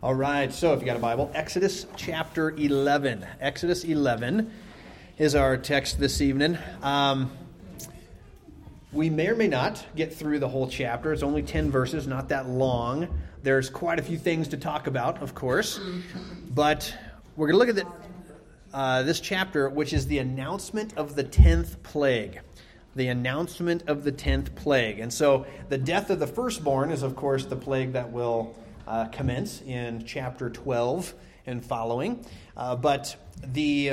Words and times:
All 0.00 0.14
right, 0.14 0.52
so 0.52 0.74
if 0.74 0.78
you 0.78 0.86
got 0.86 0.96
a 0.96 1.00
Bible, 1.00 1.28
Exodus 1.34 1.84
chapter 1.96 2.52
11. 2.52 3.26
Exodus 3.40 3.82
11 3.82 4.48
is 5.18 5.34
our 5.34 5.56
text 5.56 5.98
this 5.98 6.20
evening. 6.20 6.56
Um, 6.84 7.32
we 8.92 9.10
may 9.10 9.26
or 9.26 9.34
may 9.34 9.48
not 9.48 9.84
get 9.96 10.14
through 10.14 10.38
the 10.38 10.46
whole 10.46 10.68
chapter. 10.68 11.12
It's 11.12 11.24
only 11.24 11.42
10 11.42 11.72
verses, 11.72 12.06
not 12.06 12.28
that 12.28 12.48
long. 12.48 13.08
There's 13.42 13.68
quite 13.68 13.98
a 13.98 14.02
few 14.04 14.18
things 14.18 14.46
to 14.48 14.56
talk 14.56 14.86
about, 14.86 15.20
of 15.20 15.34
course. 15.34 15.80
But 16.48 16.96
we're 17.34 17.48
going 17.48 17.54
to 17.54 17.72
look 17.72 17.76
at 17.76 17.84
the, 17.84 18.76
uh, 18.76 19.02
this 19.02 19.18
chapter, 19.18 19.68
which 19.68 19.92
is 19.92 20.06
the 20.06 20.18
announcement 20.18 20.96
of 20.96 21.16
the 21.16 21.24
10th 21.24 21.82
plague. 21.82 22.38
The 22.94 23.08
announcement 23.08 23.82
of 23.88 24.04
the 24.04 24.12
10th 24.12 24.54
plague. 24.54 25.00
And 25.00 25.12
so 25.12 25.44
the 25.70 25.78
death 25.78 26.10
of 26.10 26.20
the 26.20 26.28
firstborn 26.28 26.92
is, 26.92 27.02
of 27.02 27.16
course, 27.16 27.46
the 27.46 27.56
plague 27.56 27.94
that 27.94 28.12
will 28.12 28.54
uh, 28.88 29.04
commence 29.06 29.60
in 29.62 30.04
chapter 30.04 30.48
12 30.48 31.14
and 31.46 31.64
following. 31.64 32.24
Uh, 32.56 32.74
but 32.74 33.14
the, 33.52 33.92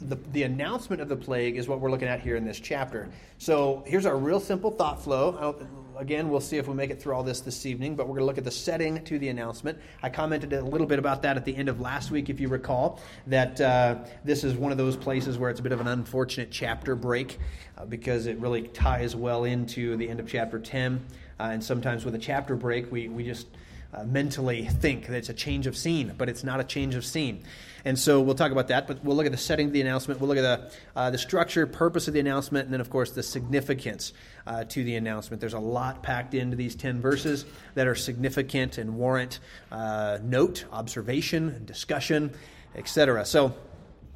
the, 0.00 0.16
the 0.32 0.42
announcement 0.42 1.00
of 1.00 1.08
the 1.08 1.16
plague 1.16 1.56
is 1.56 1.66
what 1.66 1.80
we're 1.80 1.90
looking 1.90 2.08
at 2.08 2.20
here 2.20 2.36
in 2.36 2.44
this 2.44 2.60
chapter. 2.60 3.08
So 3.38 3.82
here's 3.86 4.06
our 4.06 4.16
real 4.16 4.38
simple 4.38 4.70
thought 4.70 5.02
flow. 5.02 5.56
Again, 5.98 6.28
we'll 6.28 6.40
see 6.40 6.56
if 6.56 6.68
we 6.68 6.74
make 6.74 6.90
it 6.90 7.00
through 7.00 7.14
all 7.14 7.22
this 7.22 7.40
this 7.40 7.66
evening, 7.66 7.94
but 7.94 8.06
we're 8.06 8.14
going 8.14 8.20
to 8.20 8.26
look 8.26 8.38
at 8.38 8.44
the 8.44 8.50
setting 8.50 9.02
to 9.04 9.18
the 9.18 9.28
announcement. 9.28 9.78
I 10.02 10.08
commented 10.08 10.52
a 10.52 10.62
little 10.62 10.86
bit 10.86 10.98
about 10.98 11.22
that 11.22 11.36
at 11.36 11.44
the 11.44 11.54
end 11.54 11.68
of 11.68 11.80
last 11.80 12.10
week, 12.10 12.30
if 12.30 12.40
you 12.40 12.48
recall, 12.48 13.00
that 13.26 13.60
uh, 13.60 13.96
this 14.24 14.44
is 14.44 14.54
one 14.54 14.72
of 14.72 14.78
those 14.78 14.96
places 14.96 15.38
where 15.38 15.50
it's 15.50 15.60
a 15.60 15.62
bit 15.62 15.72
of 15.72 15.80
an 15.80 15.88
unfortunate 15.88 16.50
chapter 16.50 16.94
break 16.94 17.38
uh, 17.76 17.84
because 17.84 18.26
it 18.26 18.38
really 18.38 18.62
ties 18.68 19.14
well 19.16 19.44
into 19.44 19.96
the 19.96 20.08
end 20.08 20.20
of 20.20 20.28
chapter 20.28 20.58
10. 20.58 21.04
Uh, 21.38 21.42
and 21.44 21.62
sometimes 21.62 22.04
with 22.04 22.14
a 22.14 22.18
chapter 22.18 22.56
break, 22.56 22.90
we, 22.90 23.08
we 23.08 23.22
just 23.22 23.46
uh, 23.92 24.04
mentally 24.04 24.66
think 24.66 25.06
that 25.06 25.16
it's 25.16 25.28
a 25.28 25.34
change 25.34 25.66
of 25.66 25.76
scene, 25.76 26.14
but 26.16 26.28
it's 26.28 26.44
not 26.44 26.60
a 26.60 26.64
change 26.64 26.94
of 26.94 27.04
scene. 27.04 27.42
And 27.84 27.98
so 27.98 28.20
we'll 28.20 28.34
talk 28.34 28.52
about 28.52 28.68
that, 28.68 28.86
but 28.86 29.02
we'll 29.04 29.16
look 29.16 29.26
at 29.26 29.32
the 29.32 29.38
setting 29.38 29.68
of 29.68 29.72
the 29.72 29.80
announcement. 29.80 30.20
We'll 30.20 30.28
look 30.28 30.38
at 30.38 30.42
the, 30.42 30.72
uh, 30.94 31.10
the 31.10 31.18
structure, 31.18 31.66
purpose 31.66 32.08
of 32.08 32.14
the 32.14 32.20
announcement, 32.20 32.66
and 32.66 32.72
then, 32.72 32.80
of 32.80 32.90
course, 32.90 33.12
the 33.12 33.22
significance 33.22 34.12
uh, 34.46 34.64
to 34.64 34.84
the 34.84 34.96
announcement. 34.96 35.40
There's 35.40 35.54
a 35.54 35.58
lot 35.58 36.02
packed 36.02 36.34
into 36.34 36.56
these 36.56 36.74
10 36.74 37.00
verses 37.00 37.46
that 37.74 37.86
are 37.86 37.94
significant 37.94 38.78
and 38.78 38.96
warrant 38.96 39.40
uh, 39.72 40.18
note, 40.22 40.66
observation, 40.72 41.64
discussion, 41.64 42.32
etc. 42.74 43.24
So 43.24 43.54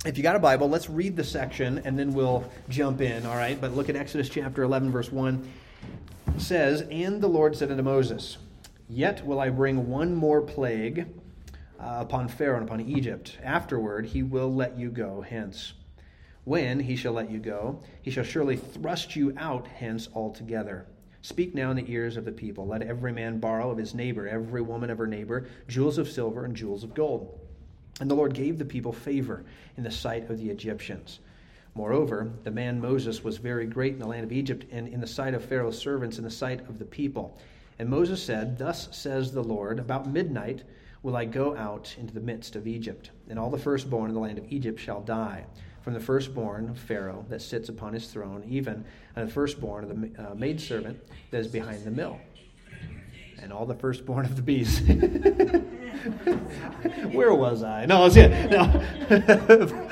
if 0.04 0.18
you 0.18 0.22
got 0.22 0.36
a 0.36 0.40
Bible, 0.40 0.68
let's 0.68 0.90
read 0.90 1.16
the 1.16 1.24
section 1.24 1.78
and 1.84 1.98
then 1.98 2.12
we'll 2.12 2.44
jump 2.68 3.00
in, 3.00 3.24
all 3.24 3.36
right? 3.36 3.58
But 3.58 3.74
look 3.74 3.88
at 3.88 3.96
Exodus 3.96 4.28
chapter 4.28 4.62
11, 4.62 4.90
verse 4.90 5.10
1. 5.10 5.50
It 6.36 6.40
says, 6.40 6.82
And 6.90 7.20
the 7.22 7.28
Lord 7.28 7.56
said 7.56 7.70
unto 7.70 7.82
Moses, 7.82 8.36
Yet 8.88 9.24
will 9.24 9.40
I 9.40 9.48
bring 9.48 9.88
one 9.88 10.14
more 10.14 10.42
plague 10.42 11.06
uh, 11.80 11.98
upon 12.00 12.28
Pharaoh 12.28 12.58
and 12.58 12.66
upon 12.66 12.80
Egypt. 12.80 13.38
Afterward, 13.42 14.06
he 14.06 14.22
will 14.22 14.52
let 14.54 14.76
you 14.78 14.90
go 14.90 15.22
hence. 15.22 15.72
When 16.44 16.80
he 16.80 16.94
shall 16.94 17.14
let 17.14 17.30
you 17.30 17.38
go, 17.38 17.82
he 18.02 18.10
shall 18.10 18.24
surely 18.24 18.56
thrust 18.56 19.16
you 19.16 19.32
out 19.38 19.66
hence 19.66 20.08
altogether. 20.14 20.86
Speak 21.22 21.54
now 21.54 21.70
in 21.70 21.76
the 21.78 21.90
ears 21.90 22.18
of 22.18 22.26
the 22.26 22.32
people. 22.32 22.66
Let 22.66 22.82
every 22.82 23.12
man 23.12 23.40
borrow 23.40 23.70
of 23.70 23.78
his 23.78 23.94
neighbor, 23.94 24.28
every 24.28 24.60
woman 24.60 24.90
of 24.90 24.98
her 24.98 25.06
neighbor, 25.06 25.46
jewels 25.66 25.96
of 25.96 26.10
silver 26.10 26.44
and 26.44 26.54
jewels 26.54 26.84
of 26.84 26.92
gold. 26.92 27.40
And 28.00 28.10
the 28.10 28.14
Lord 28.14 28.34
gave 28.34 28.58
the 28.58 28.64
people 28.66 28.92
favor 28.92 29.44
in 29.78 29.84
the 29.84 29.90
sight 29.90 30.28
of 30.28 30.36
the 30.36 30.50
Egyptians. 30.50 31.20
Moreover, 31.74 32.30
the 32.44 32.50
man 32.50 32.78
Moses 32.78 33.24
was 33.24 33.38
very 33.38 33.66
great 33.66 33.94
in 33.94 33.98
the 33.98 34.06
land 34.06 34.24
of 34.24 34.32
Egypt 34.32 34.66
and 34.70 34.86
in 34.86 35.00
the 35.00 35.06
sight 35.06 35.32
of 35.32 35.42
Pharaoh's 35.42 35.78
servants, 35.78 36.18
in 36.18 36.24
the 36.24 36.30
sight 36.30 36.60
of 36.68 36.78
the 36.78 36.84
people. 36.84 37.38
And 37.78 37.88
Moses 37.88 38.22
said, 38.22 38.58
Thus 38.58 38.88
says 38.92 39.32
the 39.32 39.42
Lord, 39.42 39.78
about 39.78 40.08
midnight 40.08 40.62
will 41.02 41.16
I 41.16 41.24
go 41.24 41.56
out 41.56 41.94
into 41.98 42.14
the 42.14 42.20
midst 42.20 42.56
of 42.56 42.66
Egypt, 42.66 43.10
and 43.28 43.38
all 43.38 43.50
the 43.50 43.58
firstborn 43.58 44.08
in 44.08 44.14
the 44.14 44.20
land 44.20 44.38
of 44.38 44.50
Egypt 44.50 44.80
shall 44.80 45.00
die, 45.00 45.44
from 45.82 45.92
the 45.92 46.00
firstborn 46.00 46.70
of 46.70 46.78
Pharaoh 46.78 47.26
that 47.28 47.42
sits 47.42 47.68
upon 47.68 47.92
his 47.92 48.06
throne, 48.06 48.42
even 48.48 48.84
and 49.14 49.28
the 49.28 49.32
firstborn 49.32 49.84
of 49.84 49.90
the 49.90 50.30
uh, 50.30 50.34
maidservant 50.34 50.98
that 51.30 51.40
is 51.40 51.48
behind 51.48 51.84
the 51.84 51.90
mill, 51.90 52.18
and 53.38 53.52
all 53.52 53.66
the 53.66 53.74
firstborn 53.74 54.24
of 54.24 54.36
the 54.36 54.42
beasts. 54.42 54.80
Where 57.12 57.34
was 57.34 57.62
I? 57.62 57.84
No, 57.86 57.98
I 57.98 58.04
was 58.04 58.16
it. 58.16 58.50
No. 58.50 58.82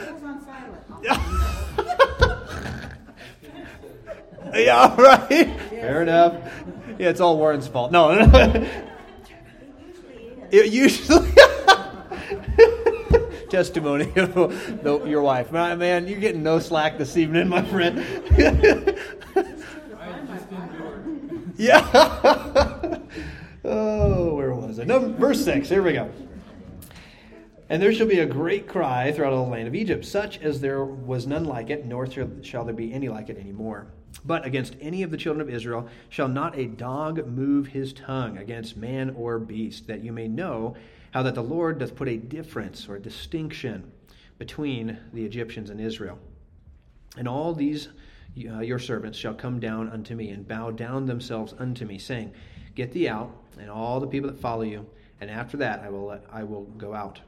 yeah, 4.54 4.94
right. 4.96 5.60
Fair 5.68 6.02
enough. 6.02 6.34
Yeah, 7.02 7.08
it's 7.08 7.20
all 7.20 7.36
Warren's 7.36 7.66
fault. 7.66 7.90
No, 7.90 8.12
it 10.52 10.72
usually 10.72 11.32
testimony 13.50 14.12
of 14.14 15.08
your 15.08 15.20
wife. 15.20 15.50
Man, 15.50 16.06
you're 16.06 16.20
getting 16.20 16.44
no 16.44 16.60
slack 16.60 16.98
this 16.98 17.16
evening, 17.16 17.48
my 17.48 17.62
friend. 17.62 18.06
yeah. 21.56 23.00
oh, 23.64 24.34
where 24.36 24.54
was 24.54 24.78
it? 24.78 24.86
No, 24.86 25.00
verse 25.00 25.44
six. 25.44 25.68
Here 25.68 25.82
we 25.82 25.94
go. 25.94 26.08
And 27.68 27.82
there 27.82 27.92
shall 27.92 28.06
be 28.06 28.20
a 28.20 28.26
great 28.26 28.68
cry 28.68 29.10
throughout 29.10 29.32
all 29.32 29.46
the 29.46 29.50
land 29.50 29.66
of 29.66 29.74
Egypt, 29.74 30.04
such 30.04 30.38
as 30.40 30.60
there 30.60 30.84
was 30.84 31.26
none 31.26 31.46
like 31.46 31.68
it, 31.68 31.84
nor 31.84 32.06
shall 32.44 32.64
there 32.64 32.72
be 32.72 32.94
any 32.94 33.08
like 33.08 33.28
it 33.28 33.38
anymore. 33.38 33.88
But 34.24 34.44
against 34.44 34.76
any 34.80 35.02
of 35.02 35.10
the 35.10 35.16
children 35.16 35.46
of 35.46 35.54
Israel 35.54 35.88
shall 36.08 36.28
not 36.28 36.58
a 36.58 36.66
dog 36.66 37.26
move 37.26 37.68
his 37.68 37.92
tongue 37.92 38.38
against 38.38 38.76
man 38.76 39.10
or 39.10 39.38
beast, 39.38 39.86
that 39.86 40.04
you 40.04 40.12
may 40.12 40.28
know 40.28 40.76
how 41.12 41.22
that 41.22 41.34
the 41.34 41.42
Lord 41.42 41.78
doth 41.78 41.96
put 41.96 42.08
a 42.08 42.16
difference 42.16 42.88
or 42.88 42.96
a 42.96 43.02
distinction 43.02 43.90
between 44.38 44.98
the 45.12 45.24
Egyptians 45.24 45.70
and 45.70 45.80
Israel. 45.80 46.18
And 47.16 47.28
all 47.28 47.54
these 47.54 47.88
uh, 48.50 48.60
your 48.60 48.78
servants 48.78 49.18
shall 49.18 49.34
come 49.34 49.60
down 49.60 49.90
unto 49.90 50.14
me 50.14 50.30
and 50.30 50.48
bow 50.48 50.70
down 50.70 51.06
themselves 51.06 51.54
unto 51.58 51.84
me, 51.84 51.98
saying, 51.98 52.32
Get 52.74 52.92
thee 52.92 53.08
out, 53.08 53.30
and 53.58 53.70
all 53.70 54.00
the 54.00 54.06
people 54.06 54.30
that 54.30 54.40
follow 54.40 54.62
you, 54.62 54.86
and 55.20 55.30
after 55.30 55.58
that 55.58 55.80
I 55.80 55.90
will 55.90 56.06
let, 56.06 56.24
I 56.32 56.42
will 56.42 56.64
go 56.64 56.94
out. 56.94 57.20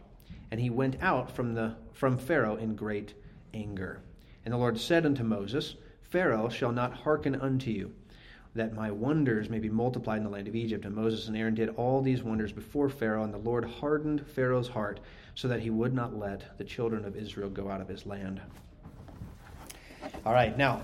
And 0.50 0.58
he 0.58 0.70
went 0.70 0.96
out 1.02 1.30
from 1.30 1.54
the 1.54 1.76
from 1.92 2.16
Pharaoh 2.16 2.56
in 2.56 2.74
great 2.74 3.14
anger. 3.52 4.00
And 4.44 4.54
the 4.54 4.58
Lord 4.58 4.78
said 4.78 5.04
unto 5.04 5.22
Moses, 5.22 5.76
Pharaoh 6.14 6.48
shall 6.48 6.70
not 6.70 6.92
hearken 6.92 7.34
unto 7.34 7.72
you, 7.72 7.90
that 8.54 8.72
my 8.72 8.88
wonders 8.88 9.50
may 9.50 9.58
be 9.58 9.68
multiplied 9.68 10.18
in 10.18 10.22
the 10.22 10.30
land 10.30 10.46
of 10.46 10.54
Egypt. 10.54 10.84
And 10.84 10.94
Moses 10.94 11.26
and 11.26 11.36
Aaron 11.36 11.56
did 11.56 11.70
all 11.70 12.02
these 12.02 12.22
wonders 12.22 12.52
before 12.52 12.88
Pharaoh, 12.88 13.24
and 13.24 13.34
the 13.34 13.38
Lord 13.38 13.64
hardened 13.64 14.24
Pharaoh's 14.24 14.68
heart, 14.68 15.00
so 15.34 15.48
that 15.48 15.58
he 15.58 15.70
would 15.70 15.92
not 15.92 16.16
let 16.16 16.56
the 16.56 16.62
children 16.62 17.04
of 17.04 17.16
Israel 17.16 17.50
go 17.50 17.68
out 17.68 17.80
of 17.80 17.88
his 17.88 18.06
land. 18.06 18.40
All 20.24 20.32
right, 20.32 20.56
now 20.56 20.82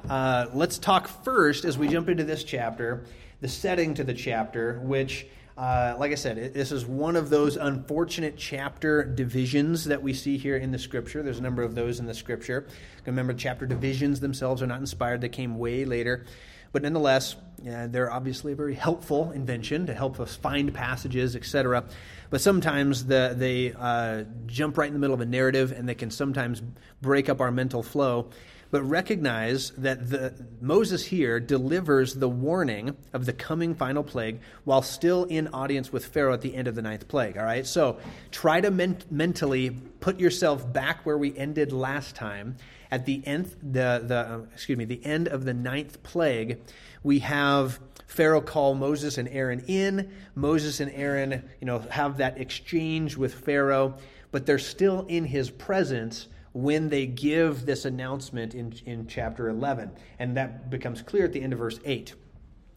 uh, 0.08 0.46
let's 0.54 0.78
talk 0.78 1.08
first 1.08 1.66
as 1.66 1.76
we 1.76 1.86
jump 1.86 2.08
into 2.08 2.24
this 2.24 2.42
chapter, 2.42 3.04
the 3.42 3.48
setting 3.48 3.92
to 3.92 4.02
the 4.02 4.14
chapter, 4.14 4.80
which 4.80 5.26
uh, 5.60 5.94
like 5.98 6.10
I 6.10 6.14
said, 6.14 6.38
it, 6.38 6.54
this 6.54 6.72
is 6.72 6.86
one 6.86 7.16
of 7.16 7.28
those 7.28 7.58
unfortunate 7.58 8.38
chapter 8.38 9.04
divisions 9.04 9.84
that 9.84 10.02
we 10.02 10.14
see 10.14 10.38
here 10.38 10.56
in 10.56 10.70
the 10.70 10.78
scripture. 10.78 11.22
There's 11.22 11.38
a 11.38 11.42
number 11.42 11.62
of 11.62 11.74
those 11.74 12.00
in 12.00 12.06
the 12.06 12.14
scripture. 12.14 12.66
Remember, 13.04 13.34
chapter 13.34 13.66
divisions 13.66 14.20
themselves 14.20 14.62
are 14.62 14.66
not 14.66 14.80
inspired, 14.80 15.20
they 15.20 15.28
came 15.28 15.58
way 15.58 15.84
later. 15.84 16.24
But 16.72 16.80
nonetheless, 16.80 17.36
they're 17.62 18.10
obviously 18.10 18.52
a 18.52 18.56
very 18.56 18.74
helpful 18.74 19.32
invention 19.32 19.84
to 19.88 19.92
help 19.92 20.18
us 20.18 20.34
find 20.34 20.72
passages, 20.72 21.36
etc. 21.36 21.84
But 22.30 22.40
sometimes 22.40 23.04
the, 23.04 23.34
they 23.36 23.74
uh, 23.78 24.24
jump 24.46 24.78
right 24.78 24.86
in 24.86 24.94
the 24.94 24.98
middle 24.98 25.14
of 25.14 25.20
a 25.20 25.26
narrative 25.26 25.72
and 25.72 25.86
they 25.86 25.94
can 25.94 26.10
sometimes 26.10 26.62
break 27.02 27.28
up 27.28 27.42
our 27.42 27.50
mental 27.50 27.82
flow 27.82 28.30
but 28.70 28.82
recognize 28.82 29.70
that 29.78 30.10
the, 30.10 30.32
Moses 30.60 31.04
here 31.04 31.40
delivers 31.40 32.14
the 32.14 32.28
warning 32.28 32.96
of 33.12 33.26
the 33.26 33.32
coming 33.32 33.74
final 33.74 34.04
plague 34.04 34.40
while 34.64 34.82
still 34.82 35.24
in 35.24 35.48
audience 35.48 35.92
with 35.92 36.06
Pharaoh 36.06 36.34
at 36.34 36.40
the 36.40 36.54
end 36.54 36.68
of 36.68 36.74
the 36.74 36.82
ninth 36.82 37.08
plague. 37.08 37.36
All 37.36 37.44
right, 37.44 37.66
so 37.66 37.98
try 38.30 38.60
to 38.60 38.70
men- 38.70 39.02
mentally 39.10 39.70
put 39.70 40.20
yourself 40.20 40.70
back 40.72 41.04
where 41.04 41.18
we 41.18 41.36
ended 41.36 41.72
last 41.72 42.14
time. 42.14 42.56
At 42.92 43.06
the 43.06 43.22
end, 43.26 43.54
the, 43.62 44.02
the 44.04 44.16
uh, 44.16 44.40
excuse 44.52 44.78
me, 44.78 44.84
the 44.84 45.04
end 45.04 45.28
of 45.28 45.44
the 45.44 45.54
ninth 45.54 46.02
plague, 46.02 46.60
we 47.02 47.20
have 47.20 47.78
Pharaoh 48.06 48.40
call 48.40 48.74
Moses 48.74 49.18
and 49.18 49.28
Aaron 49.28 49.64
in. 49.68 50.12
Moses 50.34 50.80
and 50.80 50.90
Aaron, 50.92 51.48
you 51.60 51.66
know, 51.66 51.78
have 51.90 52.18
that 52.18 52.40
exchange 52.40 53.16
with 53.16 53.32
Pharaoh, 53.32 53.96
but 54.32 54.46
they're 54.46 54.58
still 54.58 55.06
in 55.06 55.24
his 55.24 55.50
presence 55.50 56.26
when 56.52 56.88
they 56.88 57.06
give 57.06 57.66
this 57.66 57.84
announcement 57.84 58.54
in, 58.54 58.72
in 58.84 59.06
chapter 59.06 59.48
11. 59.48 59.90
And 60.18 60.36
that 60.36 60.70
becomes 60.70 61.02
clear 61.02 61.24
at 61.24 61.32
the 61.32 61.42
end 61.42 61.52
of 61.52 61.58
verse 61.58 61.78
8 61.84 62.14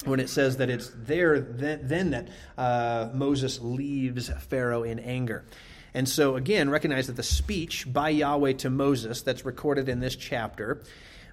when 0.06 0.20
it 0.20 0.30
says 0.30 0.58
that 0.58 0.70
it's 0.70 0.92
there 0.96 1.40
then, 1.40 1.80
then 1.84 2.10
that 2.12 2.30
uh, 2.58 3.10
Moses 3.14 3.60
leaves 3.62 4.30
Pharaoh 4.50 4.84
in 4.84 5.00
anger. 5.00 5.46
And 5.94 6.10
so, 6.10 6.36
again, 6.36 6.70
recognize 6.70 7.08
that 7.08 7.16
the 7.16 7.24
speech 7.24 7.92
by 7.92 8.10
Yahweh 8.10 8.54
to 8.54 8.70
Moses 8.70 9.22
that's 9.22 9.46
recorded 9.46 9.88
in 9.88 10.00
this 10.00 10.16
chapter 10.16 10.82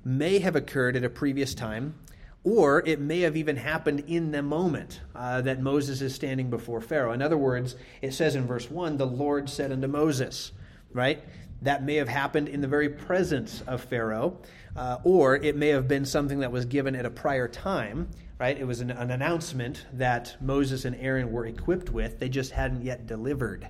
may 0.04 0.38
have 0.38 0.54
occurred 0.54 0.96
at 0.96 1.04
a 1.04 1.10
previous 1.10 1.54
time, 1.54 1.94
Or 2.42 2.82
it 2.86 3.00
may 3.00 3.20
have 3.20 3.36
even 3.36 3.56
happened 3.56 4.04
in 4.06 4.32
the 4.32 4.42
moment 4.42 5.00
uh, 5.14 5.42
that 5.42 5.60
Moses 5.60 6.00
is 6.00 6.14
standing 6.14 6.48
before 6.48 6.80
Pharaoh. 6.80 7.12
In 7.12 7.20
other 7.20 7.36
words, 7.36 7.76
it 8.00 8.14
says 8.14 8.34
in 8.34 8.46
verse 8.46 8.70
1 8.70 8.96
the 8.96 9.06
Lord 9.06 9.50
said 9.50 9.72
unto 9.72 9.86
Moses, 9.86 10.52
right? 10.92 11.22
That 11.62 11.84
may 11.84 11.96
have 11.96 12.08
happened 12.08 12.48
in 12.48 12.60
the 12.60 12.68
very 12.68 12.88
presence 12.88 13.62
of 13.66 13.82
Pharaoh, 13.82 14.38
uh, 14.76 14.98
or 15.04 15.36
it 15.36 15.56
may 15.56 15.68
have 15.68 15.88
been 15.88 16.04
something 16.04 16.40
that 16.40 16.52
was 16.52 16.64
given 16.64 16.94
at 16.96 17.04
a 17.04 17.10
prior 17.10 17.48
time, 17.48 18.08
right? 18.38 18.58
It 18.58 18.66
was 18.66 18.80
an, 18.80 18.90
an 18.90 19.10
announcement 19.10 19.84
that 19.92 20.36
Moses 20.40 20.84
and 20.84 20.96
Aaron 20.96 21.30
were 21.30 21.46
equipped 21.46 21.90
with. 21.90 22.18
They 22.18 22.28
just 22.28 22.52
hadn't 22.52 22.82
yet 22.82 23.06
delivered 23.06 23.68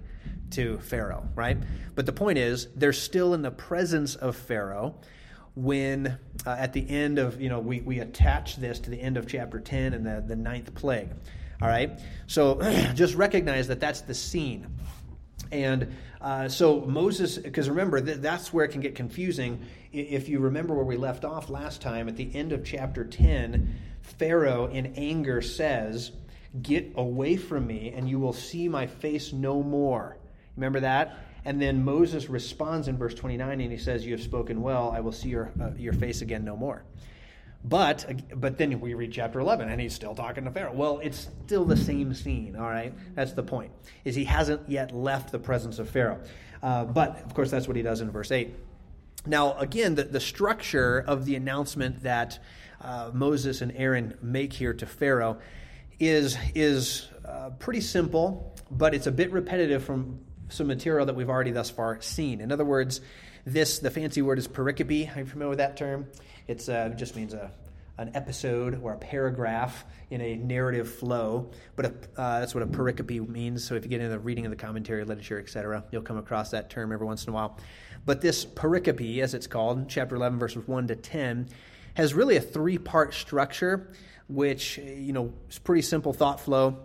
to 0.51 0.79
Pharaoh, 0.79 1.29
right? 1.35 1.59
But 1.95 2.07
the 2.07 2.13
point 2.13 2.39
is, 2.39 2.69
they're 2.77 2.93
still 2.93 3.35
in 3.35 3.43
the 3.43 3.51
presence 3.51 4.15
of 4.15 4.37
Pharaoh 4.37 4.95
when 5.55 6.19
uh, 6.47 6.51
at 6.51 6.73
the 6.73 6.89
end 6.89 7.19
of, 7.19 7.41
you 7.41 7.49
know, 7.49 7.61
we, 7.61 7.81
we 7.81 7.99
attach 7.99 8.57
this 8.57 8.79
to 8.81 8.91
the 8.91 9.01
end 9.01 9.17
of 9.17 9.27
chapter 9.27 9.61
10 9.61 9.95
and 9.95 10.07
the, 10.07 10.23
the 10.27 10.37
ninth 10.37 10.75
plague. 10.75 11.11
All 11.61 11.69
right? 11.69 12.01
So 12.27 12.61
just 12.95 13.15
recognize 13.15 13.69
that 13.69 13.81
that's 13.81 14.01
the 14.03 14.15
scene. 14.15 14.67
And 15.53 15.95
uh, 16.20 16.49
so 16.49 16.81
Moses, 16.82 17.38
because 17.38 17.69
remember, 17.69 18.00
th- 18.00 18.19
that's 18.19 18.52
where 18.52 18.64
it 18.64 18.72
can 18.72 18.81
get 18.81 18.94
confusing. 18.94 19.64
If 19.93 20.28
you 20.28 20.40
remember 20.40 20.75
where 20.75 20.84
we 20.84 20.96
left 20.96 21.25
off 21.25 21.49
last 21.49 21.81
time, 21.81 22.08
at 22.08 22.17
the 22.17 22.34
end 22.34 22.52
of 22.52 22.64
chapter 22.64 23.05
10, 23.05 23.75
Pharaoh 24.02 24.67
in 24.67 24.94
anger 24.96 25.40
says, 25.40 26.12
Get 26.62 26.93
away 26.96 27.37
from 27.37 27.67
me, 27.67 27.93
and 27.94 28.08
you 28.08 28.19
will 28.19 28.32
see 28.32 28.69
my 28.69 28.87
face 28.87 29.32
no 29.32 29.62
more. 29.62 30.17
Remember 30.56 30.81
that? 30.81 31.17
And 31.44 31.61
then 31.61 31.84
Moses 31.84 32.28
responds 32.28 32.88
in 32.88 32.99
verse 32.99 33.14
29 33.14 33.61
and 33.61 33.72
he 33.72 33.78
says, 33.78 34.05
You 34.05 34.12
have 34.12 34.22
spoken 34.22 34.61
well, 34.61 34.90
I 34.90 35.00
will 35.00 35.12
see 35.12 35.31
your, 35.31 35.52
uh, 35.61 35.70
your 35.76 35.93
face 35.94 36.22
again 36.22 36.44
no 36.44 36.56
more. 36.56 36.84
But 37.62 38.41
but 38.41 38.57
then 38.57 38.81
we 38.81 38.95
read 38.95 39.12
chapter 39.12 39.39
11 39.39 39.69
and 39.69 39.81
he's 39.81 39.95
still 39.95 40.15
talking 40.15 40.45
to 40.45 40.51
Pharaoh. 40.51 40.73
Well, 40.73 40.99
it's 41.03 41.29
still 41.45 41.65
the 41.65 41.77
same 41.77 42.15
scene, 42.15 42.57
all 42.57 42.69
right? 42.69 42.95
That's 43.15 43.35
the 43.35 43.43
point. 43.43 43.73
Is 44.05 44.15
he 44.15 44.25
hasn't 44.25 44.69
yet 44.69 44.95
left 44.95 45.31
the 45.31 45.39
presence 45.39 45.79
of 45.79 45.91
Pharaoh. 45.91 46.21
Uh, 46.62 46.85
but 46.85 47.23
of 47.25 47.35
course 47.35 47.51
that's 47.51 47.69
what 47.69 47.77
he 47.77 47.83
does 47.83 48.01
in 48.01 48.11
verse 48.11 48.31
8. 48.31 48.55
Now, 49.27 49.59
again, 49.59 49.95
the, 49.95 50.05
the 50.05 50.21
structure 50.21 51.05
of 51.07 51.27
the 51.27 51.37
announcement 51.37 52.03
that 52.03 52.39
uh, 52.81 53.11
Moses 53.12 53.61
and 53.61 53.73
Aaron 53.77 54.17
make 54.23 54.55
here 54.55 54.73
to 54.73 54.87
Pharaoh 54.87 55.39
is 55.99 56.39
is 56.55 57.09
uh, 57.27 57.51
pretty 57.59 57.83
simple, 57.83 58.56
but 58.71 58.95
it's 58.95 59.06
a 59.06 59.13
bit 59.13 59.31
repetitive 59.33 59.85
from 59.85 60.21
some 60.49 60.67
material 60.67 61.05
that 61.06 61.15
we've 61.15 61.29
already 61.29 61.51
thus 61.51 61.69
far 61.71 62.01
seen. 62.01 62.41
In 62.41 62.51
other 62.51 62.65
words, 62.65 63.03
this 63.45 63.79
the 63.79 63.91
fancy 63.91 64.23
word 64.23 64.39
is 64.39 64.49
pericope. 64.49 65.15
Are 65.15 65.21
you 65.21 65.27
familiar 65.27 65.51
with 65.51 65.59
that 65.59 65.77
term? 65.77 66.06
It 66.50 66.69
uh, 66.69 66.88
just 66.91 67.14
means 67.14 67.32
a 67.32 67.52
an 67.99 68.11
episode 68.14 68.82
or 68.82 68.94
a 68.94 68.97
paragraph 68.97 69.85
in 70.08 70.23
a 70.23 70.35
narrative 70.35 70.91
flow. 70.91 71.50
But 71.76 71.85
a, 71.85 71.88
uh, 72.17 72.41
that's 72.41 72.55
what 72.55 72.62
a 72.62 72.67
pericope 72.67 73.29
means. 73.29 73.62
So 73.62 73.75
if 73.75 73.85
you 73.85 73.91
get 73.91 74.00
into 74.00 74.11
the 74.11 74.19
reading 74.19 74.47
of 74.47 74.50
the 74.50 74.56
commentary, 74.56 75.05
literature, 75.05 75.38
etc., 75.38 75.85
you'll 75.93 76.02
come 76.02 76.17
across 76.17 76.50
that 76.52 76.70
term 76.70 76.93
every 76.93 77.06
once 77.06 77.25
in 77.25 77.31
a 77.31 77.35
while. 77.35 77.58
But 78.06 78.23
this 78.23 78.47
pericope, 78.47 79.20
as 79.20 79.35
it's 79.35 79.47
called, 79.47 79.88
chapter 79.88 80.17
11, 80.17 80.38
verses 80.38 80.67
1 80.67 80.88
to 80.88 80.97
10, 80.97 81.50
has 81.94 82.14
really 82.14 82.37
a 82.37 82.41
three 82.41 82.79
part 82.79 83.12
structure, 83.12 83.93
which, 84.29 84.79
you 84.79 85.12
know, 85.12 85.32
is 85.50 85.58
pretty 85.58 85.82
simple 85.82 86.14
thought 86.14 86.41
flow 86.41 86.79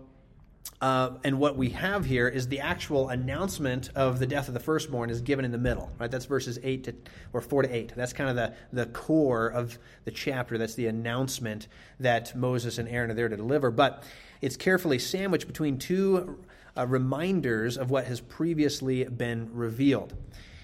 uh, 0.82 1.12
and 1.24 1.40
what 1.40 1.56
we 1.56 1.70
have 1.70 2.06
here 2.06 2.28
is 2.28 2.48
the 2.48 2.60
actual 2.60 3.10
announcement 3.10 3.90
of 3.96 4.20
the 4.20 4.28
death 4.28 4.48
of 4.48 4.54
the 4.54 4.60
firstborn 4.60 5.10
is 5.10 5.22
given 5.22 5.46
in 5.46 5.52
the 5.52 5.58
middle, 5.58 5.90
right? 6.00 6.12
That's 6.12 6.26
verses 6.26 6.60
eight 6.64 6.84
to 6.84 6.96
or 7.32 7.42
four 7.42 7.62
to 7.62 7.74
eight. 7.74 7.94
That's 7.96 8.14
kind 8.14 8.30
of 8.30 8.36
the 8.36 8.54
the 8.74 8.86
core 8.88 9.48
of 9.48 9.80
the 10.04 10.12
chapter. 10.12 10.58
That's 10.58 10.76
the 10.76 10.88
announcement 10.88 11.68
that 12.00 12.36
Moses 12.36 12.78
and 12.78 12.90
Aaron 12.90 13.10
are 13.10 13.14
there 13.14 13.30
to 13.30 13.38
deliver. 13.38 13.72
But 13.72 14.04
it's 14.42 14.58
carefully 14.58 15.00
sandwiched 15.00 15.48
between 15.48 15.78
two 15.78 16.44
uh, 16.78 16.86
reminders 16.86 17.78
of 17.78 17.90
what 17.90 18.06
has 18.06 18.20
previously 18.20 19.06
been 19.06 19.50
revealed. 19.54 20.14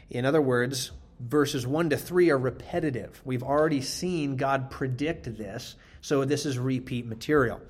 In 0.09 0.25
other 0.25 0.41
words, 0.41 0.91
verses 1.21 1.65
1 1.65 1.91
to 1.91 1.97
3 1.97 2.31
are 2.31 2.37
repetitive. 2.37 3.21
We've 3.23 3.43
already 3.43 3.81
seen 3.81 4.35
God 4.35 4.69
predict 4.69 5.37
this, 5.37 5.75
so 6.01 6.25
this 6.25 6.45
is 6.45 6.59
repeat 6.59 7.05
material. 7.05 7.61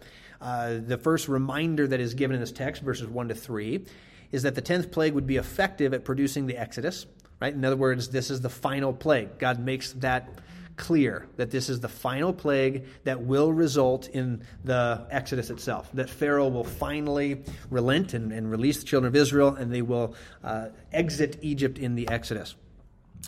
Uh, 0.41 0.79
the 0.85 0.97
first 0.97 1.27
reminder 1.27 1.87
that 1.87 1.99
is 1.99 2.15
given 2.15 2.33
in 2.35 2.41
this 2.41 2.51
text, 2.51 2.81
verses 2.81 3.07
1 3.07 3.27
to 3.27 3.35
3, 3.35 3.85
is 4.31 4.43
that 4.43 4.55
the 4.55 4.61
10th 4.61 4.91
plague 4.91 5.13
would 5.13 5.27
be 5.27 5.37
effective 5.37 5.93
at 5.93 6.03
producing 6.03 6.47
the 6.47 6.57
Exodus, 6.57 7.05
right? 7.39 7.53
In 7.53 7.63
other 7.63 7.75
words, 7.75 8.09
this 8.09 8.31
is 8.31 8.41
the 8.41 8.49
final 8.49 8.91
plague. 8.91 9.37
God 9.37 9.59
makes 9.59 9.93
that 9.93 10.29
clear 10.77 11.27
that 11.37 11.51
this 11.51 11.69
is 11.69 11.79
the 11.79 11.87
final 11.87 12.33
plague 12.33 12.85
that 13.03 13.21
will 13.21 13.53
result 13.53 14.07
in 14.07 14.41
the 14.63 15.05
Exodus 15.11 15.51
itself. 15.51 15.89
That 15.93 16.09
Pharaoh 16.09 16.47
will 16.47 16.63
finally 16.63 17.43
relent 17.69 18.15
and, 18.15 18.31
and 18.31 18.49
release 18.49 18.79
the 18.79 18.85
children 18.85 19.09
of 19.09 19.15
Israel, 19.15 19.49
and 19.49 19.71
they 19.71 19.83
will 19.83 20.15
uh, 20.43 20.69
exit 20.91 21.37
Egypt 21.41 21.77
in 21.77 21.93
the 21.93 22.09
Exodus 22.09 22.55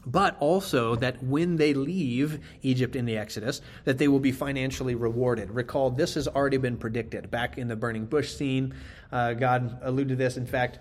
but 0.05 0.35
also 0.39 0.95
that 0.95 1.23
when 1.23 1.55
they 1.55 1.73
leave 1.73 2.39
Egypt 2.61 2.95
in 2.95 3.05
the 3.05 3.17
Exodus, 3.17 3.61
that 3.85 3.97
they 3.97 4.07
will 4.07 4.19
be 4.19 4.31
financially 4.31 4.95
rewarded. 4.95 5.51
Recall, 5.51 5.91
this 5.91 6.15
has 6.15 6.27
already 6.27 6.57
been 6.57 6.77
predicted. 6.77 7.31
Back 7.31 7.57
in 7.57 7.67
the 7.67 7.75
burning 7.75 8.05
bush 8.05 8.33
scene, 8.33 8.73
uh, 9.11 9.33
God 9.33 9.79
alluded 9.81 10.09
to 10.09 10.15
this. 10.15 10.37
In 10.37 10.45
fact, 10.45 10.79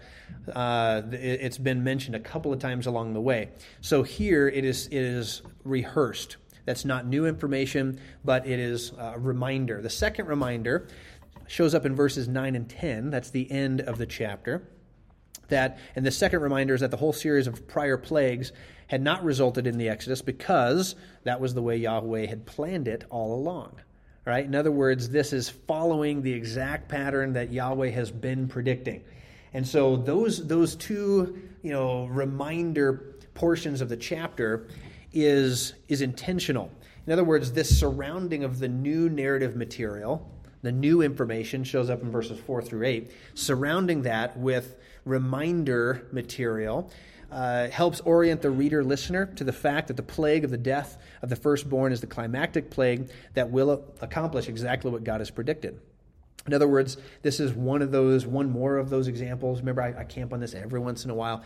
uh, 0.53 1.03
it, 1.13 1.41
has 1.41 1.59
been 1.59 1.85
mentioned 1.85 2.17
a 2.17 2.21
couple 2.21 2.53
of 2.53 2.59
times 2.59 2.87
along 2.87 3.13
the 3.13 3.21
way. 3.21 3.51
So 3.81 4.03
here 4.03 4.49
it 4.49 4.65
is, 4.65 4.87
it 4.87 4.95
is 4.95 5.43
rehearsed. 5.65 6.37
That's 6.65 6.85
not 6.85 7.07
new 7.07 7.27
information, 7.27 8.01
but 8.25 8.47
it 8.47 8.59
is 8.59 8.93
a 8.99 9.19
reminder. 9.19 9.83
The 9.83 9.91
second 9.91 10.27
reminder 10.27 10.87
shows 11.49 11.75
up 11.75 11.85
in 11.85 11.95
verses 11.95 12.29
9 12.29 12.55
and 12.55 12.69
10. 12.69 13.11
That's 13.11 13.31
the 13.31 13.51
end 13.51 13.81
of 13.81 13.99
the 13.99 14.07
chapter 14.07 14.63
that, 15.53 15.79
and 15.97 16.05
the 16.05 16.11
second 16.11 16.41
reminder 16.41 16.75
is 16.75 16.81
that 16.83 16.91
the 16.91 16.97
whole 16.97 17.13
series 17.13 17.47
of 17.47 17.67
prior 17.69 17.97
plagues 17.97 18.53
had 18.89 19.01
not 19.01 19.25
resulted 19.25 19.67
in 19.67 19.79
the 19.79 19.89
Exodus 19.89 20.21
because 20.21 20.95
that 21.25 21.41
was 21.41 21.55
the 21.55 21.63
way 21.63 21.77
Yahweh 21.77 22.27
had 22.27 22.45
planned 22.45 22.89
it 22.89 23.05
all 23.09 23.35
along. 23.35 23.81
Right? 24.25 24.45
In 24.45 24.55
other 24.55 24.71
words, 24.71 25.09
this 25.09 25.33
is 25.33 25.49
following 25.49 26.23
the 26.23 26.33
exact 26.33 26.89
pattern 26.89 27.33
that 27.33 27.53
Yahweh 27.53 27.91
has 27.91 28.11
been 28.11 28.47
predicting. 28.47 29.03
And 29.55 29.67
so 29.67 29.97
those 29.97 30.47
those 30.47 30.77
two, 30.77 31.43
you 31.63 31.73
know, 31.73 32.07
reminder 32.07 33.17
portions 33.35 33.81
of 33.81 33.89
the 33.89 33.97
chapter 33.97 34.69
is 35.13 35.75
is 35.89 36.03
intentional. 36.03 36.71
In 37.07 37.13
other 37.13 37.25
words, 37.25 37.53
this 37.53 37.79
surrounding 37.79 38.45
of 38.45 38.59
the 38.59 38.69
new 38.69 39.09
narrative 39.09 39.57
material, 39.57 40.31
the 40.63 40.73
new 40.73 41.03
information 41.03 41.65
shows 41.65 41.91
up 41.91 42.03
in 42.03 42.11
verses 42.11 42.39
4 42.39 42.63
through 42.63 42.87
8, 42.87 43.11
surrounding 43.35 44.03
that 44.03 44.37
with 44.39 44.77
reminder 45.05 46.07
material 46.13 46.91
uh, 47.31 47.69
helps 47.69 48.01
orient 48.01 48.43
the 48.43 48.51
reader 48.51 48.85
listener 48.85 49.27
to 49.27 49.45
the 49.45 49.53
fact 49.53 49.89
that 49.89 49.97
the 49.97 50.03
plague 50.03 50.45
of 50.45 50.51
the 50.51 50.59
death 50.59 50.99
of 51.23 51.31
the 51.31 51.37
firstborn 51.37 51.93
is 51.93 52.01
the 52.01 52.07
climactic 52.07 52.71
plague 52.71 53.11
that 53.35 53.51
will 53.51 53.85
accomplish 54.01 54.49
exactly 54.49 54.91
what 54.91 55.03
God 55.03 55.21
has 55.21 55.31
predicted. 55.31 55.81
In 56.47 56.53
other 56.55 56.69
words, 56.69 56.97
this 57.23 57.41
is 57.41 57.53
one 57.53 57.83
of 57.83 57.91
those, 57.91 58.27
one 58.27 58.51
more 58.51 58.77
of 58.77 58.91
those 58.91 59.09
examples. 59.09 59.61
Remember, 59.61 59.83
I, 59.83 60.01
I 60.01 60.05
camp 60.05 60.33
on 60.33 60.41
this 60.41 60.55
every 60.55 60.81
once 60.81 61.05
in 61.05 61.11
a 61.11 61.15
while 61.15 61.43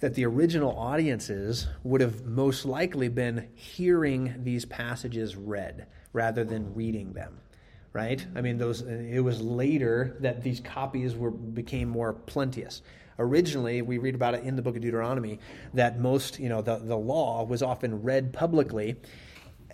that 0.00 0.14
the 0.14 0.24
original 0.24 0.76
audiences 0.78 1.66
would 1.82 2.00
have 2.00 2.24
most 2.24 2.64
likely 2.64 3.08
been 3.08 3.48
hearing 3.54 4.34
these 4.44 4.64
passages 4.64 5.36
read 5.36 5.86
rather 6.12 6.44
than 6.44 6.74
reading 6.74 7.12
them 7.12 7.40
right 7.92 8.26
i 8.36 8.40
mean 8.40 8.58
those 8.58 8.82
it 8.82 9.20
was 9.20 9.40
later 9.40 10.16
that 10.20 10.42
these 10.42 10.60
copies 10.60 11.16
were 11.16 11.30
became 11.30 11.88
more 11.88 12.12
plenteous 12.12 12.82
originally 13.18 13.82
we 13.82 13.98
read 13.98 14.14
about 14.14 14.34
it 14.34 14.44
in 14.44 14.56
the 14.56 14.62
book 14.62 14.76
of 14.76 14.82
deuteronomy 14.82 15.38
that 15.74 15.98
most 15.98 16.38
you 16.38 16.48
know 16.48 16.62
the, 16.62 16.76
the 16.76 16.96
law 16.96 17.44
was 17.44 17.62
often 17.62 18.02
read 18.02 18.32
publicly 18.32 18.96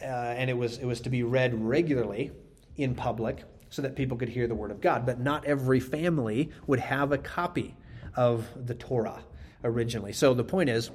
uh, 0.01 0.05
and 0.05 0.51
it 0.51 0.55
was 0.55 0.79
it 0.79 0.87
was 0.87 1.01
to 1.01 1.11
be 1.11 1.23
read 1.23 1.55
regularly 1.55 2.31
in 2.77 2.95
public 2.95 3.45
so 3.71 3.83
that 3.83 3.97
people 3.97 4.17
could 4.17 4.29
hear 4.29 4.47
the 4.47 4.55
word 4.55 4.71
of 4.71 4.81
god. 4.81 5.07
But 5.07 5.21
not 5.21 5.45
every 5.45 5.81
family 5.81 6.51
would 6.67 6.81
have 6.81 7.13
a 7.13 7.19
copy 7.19 7.77
of 8.15 8.47
the 8.67 8.75
torah 8.75 9.25
originally. 9.63 10.13
So 10.13 10.35
the 10.35 10.45
point 10.45 10.71
is 10.71 10.91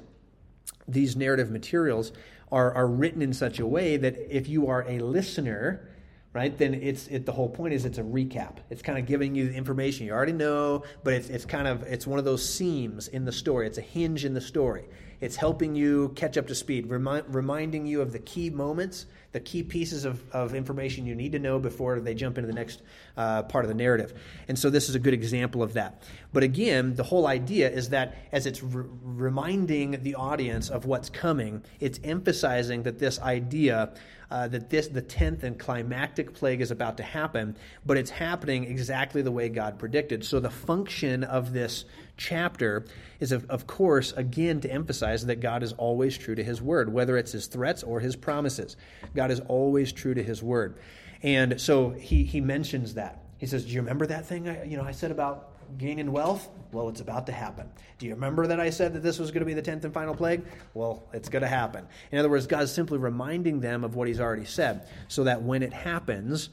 these 0.88 1.16
narrative 1.16 1.50
materials 1.50 2.12
are, 2.50 2.72
are 2.72 2.86
written 2.86 3.22
in 3.22 3.32
such 3.32 3.58
a 3.58 3.66
way 3.66 3.96
that 3.96 4.16
if 4.34 4.48
you 4.48 4.66
are 4.68 4.84
a 4.88 4.98
listener 4.98 5.89
right 6.32 6.56
then 6.58 6.74
it's 6.74 7.08
it 7.08 7.26
the 7.26 7.32
whole 7.32 7.48
point 7.48 7.74
is 7.74 7.84
it's 7.84 7.98
a 7.98 8.02
recap 8.02 8.58
it's 8.70 8.82
kind 8.82 8.98
of 8.98 9.06
giving 9.06 9.34
you 9.34 9.48
the 9.48 9.54
information 9.54 10.06
you 10.06 10.12
already 10.12 10.32
know 10.32 10.82
but 11.02 11.12
it's, 11.12 11.28
it's 11.28 11.44
kind 11.44 11.66
of 11.66 11.82
it's 11.82 12.06
one 12.06 12.18
of 12.18 12.24
those 12.24 12.46
seams 12.46 13.08
in 13.08 13.24
the 13.24 13.32
story 13.32 13.66
it's 13.66 13.78
a 13.78 13.82
hinge 13.82 14.24
in 14.24 14.34
the 14.34 14.40
story 14.40 14.84
it's 15.20 15.36
helping 15.36 15.74
you 15.74 16.10
catch 16.14 16.38
up 16.38 16.46
to 16.46 16.54
speed 16.54 16.86
remi- 16.88 17.22
reminding 17.28 17.86
you 17.86 18.00
of 18.00 18.12
the 18.12 18.18
key 18.18 18.48
moments 18.48 19.06
the 19.32 19.40
key 19.40 19.62
pieces 19.62 20.04
of, 20.04 20.22
of 20.32 20.54
information 20.54 21.06
you 21.06 21.14
need 21.14 21.32
to 21.32 21.38
know 21.38 21.58
before 21.58 22.00
they 22.00 22.14
jump 22.14 22.36
into 22.36 22.48
the 22.48 22.52
next 22.52 22.82
uh, 23.16 23.42
part 23.44 23.64
of 23.64 23.68
the 23.68 23.74
narrative. 23.74 24.12
And 24.48 24.58
so 24.58 24.70
this 24.70 24.88
is 24.88 24.94
a 24.94 24.98
good 24.98 25.14
example 25.14 25.62
of 25.62 25.74
that. 25.74 26.02
But 26.32 26.42
again, 26.42 26.94
the 26.94 27.04
whole 27.04 27.26
idea 27.26 27.70
is 27.70 27.90
that 27.90 28.16
as 28.32 28.46
it's 28.46 28.62
re- 28.62 28.86
reminding 29.02 30.02
the 30.02 30.16
audience 30.16 30.68
of 30.68 30.84
what's 30.84 31.08
coming, 31.10 31.62
it's 31.78 32.00
emphasizing 32.02 32.82
that 32.84 32.98
this 32.98 33.20
idea 33.20 33.94
uh, 34.30 34.48
that 34.48 34.70
this 34.70 34.88
the 34.88 35.02
tenth 35.02 35.42
and 35.42 35.58
climactic 35.58 36.34
plague 36.34 36.60
is 36.60 36.70
about 36.70 36.98
to 36.98 37.02
happen, 37.02 37.56
but 37.84 37.96
it's 37.96 38.10
happening 38.10 38.64
exactly 38.64 39.22
the 39.22 39.32
way 39.32 39.48
God 39.48 39.78
predicted. 39.78 40.24
So 40.24 40.40
the 40.40 40.50
function 40.50 41.24
of 41.24 41.52
this 41.52 41.84
chapter 42.16 42.84
is, 43.18 43.32
of, 43.32 43.48
of 43.50 43.66
course, 43.66 44.12
again 44.12 44.60
to 44.60 44.70
emphasize 44.70 45.26
that 45.26 45.40
God 45.40 45.62
is 45.62 45.72
always 45.72 46.16
true 46.16 46.34
to 46.34 46.44
His 46.44 46.62
word, 46.62 46.92
whether 46.92 47.16
it's 47.16 47.32
His 47.32 47.46
threats 47.46 47.82
or 47.82 48.00
His 48.00 48.16
promises. 48.16 48.76
God 49.14 49.30
is 49.30 49.40
always 49.40 49.92
true 49.92 50.14
to 50.14 50.22
His 50.22 50.42
word, 50.42 50.78
and 51.22 51.60
so 51.60 51.90
he 51.90 52.24
he 52.24 52.40
mentions 52.40 52.94
that. 52.94 53.22
He 53.38 53.46
says, 53.46 53.64
"Do 53.64 53.72
you 53.72 53.80
remember 53.80 54.06
that 54.06 54.26
thing 54.26 54.48
I, 54.48 54.64
you 54.64 54.76
know 54.76 54.84
I 54.84 54.92
said 54.92 55.10
about 55.10 55.49
gaining 55.78 56.12
wealth? 56.12 56.48
Well, 56.72 56.88
it's 56.88 57.00
about 57.00 57.26
to 57.26 57.32
happen. 57.32 57.68
Do 57.98 58.06
you 58.06 58.14
remember 58.14 58.46
that 58.46 58.60
I 58.60 58.70
said 58.70 58.94
that 58.94 59.02
this 59.02 59.18
was 59.18 59.30
going 59.30 59.40
to 59.40 59.46
be 59.46 59.54
the 59.54 59.62
tenth 59.62 59.84
and 59.84 59.92
final 59.92 60.14
plague? 60.14 60.42
Well, 60.74 61.08
it's 61.12 61.28
going 61.28 61.42
to 61.42 61.48
happen. 61.48 61.86
In 62.12 62.18
other 62.18 62.28
words, 62.28 62.46
God's 62.46 62.72
simply 62.72 62.98
reminding 62.98 63.60
them 63.60 63.84
of 63.84 63.94
what 63.94 64.08
He's 64.08 64.20
already 64.20 64.44
said, 64.44 64.88
so 65.08 65.24
that 65.24 65.42
when 65.42 65.62
it 65.62 65.72
happens, 65.72 66.48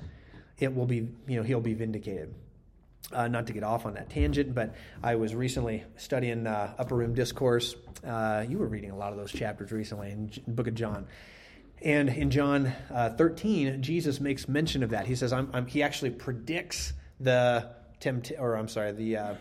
it 0.57 0.75
will 0.75 0.85
be, 0.85 1.07
you 1.27 1.37
know, 1.37 1.43
He'll 1.43 1.61
be 1.61 1.73
vindicated. 1.73 2.33
Uh, 3.11 3.27
not 3.27 3.47
to 3.47 3.53
get 3.53 3.63
off 3.63 3.85
on 3.85 3.93
that 3.93 4.09
tangent, 4.09 4.53
but 4.53 4.75
I 5.01 5.15
was 5.15 5.33
recently 5.33 5.85
studying 5.95 6.45
uh, 6.45 6.73
Upper 6.77 6.95
Room 6.95 7.13
Discourse. 7.13 7.75
Uh, 8.05 8.43
you 8.47 8.57
were 8.57 8.67
reading 8.67 8.91
a 8.91 8.97
lot 8.97 9.13
of 9.13 9.17
those 9.17 9.31
chapters 9.31 9.71
recently 9.71 10.11
in 10.11 10.29
book 10.45 10.67
of 10.67 10.75
John. 10.75 11.07
And 11.81 12.09
in 12.09 12.31
John 12.31 12.73
uh, 12.91 13.11
13, 13.11 13.81
Jesus 13.81 14.19
makes 14.19 14.47
mention 14.47 14.83
of 14.83 14.89
that. 14.89 15.05
He 15.05 15.15
says, 15.15 15.31
I'm, 15.31 15.49
I'm, 15.53 15.67
he 15.67 15.83
actually 15.83 16.09
predicts 16.09 16.93
the 17.19 17.69
tempt, 17.99 18.31
or 18.37 18.55
I'm 18.55 18.67
sorry, 18.67 18.91
the 18.91 19.17
uh, 19.17 19.35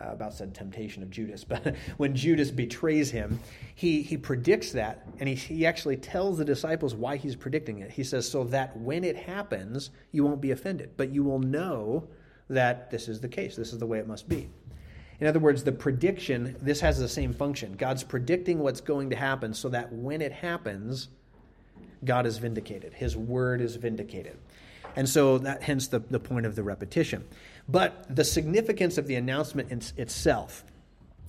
about 0.00 0.34
said 0.34 0.54
temptation 0.54 1.02
of 1.02 1.10
Judas, 1.10 1.44
but 1.48 1.76
when 1.96 2.14
Judas 2.14 2.50
betrays 2.50 3.10
him, 3.10 3.38
he 3.74 4.02
he 4.02 4.16
predicts 4.16 4.72
that, 4.72 5.06
and 5.20 5.28
he 5.28 5.34
he 5.34 5.66
actually 5.66 5.96
tells 5.96 6.38
the 6.38 6.44
disciples 6.44 6.94
why 6.94 7.16
he's 7.16 7.36
predicting 7.36 7.78
it. 7.78 7.90
He 7.90 8.04
says 8.04 8.28
so 8.28 8.44
that 8.44 8.76
when 8.76 9.04
it 9.04 9.16
happens, 9.16 9.90
you 10.12 10.24
won't 10.24 10.40
be 10.40 10.50
offended, 10.50 10.92
but 10.96 11.10
you 11.10 11.22
will 11.22 11.40
know 11.40 12.08
that 12.50 12.90
this 12.90 13.08
is 13.08 13.20
the 13.20 13.28
case. 13.28 13.56
This 13.56 13.72
is 13.72 13.78
the 13.78 13.86
way 13.86 13.98
it 13.98 14.06
must 14.06 14.28
be. 14.28 14.50
In 15.20 15.26
other 15.26 15.38
words, 15.38 15.62
the 15.62 15.72
prediction, 15.72 16.56
this 16.60 16.80
has 16.80 16.98
the 16.98 17.08
same 17.08 17.32
function. 17.32 17.74
God's 17.74 18.02
predicting 18.02 18.58
what's 18.58 18.80
going 18.80 19.10
to 19.10 19.16
happen 19.16 19.54
so 19.54 19.68
that 19.68 19.92
when 19.92 20.20
it 20.20 20.32
happens, 20.32 21.08
God 22.04 22.26
is 22.26 22.38
vindicated. 22.38 22.92
His 22.92 23.16
word 23.16 23.60
is 23.60 23.76
vindicated. 23.76 24.36
And 24.96 25.08
so 25.08 25.38
that 25.38 25.62
hence 25.62 25.88
the, 25.88 26.00
the 26.00 26.20
point 26.20 26.46
of 26.46 26.56
the 26.56 26.62
repetition. 26.62 27.24
But 27.68 28.14
the 28.14 28.24
significance 28.24 28.98
of 28.98 29.06
the 29.06 29.14
announcement 29.14 29.70
in, 29.70 29.80
itself, 29.96 30.64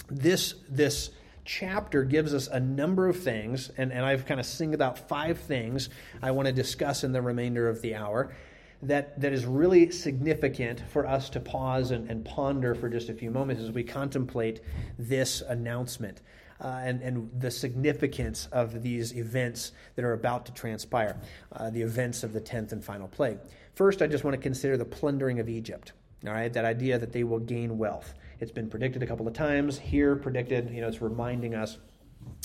this, 0.10 0.56
this 0.70 1.12
chapter 1.46 2.04
gives 2.04 2.34
us 2.34 2.48
a 2.48 2.60
number 2.60 3.08
of 3.08 3.18
things, 3.18 3.72
and, 3.78 3.94
and 3.94 4.04
I've 4.06 4.26
kind 4.26 4.40
of 4.40 4.46
singled 4.46 4.82
out 4.82 4.98
five 5.08 5.40
things 5.40 5.90
I 6.22 6.32
want 6.32 6.48
to 6.48 6.54
discuss 6.54 7.04
in 7.04 7.14
the 7.14 7.22
remainder 7.22 7.70
of 7.70 7.82
the 7.82 7.96
hour 7.96 8.36
that, 8.82 9.20
that 9.20 9.34
is 9.34 9.46
really 9.46 9.90
significant 9.92 10.82
for 10.90 11.08
us 11.08 11.30
to 11.32 11.40
pause 11.40 11.92
and, 11.92 12.10
and 12.10 12.26
ponder 12.26 12.76
for 12.76 12.90
just 12.90 13.10
a 13.10 13.14
few 13.14 13.32
moments 13.32 13.64
as 13.64 13.72
we 13.72 13.84
contemplate 13.84 14.62
this 14.98 15.42
announcement. 15.42 16.22
Uh, 16.62 16.68
and, 16.84 17.02
and 17.02 17.30
the 17.42 17.52
significance 17.52 18.48
of 18.54 18.82
these 18.82 19.14
events 19.14 19.74
that 19.96 20.06
are 20.06 20.14
about 20.14 20.46
to 20.46 20.54
transpire, 20.54 21.18
uh, 21.52 21.70
the 21.70 21.82
events 21.82 22.24
of 22.24 22.32
the 22.32 22.40
10th 22.40 22.72
and 22.72 22.84
final 22.84 23.10
plague. 23.10 23.38
First, 23.74 24.02
I 24.02 24.08
just 24.08 24.24
want 24.24 24.36
to 24.36 24.42
consider 24.42 24.78
the 24.78 24.86
plundering 24.86 25.40
of 25.40 25.50
Egypt. 25.50 25.92
All 26.28 26.34
right, 26.34 26.52
that 26.54 26.66
idea 26.66 26.98
that 26.98 27.12
they 27.12 27.24
will 27.24 27.40
gain 27.40 27.78
wealth. 27.78 28.14
It's 28.40 28.52
been 28.52 28.70
predicted 28.70 29.04
a 29.04 29.08
couple 29.08 29.28
of 29.28 29.34
times. 29.34 29.78
Here, 29.78 30.16
predicted, 30.16 30.70
you 30.72 30.82
know, 30.82 30.88
it's 30.88 31.02
reminding 31.02 31.56
us, 31.56 31.78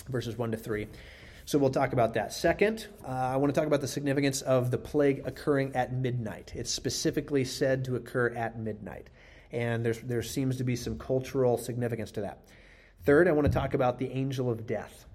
verses 0.09 0.37
1 0.37 0.53
to 0.53 0.57
3. 0.57 0.87
So 1.47 1.59
we'll 1.59 1.71
talk 1.71 1.93
about 1.93 2.15
that. 2.15 2.33
Second, 2.33 2.87
uh, 3.05 3.09
I 3.09 3.37
want 3.37 3.53
to 3.53 3.59
talk 3.59 3.67
about 3.67 3.81
the 3.81 3.89
significance 3.89 4.43
of 4.43 4.71
the 4.71 4.79
plague 4.79 5.23
occurring 5.25 5.75
at 5.75 5.93
midnight. 5.93 6.53
It's 6.55 6.71
specifically 6.71 7.45
said 7.45 7.85
to 7.87 7.97
occur 7.97 8.29
at 8.35 8.59
midnight. 8.59 9.09
And 9.51 9.85
there's, 9.85 9.99
there 10.01 10.23
seems 10.23 10.59
to 10.59 10.65
be 10.65 10.77
some 10.77 10.99
cultural 10.99 11.59
significance 11.59 12.13
to 12.13 12.21
that. 12.21 12.43
Third, 13.05 13.27
I 13.27 13.33
want 13.33 13.47
to 13.47 13.53
talk 13.53 13.75
about 13.75 13.99
the 13.99 14.11
angel 14.13 14.51
of 14.51 14.67
death. 14.67 15.07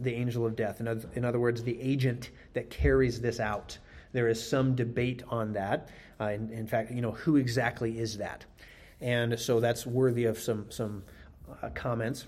The 0.00 0.14
angel 0.14 0.46
of 0.46 0.56
death. 0.56 0.80
In 0.80 0.88
other, 0.88 1.08
in 1.14 1.24
other 1.24 1.40
words, 1.40 1.62
the 1.62 1.80
agent 1.80 2.30
that 2.54 2.70
carries 2.70 3.20
this 3.20 3.40
out. 3.40 3.76
There 4.12 4.28
is 4.28 4.46
some 4.46 4.74
debate 4.74 5.22
on 5.28 5.52
that. 5.54 5.88
Uh, 6.20 6.26
in, 6.26 6.50
in, 6.50 6.66
fact, 6.66 6.90
you 6.90 7.02
know, 7.02 7.12
who 7.12 7.36
exactly 7.36 7.98
is 7.98 8.18
that? 8.18 8.44
And 9.00 9.38
so 9.38 9.60
that's 9.60 9.86
worthy 9.86 10.24
of 10.24 10.38
some, 10.38 10.70
some 10.70 11.02
uh, 11.62 11.68
comments. 11.74 12.26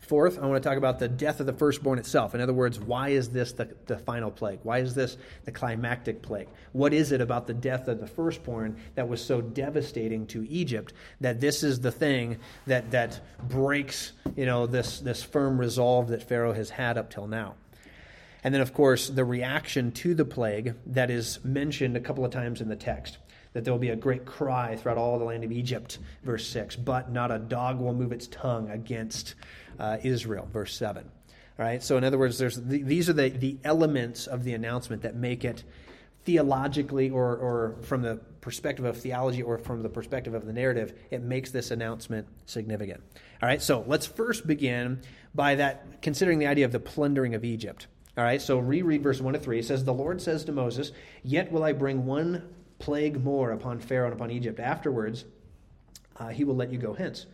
Fourth, 0.00 0.40
I 0.42 0.46
want 0.46 0.60
to 0.60 0.68
talk 0.68 0.76
about 0.76 0.98
the 0.98 1.08
death 1.08 1.38
of 1.38 1.46
the 1.46 1.52
firstborn 1.52 1.98
itself. 1.98 2.34
In 2.34 2.40
other 2.40 2.52
words, 2.52 2.80
why 2.80 3.10
is 3.10 3.30
this 3.30 3.52
the, 3.52 3.68
the 3.86 3.96
final 3.96 4.30
plague? 4.30 4.58
Why 4.64 4.78
is 4.78 4.94
this 4.94 5.16
the 5.44 5.52
climactic 5.52 6.20
plague? 6.20 6.48
What 6.72 6.92
is 6.92 7.12
it 7.12 7.20
about 7.20 7.46
the 7.46 7.54
death 7.54 7.86
of 7.86 8.00
the 8.00 8.08
firstborn 8.08 8.76
that 8.96 9.08
was 9.08 9.24
so 9.24 9.40
devastating 9.40 10.26
to 10.28 10.44
Egypt 10.48 10.94
that 11.20 11.40
this 11.40 11.62
is 11.62 11.80
the 11.80 11.92
thing 11.92 12.38
that, 12.66 12.90
that 12.90 13.20
breaks 13.48 14.12
you 14.36 14.46
know, 14.46 14.66
this, 14.66 15.00
this 15.00 15.22
firm 15.22 15.58
resolve 15.58 16.08
that 16.08 16.22
Pharaoh 16.22 16.54
has 16.54 16.70
had 16.70 16.98
up 16.98 17.10
till 17.10 17.28
now? 17.28 17.54
And 18.42 18.54
then, 18.54 18.60
of 18.60 18.72
course, 18.72 19.08
the 19.08 19.24
reaction 19.24 19.92
to 19.92 20.14
the 20.14 20.24
plague 20.24 20.74
that 20.86 21.10
is 21.10 21.38
mentioned 21.44 21.96
a 21.96 22.00
couple 22.00 22.24
of 22.24 22.30
times 22.30 22.60
in 22.60 22.68
the 22.68 22.76
text 22.76 23.18
that 23.52 23.64
there 23.64 23.72
will 23.72 23.80
be 23.80 23.90
a 23.90 23.96
great 23.96 24.24
cry 24.24 24.76
throughout 24.76 24.96
all 24.96 25.18
the 25.18 25.24
land 25.24 25.42
of 25.44 25.50
Egypt, 25.50 25.98
verse 26.22 26.46
6, 26.46 26.76
but 26.76 27.10
not 27.10 27.32
a 27.32 27.38
dog 27.38 27.80
will 27.80 27.92
move 27.92 28.12
its 28.12 28.28
tongue 28.28 28.70
against 28.70 29.34
uh, 29.78 29.96
Israel, 30.02 30.48
verse 30.52 30.74
7. 30.76 31.04
All 31.58 31.64
right, 31.66 31.82
so 31.82 31.96
in 31.96 32.04
other 32.04 32.16
words, 32.16 32.38
there's 32.38 32.56
the, 32.56 32.82
these 32.82 33.10
are 33.10 33.12
the, 33.12 33.28
the 33.28 33.58
elements 33.64 34.26
of 34.26 34.44
the 34.44 34.54
announcement 34.54 35.02
that 35.02 35.16
make 35.16 35.44
it 35.44 35.64
theologically 36.24 37.10
or, 37.10 37.36
or 37.36 37.76
from 37.82 38.02
the 38.02 38.16
perspective 38.40 38.84
of 38.84 38.96
theology 38.96 39.42
or 39.42 39.58
from 39.58 39.82
the 39.82 39.88
perspective 39.88 40.34
of 40.34 40.46
the 40.46 40.52
narrative, 40.52 40.94
it 41.10 41.22
makes 41.22 41.50
this 41.50 41.70
announcement 41.70 42.26
significant. 42.46 43.02
All 43.42 43.48
right, 43.48 43.60
so 43.60 43.84
let's 43.86 44.06
first 44.06 44.46
begin 44.46 45.00
by 45.34 45.56
that 45.56 46.02
considering 46.02 46.38
the 46.38 46.46
idea 46.46 46.64
of 46.64 46.72
the 46.72 46.80
plundering 46.80 47.34
of 47.34 47.44
Egypt. 47.44 47.86
All 48.16 48.24
right, 48.24 48.42
so 48.42 48.58
reread 48.58 49.02
verse 49.02 49.20
1 49.20 49.34
to 49.34 49.38
3. 49.38 49.60
It 49.60 49.64
says, 49.64 49.84
The 49.84 49.94
Lord 49.94 50.20
says 50.20 50.44
to 50.44 50.52
Moses, 50.52 50.92
Yet 51.22 51.52
will 51.52 51.62
I 51.62 51.72
bring 51.72 52.06
one 52.06 52.42
plague 52.78 53.22
more 53.22 53.52
upon 53.52 53.78
Pharaoh 53.78 54.06
and 54.06 54.14
upon 54.14 54.30
Egypt. 54.30 54.58
Afterwards, 54.58 55.24
uh, 56.16 56.28
he 56.28 56.44
will 56.44 56.56
let 56.56 56.72
you 56.72 56.78
go 56.78 56.92
hence. 56.92 57.26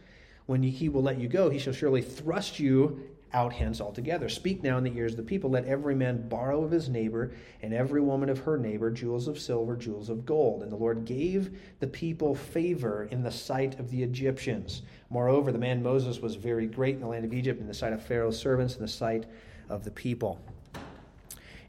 When 0.44 0.62
he 0.62 0.88
will 0.88 1.02
let 1.02 1.18
you 1.18 1.28
go, 1.28 1.48
he 1.48 1.58
shall 1.58 1.72
surely 1.72 2.02
thrust 2.02 2.60
you 2.60 3.00
out 3.32 3.52
hence 3.52 3.80
altogether. 3.80 4.28
Speak 4.28 4.62
now 4.62 4.78
in 4.78 4.84
the 4.84 4.96
ears 4.96 5.12
of 5.12 5.16
the 5.16 5.22
people. 5.22 5.50
Let 5.50 5.64
every 5.64 5.94
man 5.94 6.28
borrow 6.28 6.62
of 6.62 6.70
his 6.70 6.88
neighbor, 6.88 7.32
and 7.62 7.74
every 7.74 8.00
woman 8.00 8.28
of 8.28 8.38
her 8.40 8.56
neighbor, 8.56 8.90
jewels 8.90 9.28
of 9.28 9.38
silver, 9.38 9.76
jewels 9.76 10.08
of 10.08 10.24
gold. 10.24 10.62
And 10.62 10.70
the 10.70 10.76
Lord 10.76 11.04
gave 11.04 11.58
the 11.80 11.86
people 11.86 12.34
favor 12.34 13.08
in 13.10 13.22
the 13.22 13.30
sight 13.30 13.80
of 13.80 13.90
the 13.90 14.02
Egyptians. 14.02 14.82
Moreover, 15.10 15.52
the 15.52 15.58
man 15.58 15.82
Moses 15.82 16.20
was 16.20 16.36
very 16.36 16.66
great 16.66 16.94
in 16.94 17.00
the 17.00 17.08
land 17.08 17.24
of 17.24 17.34
Egypt, 17.34 17.60
in 17.60 17.66
the 17.66 17.74
sight 17.74 17.92
of 17.92 18.02
Pharaoh's 18.02 18.38
servants, 18.38 18.76
in 18.76 18.82
the 18.82 18.88
sight 18.88 19.26
of 19.68 19.84
the 19.84 19.90
people. 19.90 20.40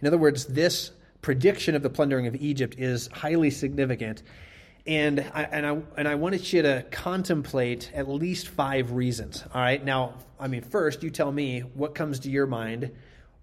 In 0.01 0.07
other 0.07 0.17
words, 0.17 0.45
this 0.45 0.91
prediction 1.21 1.75
of 1.75 1.83
the 1.83 1.89
plundering 1.89 2.27
of 2.27 2.35
Egypt 2.35 2.75
is 2.77 3.07
highly 3.07 3.49
significant. 3.49 4.23
And 4.85 5.19
I, 5.33 5.43
and, 5.43 5.65
I, 5.65 5.81
and 5.97 6.07
I 6.07 6.15
wanted 6.15 6.53
you 6.53 6.61
to 6.61 6.85
contemplate 6.91 7.91
at 7.93 8.07
least 8.07 8.47
five 8.47 8.91
reasons. 8.91 9.43
All 9.53 9.61
right. 9.61 9.83
Now, 9.83 10.13
I 10.39 10.47
mean, 10.47 10.61
first, 10.61 11.03
you 11.03 11.09
tell 11.09 11.31
me 11.31 11.59
what 11.59 11.93
comes 11.93 12.19
to 12.21 12.29
your 12.29 12.47
mind. 12.47 12.91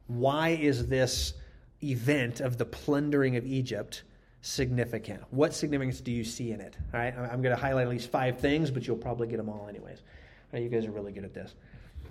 Why 0.07 0.51
is 0.51 0.87
this 0.87 1.35
event 1.83 2.41
of 2.41 2.57
the 2.57 2.65
plundering 2.65 3.37
of 3.37 3.45
Egypt 3.45 4.05
significant? 4.41 5.23
What 5.31 5.53
significance 5.53 6.01
do 6.01 6.13
you 6.13 6.25
see 6.25 6.53
in 6.53 6.61
it? 6.61 6.77
All 6.95 7.01
right. 7.01 7.15
I'm 7.15 7.43
going 7.43 7.55
to 7.55 7.61
highlight 7.61 7.85
at 7.85 7.91
least 7.91 8.11
five 8.11 8.39
things, 8.39 8.71
but 8.71 8.87
you'll 8.87 8.97
probably 8.97 9.29
get 9.29 9.37
them 9.37 9.51
all 9.51 9.67
anyways. 9.69 9.99
All 9.99 10.05
right, 10.55 10.63
you 10.63 10.71
guys 10.71 10.87
are 10.87 10.93
really 10.93 11.13
good 11.13 11.25
at 11.25 11.35
this. 11.35 11.55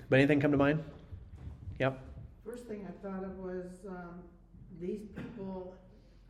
But 0.10 0.20
anything 0.20 0.40
come 0.40 0.52
to 0.52 0.58
mind? 0.58 0.84
Yep. 1.80 2.00
First 2.46 2.66
thing 2.66 2.86
I 2.88 2.92
thought 3.02 3.24
of 3.24 3.38
was 3.40 3.66
um, 3.88 4.22
these 4.80 5.08
people 5.16 5.76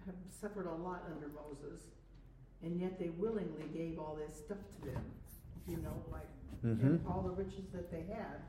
have 0.05 0.15
suffered 0.29 0.67
a 0.67 0.73
lot 0.75 1.03
under 1.13 1.27
Moses, 1.27 1.81
and 2.62 2.79
yet 2.79 3.00
they 3.00 3.09
willingly 3.09 3.65
gave 3.73 4.00
all 4.00 4.15
this 4.15 4.35
stuff 4.38 4.57
to 4.79 4.88
them. 4.91 5.03
You 5.67 5.77
know, 5.77 5.93
like 6.12 6.27
Mhm. 6.63 7.00
all 7.09 7.21
the 7.23 7.31
riches 7.31 7.65
that 7.73 7.89
they 7.91 8.03
had. 8.03 8.41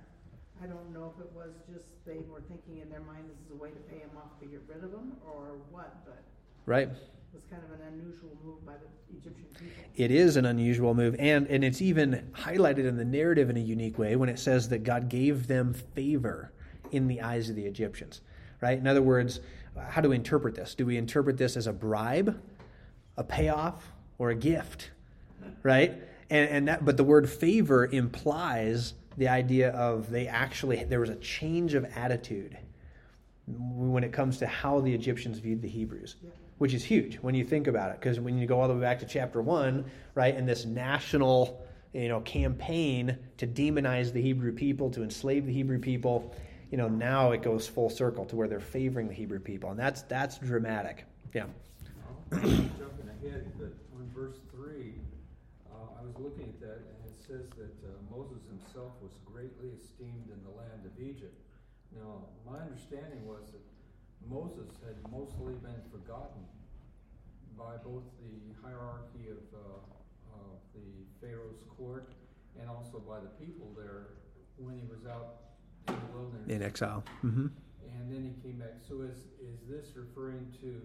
I 0.63 0.67
don't 0.67 0.93
know 0.93 1.13
if 1.17 1.25
it 1.25 1.33
was 1.33 1.53
just 1.73 2.05
they 2.05 2.19
were 2.31 2.41
thinking 2.43 2.79
in 2.79 2.89
their 2.89 3.01
mind 3.01 3.29
this 3.29 3.39
is 3.45 3.51
a 3.53 3.57
way 3.57 3.71
to 3.71 3.81
pay 3.91 3.99
them 3.99 4.17
off 4.17 4.39
to 4.41 4.47
get 4.47 4.63
rid 4.69 4.83
of 4.85 4.91
them 4.93 5.17
or 5.27 5.57
what, 5.71 6.05
but 6.05 6.23
Right. 6.67 6.89
it 6.89 6.97
was 7.33 7.45
kind 7.45 7.63
of 7.65 7.73
an 7.73 7.87
unusual 7.93 8.31
move 8.45 8.65
by 8.65 8.75
the 8.77 9.17
Egyptian 9.17 9.47
people. 9.53 9.85
It 9.97 10.11
is 10.11 10.37
an 10.37 10.47
unusual 10.47 10.95
move, 10.95 11.17
and, 11.19 11.47
and 11.49 11.65
it's 11.65 11.83
even 11.83 12.31
highlighted 12.33 12.85
in 12.87 12.97
the 12.97 13.05
narrative 13.05 13.51
in 13.51 13.57
a 13.57 13.61
unique 13.61 13.99
way 13.99 14.15
when 14.17 14.29
it 14.29 14.39
says 14.39 14.69
that 14.69 14.85
God 14.85 15.09
gave 15.09 15.47
them 15.49 15.73
favor 15.73 16.53
in 16.93 17.07
the 17.09 17.21
eyes 17.21 17.49
of 17.51 17.57
the 17.57 17.67
Egyptians. 17.67 18.21
Right? 18.61 18.79
In 18.79 18.87
other 18.87 19.03
words, 19.03 19.41
how 19.89 20.01
do 20.01 20.09
we 20.09 20.17
interpret 20.17 20.55
this? 20.55 20.75
Do 20.75 20.87
we 20.87 20.97
interpret 20.97 21.37
this 21.37 21.57
as 21.57 21.67
a 21.67 21.73
bribe, 21.73 22.41
a 23.17 23.25
payoff, 23.25 23.93
or 24.19 24.31
a 24.31 24.35
gift? 24.35 24.91
Right? 25.63 25.93
And, 26.31 26.51
and 26.51 26.69
that, 26.69 26.85
but 26.85 26.97
the 26.97 27.05
word 27.05 27.29
favor 27.29 27.87
implies 27.87 28.95
the 29.17 29.29
idea 29.29 29.71
of 29.71 30.11
they 30.11 30.27
actually, 30.27 30.85
there 30.85 31.01
was 31.01 31.11
a 31.11 31.17
change 31.17 31.75
of 31.75 31.85
attitude 31.97 32.57
when 33.47 34.05
it 34.05 34.13
comes 34.13 34.39
to 34.39 34.47
how 34.47 34.81
the 34.81 34.93
Egyptians 34.93 35.39
viewed 35.39 35.61
the 35.61 35.69
Hebrews, 35.69 36.17
which 36.59 36.73
is 36.75 36.83
huge 36.83 37.17
when 37.17 37.35
you 37.35 37.45
think 37.45 37.67
about 37.67 37.91
it. 37.91 38.01
Because 38.01 38.19
when 38.19 38.39
you 38.39 38.47
go 38.47 38.61
all 38.61 38.69
the 38.69 38.75
way 38.75 38.81
back 38.81 38.99
to 39.01 39.07
chapter 39.07 39.43
one, 39.43 39.85
right, 40.15 40.35
and 40.35 40.49
this 40.49 40.65
national, 40.65 41.65
you 41.93 42.09
know, 42.09 42.21
campaign 42.21 43.17
to 43.37 43.47
demonize 43.47 44.13
the 44.13 44.23
Hebrew 44.23 44.53
people, 44.53 44.91
to 44.91 45.03
enslave 45.03 45.47
the 45.47 45.53
Hebrew 45.53 45.79
people, 45.79 46.35
you 46.75 46.79
know, 46.79 46.89
now 46.89 47.31
it 47.31 47.41
goes 47.41 47.69
full 47.69 47.89
circle 47.89 48.27
to 48.27 48.35
where 48.35 48.49
they're 48.49 48.59
favoring 48.59 49.07
the 49.07 49.15
Hebrew 49.15 49.39
people, 49.39 49.71
and 49.71 49.79
that's 49.79 50.03
that's 50.11 50.39
dramatic. 50.39 51.07
Yeah. 51.33 51.47
Jumping 52.33 53.07
ahead, 53.15 53.47
but 53.55 53.71
on 53.95 54.11
verse 54.11 54.43
three, 54.51 54.99
uh, 55.71 55.95
I 55.95 56.03
was 56.03 56.19
looking 56.19 56.51
at 56.51 56.59
that, 56.67 56.83
and 56.83 56.99
it 57.07 57.15
says 57.15 57.47
that 57.55 57.79
uh, 57.87 57.95
Moses 58.11 58.43
himself 58.51 58.91
was 59.01 59.15
greatly 59.25 59.71
esteemed 59.79 60.27
in 60.35 60.43
the 60.43 60.51
land 60.51 60.83
of 60.83 60.91
Egypt. 60.99 61.39
Now, 61.95 62.27
my 62.43 62.59
understanding 62.59 63.23
was 63.23 63.55
that 63.55 63.63
Moses 64.27 64.75
had 64.83 64.99
mostly 65.15 65.55
been 65.63 65.79
forgotten 65.95 66.43
by 67.55 67.79
both 67.87 68.03
the 68.19 68.51
hierarchy 68.67 69.31
of, 69.31 69.47
uh, 69.55 70.43
of 70.43 70.59
the 70.75 71.07
Pharaoh's 71.23 71.63
court 71.79 72.15
and 72.59 72.69
also 72.69 72.99
by 72.99 73.21
the 73.21 73.31
people 73.39 73.71
there 73.79 74.19
when 74.59 74.75
he 74.75 74.83
was 74.91 75.07
out 75.07 75.54
in 75.89 75.95
the 75.95 76.19
wilderness. 76.19 76.49
In 76.49 76.63
exile. 76.63 77.05
Mm-hmm. 77.25 77.47
And 77.47 78.13
then 78.13 78.23
he 78.35 78.49
came 78.49 78.59
back. 78.59 78.75
So 78.87 79.01
is, 79.03 79.17
is 79.41 79.61
this 79.69 79.97
referring 79.97 80.47
to 80.61 80.81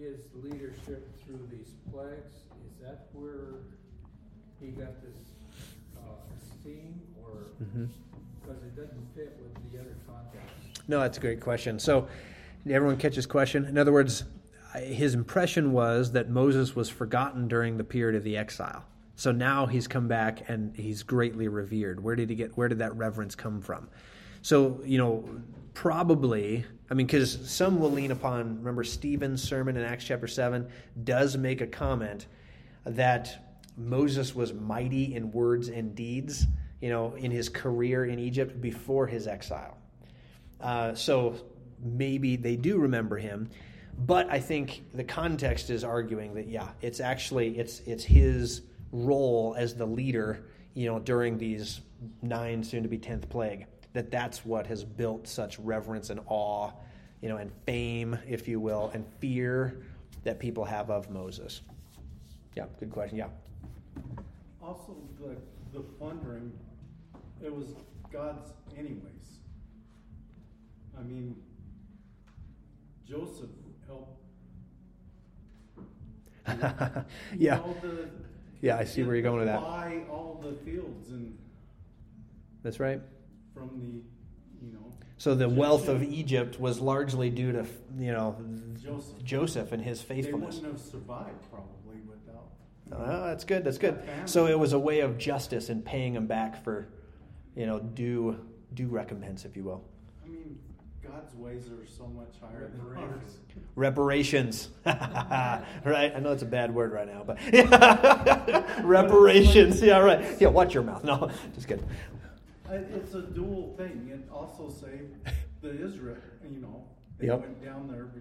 his 0.00 0.20
leadership 0.34 1.08
through 1.24 1.48
these 1.50 1.74
plagues? 1.90 2.34
Is 2.66 2.76
that 2.82 3.08
where 3.12 3.60
he 4.60 4.68
got 4.68 5.02
this 5.02 5.16
uh, 5.96 6.00
esteem, 6.36 7.00
or 7.22 7.46
Mm-hmm. 7.62 7.84
because 8.40 8.62
it 8.62 8.76
doesn't 8.76 9.14
fit 9.14 9.38
with 9.42 9.72
the 9.72 9.78
other 9.80 9.96
context? 10.06 10.88
No, 10.88 11.00
that's 11.00 11.18
a 11.18 11.20
great 11.20 11.40
question. 11.40 11.78
So, 11.78 12.08
everyone 12.68 12.96
catches 12.96 13.26
question? 13.26 13.64
In 13.66 13.78
other 13.78 13.92
words, 13.92 14.24
his 14.76 15.14
impression 15.14 15.72
was 15.72 16.12
that 16.12 16.28
Moses 16.30 16.74
was 16.74 16.88
forgotten 16.88 17.46
during 17.48 17.76
the 17.76 17.84
period 17.84 18.16
of 18.16 18.24
the 18.24 18.36
exile. 18.36 18.84
So 19.16 19.32
now 19.32 19.66
he's 19.66 19.86
come 19.86 20.08
back 20.08 20.48
and 20.48 20.74
he's 20.76 21.02
greatly 21.02 21.48
revered. 21.48 22.02
Where 22.02 22.16
did 22.16 22.30
he 22.30 22.36
get? 22.36 22.56
Where 22.56 22.68
did 22.68 22.78
that 22.78 22.96
reverence 22.96 23.34
come 23.34 23.60
from? 23.60 23.88
So 24.42 24.80
you 24.84 24.98
know, 24.98 25.28
probably. 25.74 26.64
I 26.90 26.94
mean, 26.94 27.06
because 27.06 27.50
some 27.50 27.80
will 27.80 27.90
lean 27.90 28.10
upon. 28.10 28.58
Remember, 28.58 28.84
Stephen's 28.84 29.42
sermon 29.42 29.76
in 29.76 29.84
Acts 29.84 30.04
chapter 30.04 30.26
seven 30.26 30.68
does 31.04 31.36
make 31.36 31.60
a 31.60 31.66
comment 31.66 32.26
that 32.84 33.56
Moses 33.76 34.34
was 34.34 34.52
mighty 34.52 35.14
in 35.14 35.30
words 35.32 35.68
and 35.68 35.94
deeds. 35.94 36.46
You 36.80 36.90
know, 36.90 37.14
in 37.14 37.30
his 37.30 37.48
career 37.48 38.06
in 38.06 38.18
Egypt 38.18 38.60
before 38.60 39.06
his 39.06 39.28
exile. 39.28 39.78
Uh, 40.60 40.94
so 40.94 41.36
maybe 41.82 42.36
they 42.36 42.56
do 42.56 42.78
remember 42.78 43.18
him, 43.18 43.48
but 43.98 44.30
I 44.30 44.40
think 44.40 44.82
the 44.94 45.04
context 45.04 45.70
is 45.70 45.84
arguing 45.84 46.34
that 46.34 46.48
yeah, 46.48 46.68
it's 46.80 47.00
actually 47.00 47.58
it's 47.58 47.80
it's 47.80 48.04
his 48.04 48.62
role 48.92 49.54
as 49.58 49.74
the 49.74 49.86
leader, 49.86 50.44
you 50.74 50.86
know, 50.86 50.98
during 50.98 51.38
these 51.38 51.80
nine, 52.20 52.62
soon 52.62 52.82
to 52.82 52.88
be 52.88 52.98
tenth 52.98 53.28
plague. 53.28 53.66
That 53.94 54.10
that's 54.10 54.44
what 54.44 54.66
has 54.68 54.84
built 54.84 55.26
such 55.26 55.58
reverence 55.58 56.10
and 56.10 56.20
awe, 56.26 56.70
you 57.20 57.28
know, 57.28 57.36
and 57.38 57.50
fame, 57.66 58.18
if 58.26 58.46
you 58.48 58.60
will, 58.60 58.90
and 58.94 59.04
fear 59.18 59.82
that 60.24 60.38
people 60.38 60.64
have 60.64 60.90
of 60.90 61.10
Moses. 61.10 61.62
Yeah, 62.56 62.66
good 62.78 62.90
question. 62.90 63.18
Yeah. 63.18 63.28
Also, 64.62 64.96
the, 65.20 65.36
the 65.72 65.80
plundering, 65.80 66.52
it 67.42 67.54
was 67.54 67.74
God's 68.12 68.52
anyways. 68.76 69.38
I 70.98 71.02
mean, 71.02 71.34
Joseph 73.06 73.50
helped. 73.86 74.20
you 76.48 77.38
yeah. 77.38 77.56
know, 77.56 77.76
the- 77.82 78.08
Yeah, 78.62 78.78
I 78.78 78.84
see 78.84 79.02
where 79.02 79.14
you're 79.14 79.22
going 79.22 79.40
with 79.40 79.48
that. 79.48 79.60
Buy 79.60 80.02
all 80.08 80.40
the 80.42 80.52
fields 80.64 81.10
and 81.10 81.36
That's 82.62 82.78
right. 82.80 83.00
from 83.52 83.68
the, 83.80 84.66
you 84.66 84.72
know, 84.72 84.92
So 85.18 85.34
the 85.34 85.48
wealth 85.48 85.88
of 85.88 86.02
Egypt 86.02 86.58
was 86.60 86.80
largely 86.80 87.28
due 87.28 87.52
to 87.52 87.66
you 87.98 88.12
know 88.12 88.36
Joseph. 88.80 89.22
Joseph 89.24 89.72
and 89.72 89.82
his 89.82 90.00
They 90.02 90.14
faithfulness. 90.22 90.56
wouldn't 90.56 90.72
have 90.74 90.80
survived 90.80 91.42
probably 91.50 92.00
without. 92.08 92.50
Oh, 92.92 93.26
that's 93.26 93.44
good. 93.44 93.64
That's 93.64 93.78
good. 93.78 94.00
So 94.26 94.46
it 94.46 94.58
was 94.58 94.72
a 94.74 94.78
way 94.78 95.00
of 95.00 95.18
justice 95.18 95.68
and 95.68 95.84
paying 95.84 96.14
him 96.14 96.26
back 96.26 96.62
for, 96.62 96.88
you 97.56 97.66
know, 97.66 97.80
due 97.80 98.38
due 98.74 98.86
recompense, 98.86 99.44
if 99.44 99.56
you 99.56 99.64
will. 99.64 99.84
I 100.24 100.28
mean, 100.28 100.58
God's 101.02 101.34
ways 101.34 101.68
are 101.68 101.84
so 101.86 102.06
much 102.06 102.34
higher 102.40 102.70
than 102.70 102.96
ours. 102.96 103.38
Reparations, 103.74 104.68
right? 104.86 105.62
I 106.14 106.20
know 106.20 106.32
it's 106.32 106.42
a 106.42 106.46
bad 106.46 106.72
word 106.74 106.92
right 106.92 107.06
now, 107.08 107.24
but 107.26 107.38
reparations. 108.84 109.82
Yeah, 109.82 109.98
right. 109.98 110.40
Yeah, 110.40 110.48
watch 110.48 110.74
your 110.74 110.82
mouth. 110.84 111.02
No, 111.04 111.30
just 111.54 111.66
kidding. 111.68 111.86
It's 112.70 113.14
a 113.14 113.22
dual 113.22 113.74
thing. 113.76 114.08
It 114.12 114.28
also 114.32 114.70
saved 114.70 115.14
the 115.60 115.70
Israel, 115.84 116.16
you 116.50 116.60
know, 116.60 116.84
they 117.18 117.26
Yep. 117.26 117.40
went 117.40 117.64
down 117.64 117.88
there. 117.88 118.04
to 118.04 118.20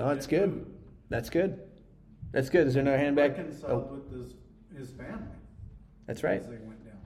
No, 0.00 0.08
that's 0.08 0.26
good. 0.26 0.50
food. 0.50 0.66
That's 1.08 1.30
good. 1.30 1.60
That's 2.32 2.48
good. 2.50 2.66
Is 2.66 2.74
there 2.74 2.82
another 2.82 2.98
hand 2.98 3.16
back? 3.16 3.36
Reconciled 3.36 3.88
Oh, 3.90 3.94
with 3.94 4.12
his, 4.12 4.34
his 4.76 4.90
family. 4.90 5.24
that's 6.06 6.22
right. 6.22 6.42
They 6.42 6.48
went 6.58 6.84
down. 6.84 6.98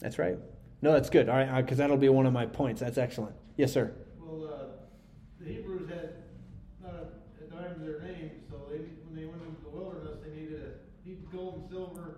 That's 0.00 0.18
right. 0.18 0.38
No, 0.82 0.92
that's 0.92 1.10
good. 1.10 1.28
All 1.28 1.36
right, 1.36 1.48
uh, 1.48 1.60
because 1.62 1.78
that'll 1.78 1.96
be 1.96 2.08
one 2.08 2.26
of 2.26 2.32
my 2.32 2.46
points. 2.46 2.80
That's 2.80 2.98
excellent. 2.98 3.34
Yes, 3.56 3.72
sir. 3.72 3.92
Well, 5.44 5.52
uh, 5.52 5.54
the 5.54 5.54
Hebrews 5.54 5.88
had 5.88 6.14
not 6.82 6.94
a, 6.94 7.44
a 7.44 7.48
dime 7.48 7.74
to 7.74 7.80
their 7.80 8.00
name, 8.00 8.30
so 8.50 8.56
they, 8.70 8.78
when 8.78 9.14
they 9.14 9.24
went 9.24 9.42
into 9.42 9.62
the 9.62 9.70
wilderness, 9.70 10.18
they 10.24 10.40
needed 10.40 10.60
a 10.62 11.08
heap 11.08 11.26
of 11.26 11.32
gold 11.32 11.60
and 11.62 11.70
silver 11.70 12.16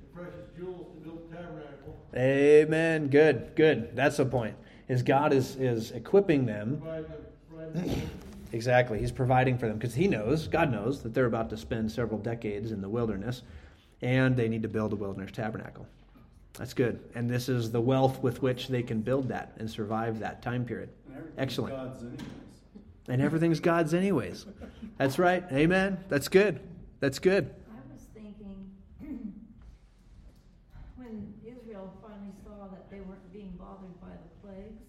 and 0.00 0.12
precious 0.14 0.48
jewels 0.56 0.94
to 0.94 1.00
build 1.00 1.30
the 1.30 1.36
tabernacle. 1.36 2.06
Amen. 2.14 3.08
Good. 3.08 3.54
Good. 3.56 3.94
That's 3.94 4.16
the 4.16 4.26
point. 4.26 4.54
Is 4.88 5.02
God 5.02 5.32
is 5.32 5.56
is 5.56 5.90
equipping 5.90 6.46
them 6.46 6.78
Providing 6.78 7.02
them, 7.04 7.20
providing 7.50 7.98
them 7.98 8.10
exactly. 8.52 8.98
He's 8.98 9.12
providing 9.12 9.58
for 9.58 9.68
them 9.68 9.76
because 9.76 9.94
He 9.94 10.08
knows, 10.08 10.48
God 10.48 10.72
knows 10.72 11.02
that 11.02 11.12
they're 11.12 11.26
about 11.26 11.50
to 11.50 11.56
spend 11.56 11.92
several 11.92 12.18
decades 12.18 12.72
in 12.72 12.80
the 12.80 12.88
wilderness, 12.88 13.42
and 14.00 14.36
they 14.36 14.48
need 14.48 14.62
to 14.62 14.68
build 14.68 14.92
a 14.92 14.96
wilderness 14.96 15.30
tabernacle. 15.32 15.86
That's 16.54 16.74
good. 16.74 17.00
And 17.14 17.30
this 17.30 17.48
is 17.48 17.70
the 17.70 17.80
wealth 17.80 18.20
with 18.22 18.42
which 18.42 18.68
they 18.68 18.82
can 18.82 19.00
build 19.00 19.28
that 19.28 19.52
and 19.58 19.70
survive 19.70 20.18
that 20.20 20.42
time 20.42 20.64
period. 20.64 20.88
And 21.06 21.16
everything's 21.16 21.38
Excellent. 21.38 21.74
And 23.08 23.22
everything's 23.22 23.60
God's 23.60 23.94
anyways. 23.94 24.44
That's 24.98 25.18
right. 25.18 25.44
Amen. 25.50 26.04
That's 26.08 26.28
good. 26.28 26.60
That's 27.00 27.18
good. 27.18 27.54
I 27.70 27.80
was 27.92 28.02
thinking, 28.12 28.70
when 30.96 31.32
Israel 31.46 31.92
finally 32.02 32.34
saw 32.44 32.68
that 32.68 32.90
they 32.90 33.00
weren't 33.00 33.32
being 33.32 33.54
bothered 33.58 33.98
by 34.00 34.12
the 34.12 34.30
plagues, 34.42 34.82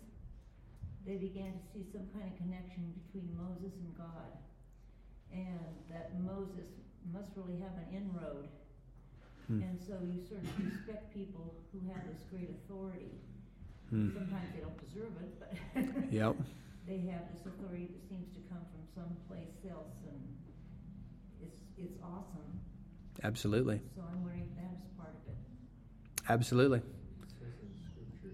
they 1.08 1.16
began 1.16 1.54
to 1.54 1.64
see 1.72 1.86
some 1.92 2.08
kind 2.14 2.30
of 2.30 2.36
connection 2.38 2.94
between 3.06 3.30
Moses 3.38 3.74
and 3.80 3.98
God. 3.98 4.36
And 5.32 5.72
that 5.90 6.20
Moses 6.20 6.68
must 7.14 7.30
really 7.36 7.58
have 7.62 7.72
an 7.78 7.88
inroad. 7.96 8.50
Hmm. 9.48 9.62
And 9.62 9.80
so 9.80 9.98
you 10.04 10.20
sort 10.28 10.44
of 10.44 10.50
respect 10.60 11.14
people 11.14 11.56
who 11.72 11.80
have 11.88 12.04
this 12.12 12.22
great 12.30 12.50
authority. 12.50 13.16
Hmm. 13.90 14.12
Sometimes 14.14 14.50
they 14.54 14.62
don't 14.62 14.78
deserve 14.78 15.14
it, 15.24 15.40
but 15.40 16.14
Yep. 16.14 16.36
they 16.90 17.06
have 17.14 17.22
this 17.32 17.46
authority 17.46 17.86
that 17.94 18.02
seems 18.10 18.28
to 18.34 18.42
come 18.50 18.66
from 18.74 18.82
someplace 18.98 19.54
else, 19.70 19.94
and 20.10 20.20
it's 21.46 21.62
it's 21.78 21.98
awesome. 22.02 22.50
Absolutely. 23.24 23.80
So 23.96 24.02
I'm 24.02 24.24
wondering 24.26 24.50
if 24.50 24.56
that 24.58 24.74
is 24.74 24.90
part 24.98 25.14
of 25.14 25.22
it. 25.30 25.38
Absolutely. 26.28 26.80
It 26.80 27.30
says 27.38 27.54
in 27.62 27.72
Scripture, 27.78 28.34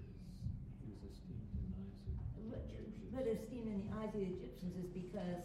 he 0.79 0.93
was 0.95 1.03
esteemed 1.11 1.43
in 1.51 1.67
the 1.67 1.75
eyes 1.83 1.99
of 2.07 2.51
But, 2.53 2.63
the 2.71 3.27
Egyptians. 3.27 3.43
esteem 3.43 3.65
in 3.67 3.77
the 3.83 3.89
eyes 3.99 4.13
of 4.15 4.19
the 4.23 4.31
Egyptians 4.39 4.73
is 4.79 4.89
because 4.93 5.41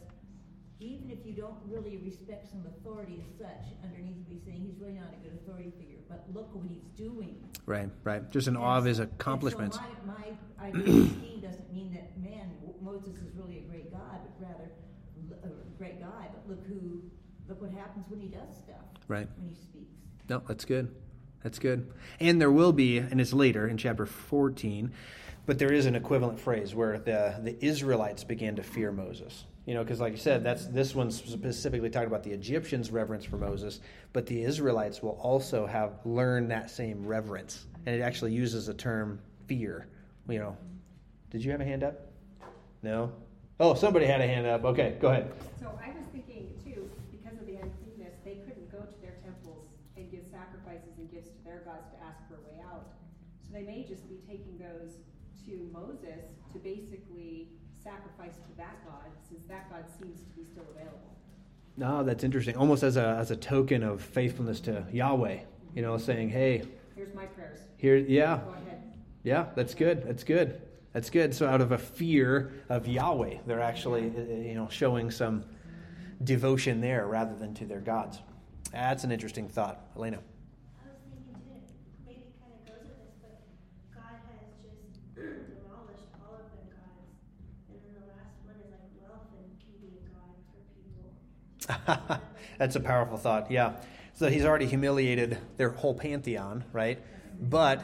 even 0.78 1.10
if 1.10 1.24
you 1.26 1.32
don't 1.32 1.56
really 1.66 1.96
respect 1.98 2.48
some 2.48 2.64
authority 2.68 3.24
as 3.26 3.32
such, 3.36 3.64
underneath 3.82 4.16
you'd 4.16 4.28
be 4.30 4.38
saying 4.44 4.60
he's 4.64 4.78
really 4.80 4.94
not 4.94 5.12
a 5.12 5.20
good 5.24 5.34
authority 5.42 5.72
figure. 5.78 5.98
But 6.08 6.24
look 6.32 6.54
what 6.54 6.64
he's 6.68 6.84
doing. 6.96 7.36
Right. 7.66 7.88
Right. 8.04 8.30
Just 8.30 8.46
in 8.48 8.56
awe 8.56 8.78
of 8.78 8.84
his 8.84 8.98
And- 8.98 9.08
and 9.10 9.16
so 9.18 9.20
accomplishments. 9.20 9.78
my, 10.06 10.14
my 10.14 10.26
idea 10.68 10.80
of 10.84 11.06
esteem 11.10 11.40
doesn't 11.40 11.72
mean 11.72 11.92
that 11.94 12.16
man 12.18 12.48
Moses 13.00 13.22
is 13.22 13.34
really 13.36 13.58
a 13.58 13.62
great 13.62 13.90
God, 13.90 14.20
but 14.38 14.48
rather 14.48 14.70
a 15.44 15.78
great 15.78 16.00
guy. 16.00 16.28
But 16.32 16.48
look 16.48 16.66
who 16.66 17.02
look 17.48 17.60
what 17.60 17.70
happens 17.72 18.06
when 18.08 18.20
he 18.20 18.28
does 18.28 18.48
stuff. 18.56 18.76
Right. 19.08 19.28
When 19.38 19.48
he 19.48 19.54
speaks. 19.54 19.94
No, 20.28 20.42
that's 20.46 20.64
good. 20.64 20.94
That's 21.42 21.58
good. 21.58 21.90
And 22.20 22.40
there 22.40 22.50
will 22.50 22.72
be, 22.72 22.98
and 22.98 23.20
it's 23.20 23.32
later 23.32 23.66
in 23.66 23.78
chapter 23.78 24.06
14, 24.06 24.92
but 25.46 25.58
there 25.58 25.72
is 25.72 25.86
an 25.86 25.96
equivalent 25.96 26.38
phrase 26.38 26.74
where 26.74 26.98
the, 26.98 27.40
the 27.42 27.64
Israelites 27.64 28.24
began 28.24 28.56
to 28.56 28.62
fear 28.62 28.92
Moses. 28.92 29.46
You 29.66 29.74
know, 29.74 29.82
because 29.82 30.00
like 30.00 30.12
you 30.12 30.18
said, 30.18 30.44
that's 30.44 30.66
this 30.66 30.94
one's 30.94 31.22
specifically 31.22 31.90
talking 31.90 32.08
about 32.08 32.24
the 32.24 32.32
Egyptians' 32.32 32.90
reverence 32.90 33.24
for 33.24 33.36
Moses, 33.36 33.80
but 34.12 34.26
the 34.26 34.42
Israelites 34.42 35.02
will 35.02 35.18
also 35.22 35.66
have 35.66 35.92
learned 36.04 36.50
that 36.50 36.70
same 36.70 37.06
reverence, 37.06 37.66
and 37.86 37.94
it 37.94 38.00
actually 38.00 38.32
uses 38.32 38.66
the 38.66 38.74
term 38.74 39.20
fear. 39.46 39.86
You 40.28 40.38
know, 40.38 40.56
did 41.30 41.44
you 41.44 41.50
have 41.52 41.60
a 41.60 41.64
hand 41.64 41.84
up? 41.84 42.09
No. 42.82 43.12
Oh, 43.58 43.74
somebody 43.74 44.06
had 44.06 44.20
a 44.20 44.26
hand 44.26 44.46
up. 44.46 44.64
Okay, 44.64 44.96
go 45.00 45.08
ahead. 45.08 45.30
So 45.60 45.66
I 45.84 45.88
was 45.90 46.06
thinking 46.12 46.48
too, 46.64 46.88
because 47.12 47.38
of 47.38 47.46
the 47.46 47.56
uncleanness, 47.56 48.14
they 48.24 48.36
couldn't 48.46 48.70
go 48.72 48.78
to 48.80 49.00
their 49.02 49.16
temples 49.22 49.66
and 49.96 50.10
give 50.10 50.24
sacrifices 50.30 50.96
and 50.98 51.10
gifts 51.10 51.28
to 51.28 51.44
their 51.44 51.60
gods 51.66 51.84
to 51.92 51.96
ask 52.04 52.16
for 52.28 52.36
a 52.36 52.44
way 52.48 52.62
out. 52.64 52.86
So 53.44 53.52
they 53.52 53.62
may 53.62 53.84
just 53.84 54.08
be 54.08 54.16
taking 54.26 54.56
those 54.58 54.96
to 55.44 55.68
Moses 55.72 56.24
to 56.52 56.58
basically 56.58 57.48
sacrifice 57.82 58.36
to 58.36 58.56
that 58.56 58.84
God, 58.86 59.10
since 59.28 59.44
that 59.48 59.70
God 59.70 59.84
seems 59.98 60.20
to 60.22 60.30
be 60.36 60.44
still 60.44 60.64
available. 60.74 61.16
No, 61.76 62.02
that's 62.02 62.24
interesting. 62.24 62.56
Almost 62.56 62.82
as 62.82 62.96
a 62.96 63.16
as 63.18 63.30
a 63.30 63.36
token 63.36 63.82
of 63.82 64.00
faithfulness 64.02 64.60
to 64.60 64.84
Yahweh. 64.92 65.40
You 65.74 65.82
know, 65.82 65.96
saying, 65.98 66.30
"Hey, 66.30 66.62
Here's 66.96 67.14
my 67.14 67.26
prayers. 67.26 67.60
here, 67.76 67.96
yeah, 67.96 68.40
Go 68.44 68.50
ahead. 68.52 68.82
yeah, 69.22 69.46
that's 69.54 69.74
good. 69.74 70.02
That's 70.04 70.24
good. 70.24 70.60
That's 70.92 71.10
good." 71.10 71.34
So, 71.34 71.46
out 71.46 71.60
of 71.60 71.72
a 71.72 71.78
fear 71.78 72.52
of 72.68 72.86
Yahweh, 72.88 73.38
they're 73.46 73.60
actually, 73.60 74.12
uh, 74.16 74.20
uh, 74.20 74.34
you 74.36 74.54
know, 74.54 74.68
showing 74.68 75.10
some 75.10 75.44
devotion 76.22 76.80
there 76.80 77.06
rather 77.06 77.34
than 77.34 77.54
to 77.54 77.64
their 77.64 77.80
gods. 77.80 78.20
That's 78.72 79.04
an 79.04 79.12
interesting 79.12 79.48
thought, 79.48 79.80
Elena. 79.96 80.18
I 80.18 80.88
was 80.88 80.98
thinking 81.10 81.34
too, 81.34 81.56
it 81.56 82.06
maybe 82.06 82.24
kind 82.38 82.52
of 82.54 82.66
goes 82.66 82.86
with 82.86 82.98
this, 82.98 83.10
but 83.22 83.40
God 83.94 84.20
has 84.28 84.50
just 84.62 84.78
demolished 85.16 86.06
all 86.22 86.38
of 86.38 86.46
their 86.54 86.70
gods, 86.70 87.10
and 87.68 87.78
then 87.82 87.94
the 87.98 88.06
last 88.14 88.38
one 88.44 88.56
is 88.62 88.70
like 88.70 88.90
wealth 89.00 89.30
and 89.34 89.50
can 89.58 89.90
a 89.90 90.04
god 90.14 90.38
for 90.50 90.60
people. 92.06 92.20
That's 92.58 92.76
a 92.76 92.80
powerful 92.80 93.16
thought. 93.16 93.50
Yeah. 93.50 93.72
So 94.14 94.28
he's 94.28 94.44
already 94.44 94.66
humiliated 94.66 95.38
their 95.56 95.70
whole 95.70 95.94
pantheon, 95.94 96.64
right? 96.72 97.02
But 97.40 97.82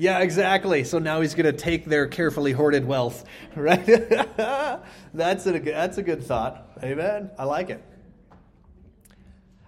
yeah, 0.00 0.20
exactly. 0.20 0.84
So 0.84 0.98
now 0.98 1.20
he's 1.20 1.34
going 1.34 1.44
to 1.44 1.52
take 1.52 1.84
their 1.84 2.06
carefully 2.06 2.52
hoarded 2.52 2.86
wealth, 2.86 3.22
right? 3.54 3.84
that's 5.14 5.46
a 5.46 5.58
that's 5.58 5.98
a 5.98 6.02
good 6.02 6.24
thought. 6.24 6.70
Amen. 6.82 7.30
I 7.38 7.44
like 7.44 7.68
it. 7.68 7.84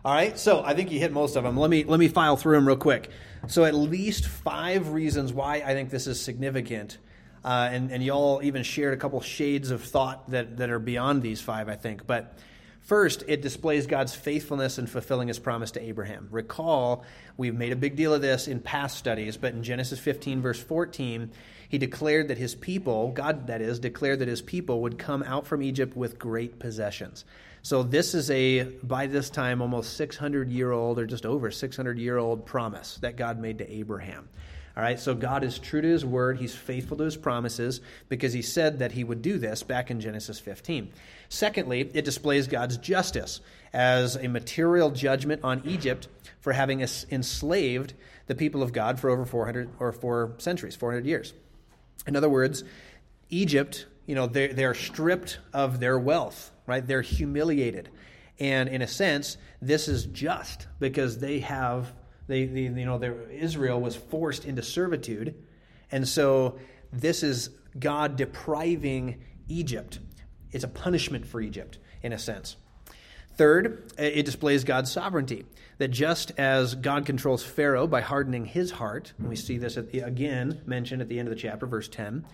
All 0.05 0.13
right, 0.13 0.37
so 0.37 0.65
I 0.65 0.75
think 0.75 0.91
you 0.91 0.99
hit 0.99 1.13
most 1.13 1.37
of 1.37 1.45
them. 1.45 1.57
Let 1.59 1.69
me 1.71 1.85
let 1.85 2.01
me 2.01 2.09
file 2.09 2.37
through 2.37 2.57
them 2.57 2.67
real 2.67 2.79
quick. 2.79 3.11
So 3.47 3.65
at 3.65 3.75
least 3.75 4.27
five 4.27 4.89
reasons 4.89 5.35
why 5.35 5.57
I 5.57 5.75
think 5.75 5.91
this 5.91 6.07
is 6.07 6.21
significant, 6.21 6.97
uh, 7.45 7.69
and 7.71 7.93
and 7.93 8.03
y'all 8.03 8.41
even 8.43 8.63
shared 8.63 8.95
a 8.95 8.97
couple 8.97 9.21
shades 9.21 9.71
of 9.71 9.85
thought 9.85 10.31
that 10.31 10.57
that 10.57 10.71
are 10.71 10.79
beyond 10.79 11.23
these 11.23 11.43
five, 11.43 11.69
I 11.69 11.77
think. 11.77 12.07
But 12.07 12.37
first, 12.85 13.25
it 13.27 13.43
displays 13.43 13.87
God's 13.87 14.15
faithfulness 14.15 14.79
in 14.79 14.87
fulfilling 14.87 15.29
His 15.29 15.39
promise 15.39 15.73
to 15.73 15.83
Abraham. 15.83 16.29
Recall, 16.31 17.05
we've 17.37 17.55
made 17.55 17.73
a 17.73 17.77
big 17.77 17.97
deal 17.97 18.15
of 18.15 18.23
this 18.23 18.49
in 18.49 18.61
past 18.61 18.97
studies, 18.97 19.37
but 19.37 19.55
in 19.55 19.63
Genesis 19.63 19.99
15, 19.99 20.43
verse 20.43 20.63
14, 20.63 21.31
He 21.69 21.79
declared 21.79 22.29
that 22.29 22.39
His 22.39 22.55
people, 22.55 23.11
God 23.13 23.47
that 23.47 23.61
is, 23.61 23.79
declared 23.79 24.19
that 24.21 24.29
His 24.29 24.43
people 24.43 24.83
would 24.83 24.99
come 24.99 25.23
out 25.23 25.47
from 25.47 25.63
Egypt 25.63 25.97
with 25.97 26.19
great 26.19 26.59
possessions. 26.59 27.25
So 27.65 27.85
this 27.85 28.13
is 28.15 28.29
a, 28.31 28.65
by 28.65 29.07
this 29.07 29.31
time, 29.31 29.63
almost 29.63 29.97
600 29.97 30.51
year 30.51 30.73
old, 30.73 30.99
or 30.99 31.07
just 31.07 31.25
over 31.25 31.51
600 31.51 31.99
year 31.99 32.19
old 32.19 32.45
promise 32.45 32.97
that 33.03 33.17
God 33.17 33.39
made 33.39 33.59
to 33.59 33.73
Abraham. 33.73 34.29
All 34.77 34.83
right, 34.83 34.99
so 34.99 35.15
God 35.15 35.45
is 35.45 35.59
true 35.59 35.83
to 35.83 35.89
his 35.89 36.05
word. 36.05 36.39
He's 36.39 36.55
faithful 36.55 36.97
to 36.97 37.05
his 37.05 37.17
promises 37.17 37.81
because 38.09 38.33
he 38.33 38.43
said 38.43 38.79
that 38.79 38.93
he 38.93 39.05
would 39.05 39.21
do 39.21 39.39
this 39.39 39.63
back 39.63 39.91
in 39.91 40.01
Genesis 40.01 40.41
15. 40.41 40.91
Secondly, 41.29 41.91
it 41.93 42.05
displays 42.05 42.47
God's 42.47 42.79
justice 42.79 43.41
as 43.73 44.17
a 44.17 44.29
material 44.29 44.91
judgment 44.91 45.43
on 45.45 45.63
Egypt 45.65 46.09
for 46.41 46.53
having 46.53 46.81
enslaved 46.81 47.95
the 48.27 48.35
people 48.35 48.63
of 48.63 48.73
God 48.73 48.99
for 48.99 49.11
over 49.11 49.27
400 49.27 49.69
or 49.79 49.93
four 49.93 50.35
centuries, 50.39 50.77
400 50.77 51.05
years. 51.05 51.35
In 52.07 52.17
other 52.17 52.29
words, 52.29 52.65
Egypt, 53.29 53.87
you 54.07 54.15
know, 54.15 54.27
they're, 54.27 54.53
they're 54.53 54.75
stripped 54.75 55.39
of 55.53 55.81
their 55.81 55.99
wealth 55.99 56.53
right? 56.67 56.87
They're 56.87 57.03
humiliated. 57.03 57.89
And 58.39 58.69
in 58.69 58.83
a 58.83 58.87
sense, 58.87 59.37
this 59.61 59.89
is 59.89 60.07
just 60.07 60.67
because 60.81 61.19
they 61.19 61.41
have, 61.41 61.93
they, 62.33 62.47
they 62.47 62.61
you 62.63 62.87
know, 62.87 63.01
Israel 63.31 63.81
was 63.81 63.95
forced 63.95 64.45
into 64.45 64.63
servitude. 64.63 65.35
And 65.91 66.09
so 66.09 66.59
this 66.93 67.23
is 67.23 67.51
God 67.79 68.17
depriving 68.17 69.23
Egypt. 69.49 69.99
It's 70.51 70.65
a 70.65 70.69
punishment 70.69 71.27
for 71.27 71.41
Egypt, 71.41 71.79
in 72.03 72.13
a 72.13 72.19
sense. 72.19 72.57
Third, 73.37 73.93
it 73.99 74.25
displays 74.25 74.65
God's 74.65 74.91
sovereignty. 74.91 75.45
That 75.79 75.89
just 75.89 76.33
as 76.39 76.75
God 76.75 77.07
controls 77.07 77.43
Pharaoh 77.43 77.87
by 77.87 78.03
hardening 78.03 78.45
his 78.45 78.71
heart, 78.71 79.13
and 79.19 79.29
we 79.29 79.37
see 79.37 79.59
this 79.59 79.75
the, 79.75 80.01
again 80.01 80.61
mentioned 80.65 81.03
at 81.03 81.09
the 81.09 81.19
end 81.19 81.29
of 81.29 81.35
the 81.35 81.41
chapter, 81.41 81.67
verse 81.67 81.89
10, 81.89 82.25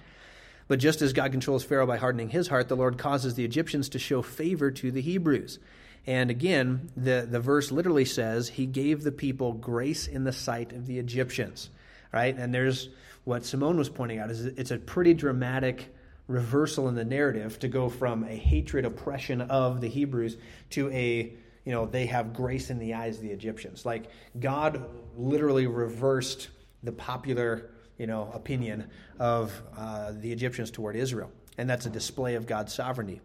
but 0.67 0.79
just 0.79 1.01
as 1.01 1.15
God 1.15 1.33
controls 1.33 1.65
Pharaoh 1.65 1.87
by 1.87 1.97
hardening 1.97 2.29
his 2.29 2.49
heart, 2.49 2.69
the 2.69 2.77
Lord 2.77 2.99
causes 2.99 3.35
the 3.35 3.45
Egyptians 3.45 3.89
to 3.91 3.99
show 3.99 4.21
favor 4.21 4.71
to 4.73 4.91
the 4.91 5.01
Hebrews. 5.01 5.59
And 6.07 6.31
again, 6.31 6.91
the, 6.97 7.27
the 7.29 7.41
verse 7.41 7.71
literally 7.71 8.05
says, 8.05 8.49
He 8.49 8.67
gave 8.67 9.03
the 9.03 9.13
people 9.13 9.53
grace 9.53 10.07
in 10.07 10.25
the 10.25 10.33
sight 10.33 10.73
of 10.73 10.87
the 10.87 10.99
Egyptians. 10.99 11.71
Right? 12.13 12.37
And 12.37 12.55
there's 12.55 12.89
what 13.25 13.45
Simone 13.45 13.77
was 13.77 13.91
pointing 13.91 14.19
out 14.19 14.31
is 14.31 14.47
it's 14.47 14.71
a 14.71 14.79
pretty 14.79 15.13
dramatic 15.13 15.95
reversal 16.27 16.89
in 16.89 16.95
the 16.95 17.05
narrative 17.05 17.59
to 17.59 17.69
go 17.69 17.89
from 17.89 18.25
a 18.25 18.35
hatred 18.35 18.85
oppression 18.85 19.43
of 19.43 19.81
the 19.81 19.89
Hebrews 19.89 20.37
to 20.71 20.91
a 20.91 21.33
you 21.65 21.73
know 21.73 21.85
they 21.85 22.07
have 22.07 22.33
grace 22.33 22.71
in 22.71 22.79
the 22.79 22.95
eyes 22.95 23.17
of 23.17 23.23
the 23.23 23.31
Egyptians. 23.31 23.85
Like 23.85 24.11
God 24.39 24.89
literally 25.17 25.67
reversed 25.67 26.49
the 26.83 26.93
popular 26.93 27.71
you 27.99 28.07
know, 28.07 28.31
opinion 28.33 28.89
of 29.19 29.61
uh, 29.77 30.13
the 30.13 30.33
Egyptians 30.33 30.71
toward 30.71 30.97
Israel. 30.97 31.31
And 31.59 31.69
that's 31.69 31.87
a 31.87 31.91
display 31.91 32.37
of 32.37 32.47
God's 32.47 32.73
sovereignty. 32.73 33.21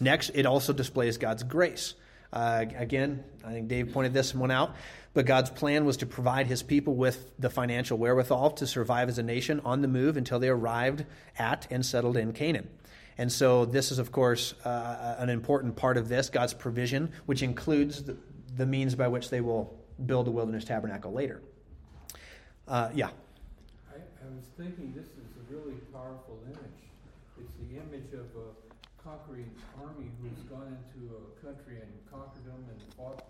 Next, 0.00 0.30
it 0.34 0.46
also 0.46 0.72
displays 0.72 1.18
God's 1.18 1.42
grace. 1.42 1.94
Uh, 2.32 2.64
again, 2.76 3.24
I 3.44 3.52
think 3.52 3.68
Dave 3.68 3.92
pointed 3.92 4.14
this 4.14 4.34
one 4.34 4.50
out, 4.50 4.76
but 5.14 5.26
God's 5.26 5.50
plan 5.50 5.84
was 5.84 5.98
to 5.98 6.06
provide 6.06 6.46
his 6.46 6.62
people 6.62 6.94
with 6.94 7.30
the 7.38 7.50
financial 7.50 7.98
wherewithal 7.98 8.52
to 8.52 8.66
survive 8.66 9.08
as 9.08 9.18
a 9.18 9.22
nation 9.22 9.60
on 9.64 9.82
the 9.82 9.88
move 9.88 10.16
until 10.16 10.38
they 10.38 10.48
arrived 10.48 11.04
at 11.38 11.66
and 11.70 11.84
settled 11.84 12.16
in 12.16 12.32
Canaan. 12.32 12.68
And 13.18 13.30
so, 13.30 13.66
this 13.66 13.92
is, 13.92 13.98
of 13.98 14.12
course, 14.12 14.54
uh, 14.64 15.16
an 15.18 15.28
important 15.28 15.76
part 15.76 15.98
of 15.98 16.08
this 16.08 16.30
God's 16.30 16.54
provision, 16.54 17.12
which 17.26 17.42
includes 17.42 18.04
the, 18.04 18.16
the, 18.56 18.64
means 18.64 18.94
by 18.94 19.08
which 19.08 19.28
they 19.28 19.42
will 19.42 19.78
build 20.06 20.26
a 20.26 20.30
wilderness 20.30 20.64
tabernacle 20.64 21.12
later. 21.12 21.42
Uh, 22.66 22.88
yeah. 22.94 23.10
I 23.90 24.34
was 24.34 24.46
thinking 24.56 24.94
this 24.96 25.04
is 25.04 25.28
a 25.36 25.54
really 25.54 25.74
powerful 25.92 26.38
image. 26.46 26.60
It's 27.38 27.52
the 27.68 27.76
image 27.76 28.14
of 28.14 28.24
a 28.40 28.69
conquering 29.02 29.50
army 29.80 30.10
who's 30.20 30.42
gone 30.44 30.76
into 30.76 31.14
a 31.14 31.46
country 31.46 31.76
and 31.80 31.90
conquered 32.10 32.44
them 32.44 32.64
and 32.68 32.94
fought, 32.94 33.24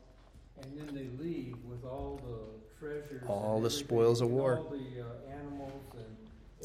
and 0.62 0.78
then 0.78 0.94
they 0.94 1.24
leave 1.24 1.56
with 1.64 1.84
all 1.84 2.20
the 2.24 2.78
treasures, 2.78 3.22
all 3.28 3.60
the 3.60 3.70
spoils 3.70 4.20
of 4.20 4.30
war, 4.30 4.58
all 4.58 4.70
the 4.70 5.02
uh, 5.02 5.38
animals 5.38 5.82
and 5.94 6.16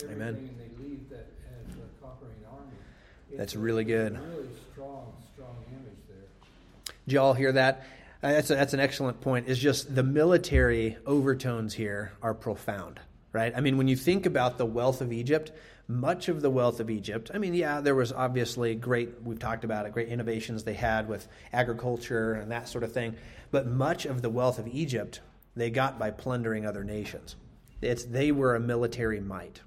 everything, 0.04 0.22
Amen. 0.22 0.36
and 0.36 0.60
they 0.60 0.84
leave 0.84 1.10
that 1.10 1.28
as 1.48 1.76
a 1.76 2.04
conquering 2.04 2.34
army. 2.52 2.72
It's 3.30 3.38
That's 3.38 3.56
really 3.56 3.84
good. 3.84 4.14
really 4.14 4.48
strong, 4.72 5.14
strong 5.34 5.56
image 5.70 6.00
there. 6.08 6.94
Did 7.06 7.14
you 7.14 7.20
all 7.20 7.34
hear 7.34 7.52
that? 7.52 7.86
Uh, 8.24 8.32
that's, 8.32 8.50
a, 8.50 8.56
that's 8.56 8.74
an 8.74 8.80
excellent 8.80 9.22
point. 9.22 9.48
Is 9.48 9.60
just 9.60 9.94
the 9.94 10.04
military 10.04 10.98
overtones 11.06 11.74
here 11.74 12.14
are 12.22 12.34
profound 12.34 13.00
right? 13.36 13.54
I 13.54 13.60
mean, 13.60 13.78
when 13.78 13.90
you 13.90 13.98
think 13.98 14.26
about 14.26 14.58
the 14.58 14.66
wealth 14.66 15.02
of 15.02 15.12
Egypt, 15.12 15.52
much 15.88 16.30
of 16.30 16.42
the 16.42 16.50
wealth 16.50 16.80
of 16.80 16.90
Egypt, 16.90 17.32
I 17.34 17.38
mean, 17.38 17.54
yeah, 17.54 17.82
there 17.82 17.96
was 17.96 18.12
obviously 18.12 18.76
great, 18.76 19.22
we've 19.24 19.40
talked 19.40 19.64
about 19.64 19.86
it, 19.86 19.94
great 19.94 20.10
innovations 20.10 20.64
they 20.64 20.74
had 20.74 21.08
with 21.08 21.28
agriculture 21.54 22.34
and 22.34 22.52
that 22.52 22.68
sort 22.68 22.84
of 22.84 22.92
thing, 22.92 23.16
but 23.52 23.68
much 23.68 24.06
of 24.06 24.22
the 24.22 24.30
wealth 24.30 24.60
of 24.60 24.68
Egypt 24.68 25.22
they 25.56 25.70
got 25.70 25.98
by 25.98 26.12
plundering 26.12 26.66
other 26.66 26.84
nations. 26.84 27.36
It's, 27.82 28.04
they 28.04 28.32
were 28.32 28.56
a 28.56 28.60
military 28.60 29.20
might. 29.20 29.62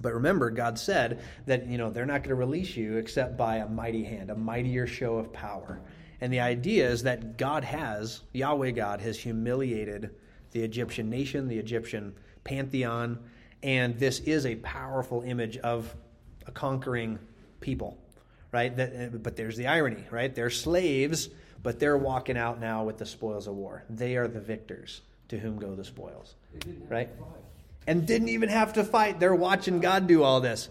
But 0.00 0.14
remember, 0.14 0.50
God 0.50 0.78
said 0.78 1.20
that 1.46 1.66
you 1.66 1.76
know 1.76 1.90
they're 1.90 2.06
not 2.06 2.22
going 2.22 2.30
to 2.30 2.34
release 2.34 2.76
you 2.76 2.96
except 2.96 3.36
by 3.36 3.56
a 3.56 3.68
mighty 3.68 4.04
hand, 4.04 4.30
a 4.30 4.34
mightier 4.36 4.86
show 4.86 5.16
of 5.18 5.32
power. 5.32 5.80
And 6.20 6.32
the 6.32 6.40
idea 6.40 6.88
is 6.88 7.02
that 7.02 7.36
God 7.36 7.64
has, 7.64 8.22
Yahweh 8.32 8.70
God, 8.72 9.00
has 9.00 9.18
humiliated 9.18 10.10
the 10.52 10.62
Egyptian 10.62 11.10
nation, 11.10 11.48
the 11.48 11.58
Egyptian 11.58 12.14
pantheon, 12.44 13.18
and 13.62 13.98
this 13.98 14.20
is 14.20 14.46
a 14.46 14.56
powerful 14.56 15.22
image 15.22 15.58
of 15.58 15.94
a 16.46 16.50
conquering 16.50 17.18
people, 17.60 17.98
right? 18.52 18.74
That, 18.74 18.92
eh, 18.94 19.08
but 19.12 19.36
there's 19.36 19.56
the 19.56 19.66
irony, 19.66 20.04
right? 20.10 20.34
They're 20.34 20.50
slaves, 20.50 21.28
but 21.62 21.78
they're 21.78 21.98
walking 21.98 22.38
out 22.38 22.60
now 22.60 22.84
with 22.84 22.98
the 22.98 23.06
spoils 23.06 23.46
of 23.46 23.54
war. 23.54 23.84
They 23.90 24.16
are 24.16 24.28
the 24.28 24.40
victors 24.40 25.02
to 25.28 25.38
whom 25.38 25.58
go 25.58 25.74
the 25.74 25.84
spoils, 25.84 26.34
right? 26.88 27.08
And 27.86 28.06
didn't 28.06 28.28
even 28.28 28.48
have 28.48 28.74
to 28.74 28.84
fight. 28.84 29.20
They're 29.20 29.34
watching 29.34 29.80
God 29.80 30.06
do 30.06 30.22
all 30.22 30.40
this. 30.40 30.68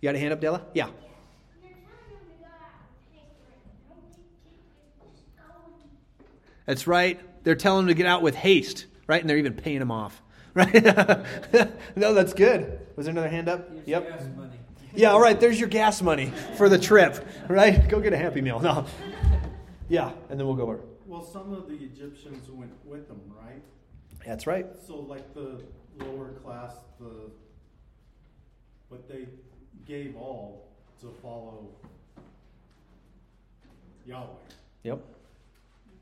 You 0.00 0.08
got 0.08 0.14
a 0.14 0.18
hand 0.18 0.32
up, 0.32 0.40
Della? 0.40 0.62
Yeah. 0.74 0.88
That's 6.66 6.86
right. 6.86 7.20
They're 7.42 7.56
telling 7.56 7.86
them 7.86 7.94
to 7.94 7.98
get 7.98 8.06
out 8.06 8.22
with 8.22 8.34
haste, 8.34 8.86
right? 9.06 9.20
And 9.20 9.28
they're 9.28 9.38
even 9.38 9.54
paying 9.54 9.80
them 9.80 9.90
off. 9.90 10.22
right? 10.54 10.74
no, 11.96 12.14
that's 12.14 12.32
good. 12.32 12.80
Was 12.96 13.06
there 13.06 13.12
another 13.12 13.28
hand 13.28 13.48
up? 13.48 13.70
Here's 13.70 13.86
Yep. 13.86 14.08
gas 14.08 14.28
money. 14.36 14.56
Yeah, 14.92 15.12
all 15.12 15.20
right, 15.20 15.38
there's 15.38 15.60
your 15.60 15.68
gas 15.68 16.02
money 16.02 16.32
for 16.56 16.68
the 16.68 16.76
trip, 16.78 17.24
right? 17.48 17.88
Go 17.88 18.00
get 18.00 18.12
a 18.12 18.16
Happy 18.16 18.40
Meal. 18.40 18.58
No. 18.58 18.86
Yeah, 19.88 20.10
and 20.28 20.38
then 20.38 20.48
we'll 20.48 20.56
go 20.56 20.62
over. 20.64 20.80
Well, 21.06 21.22
some 21.22 21.52
of 21.52 21.68
the 21.68 21.74
Egyptians 21.74 22.50
went 22.50 22.72
with 22.84 23.06
them, 23.06 23.20
right? 23.40 23.62
That's 24.26 24.48
right. 24.48 24.66
So 24.84 24.96
like 24.96 25.32
the 25.32 25.60
lower 26.00 26.30
class, 26.42 26.74
the, 26.98 27.30
but 28.90 29.08
they 29.08 29.28
gave 29.86 30.16
all 30.16 30.66
to 31.02 31.14
follow 31.22 31.68
Yahweh. 34.06 34.26
Yep. 34.82 35.00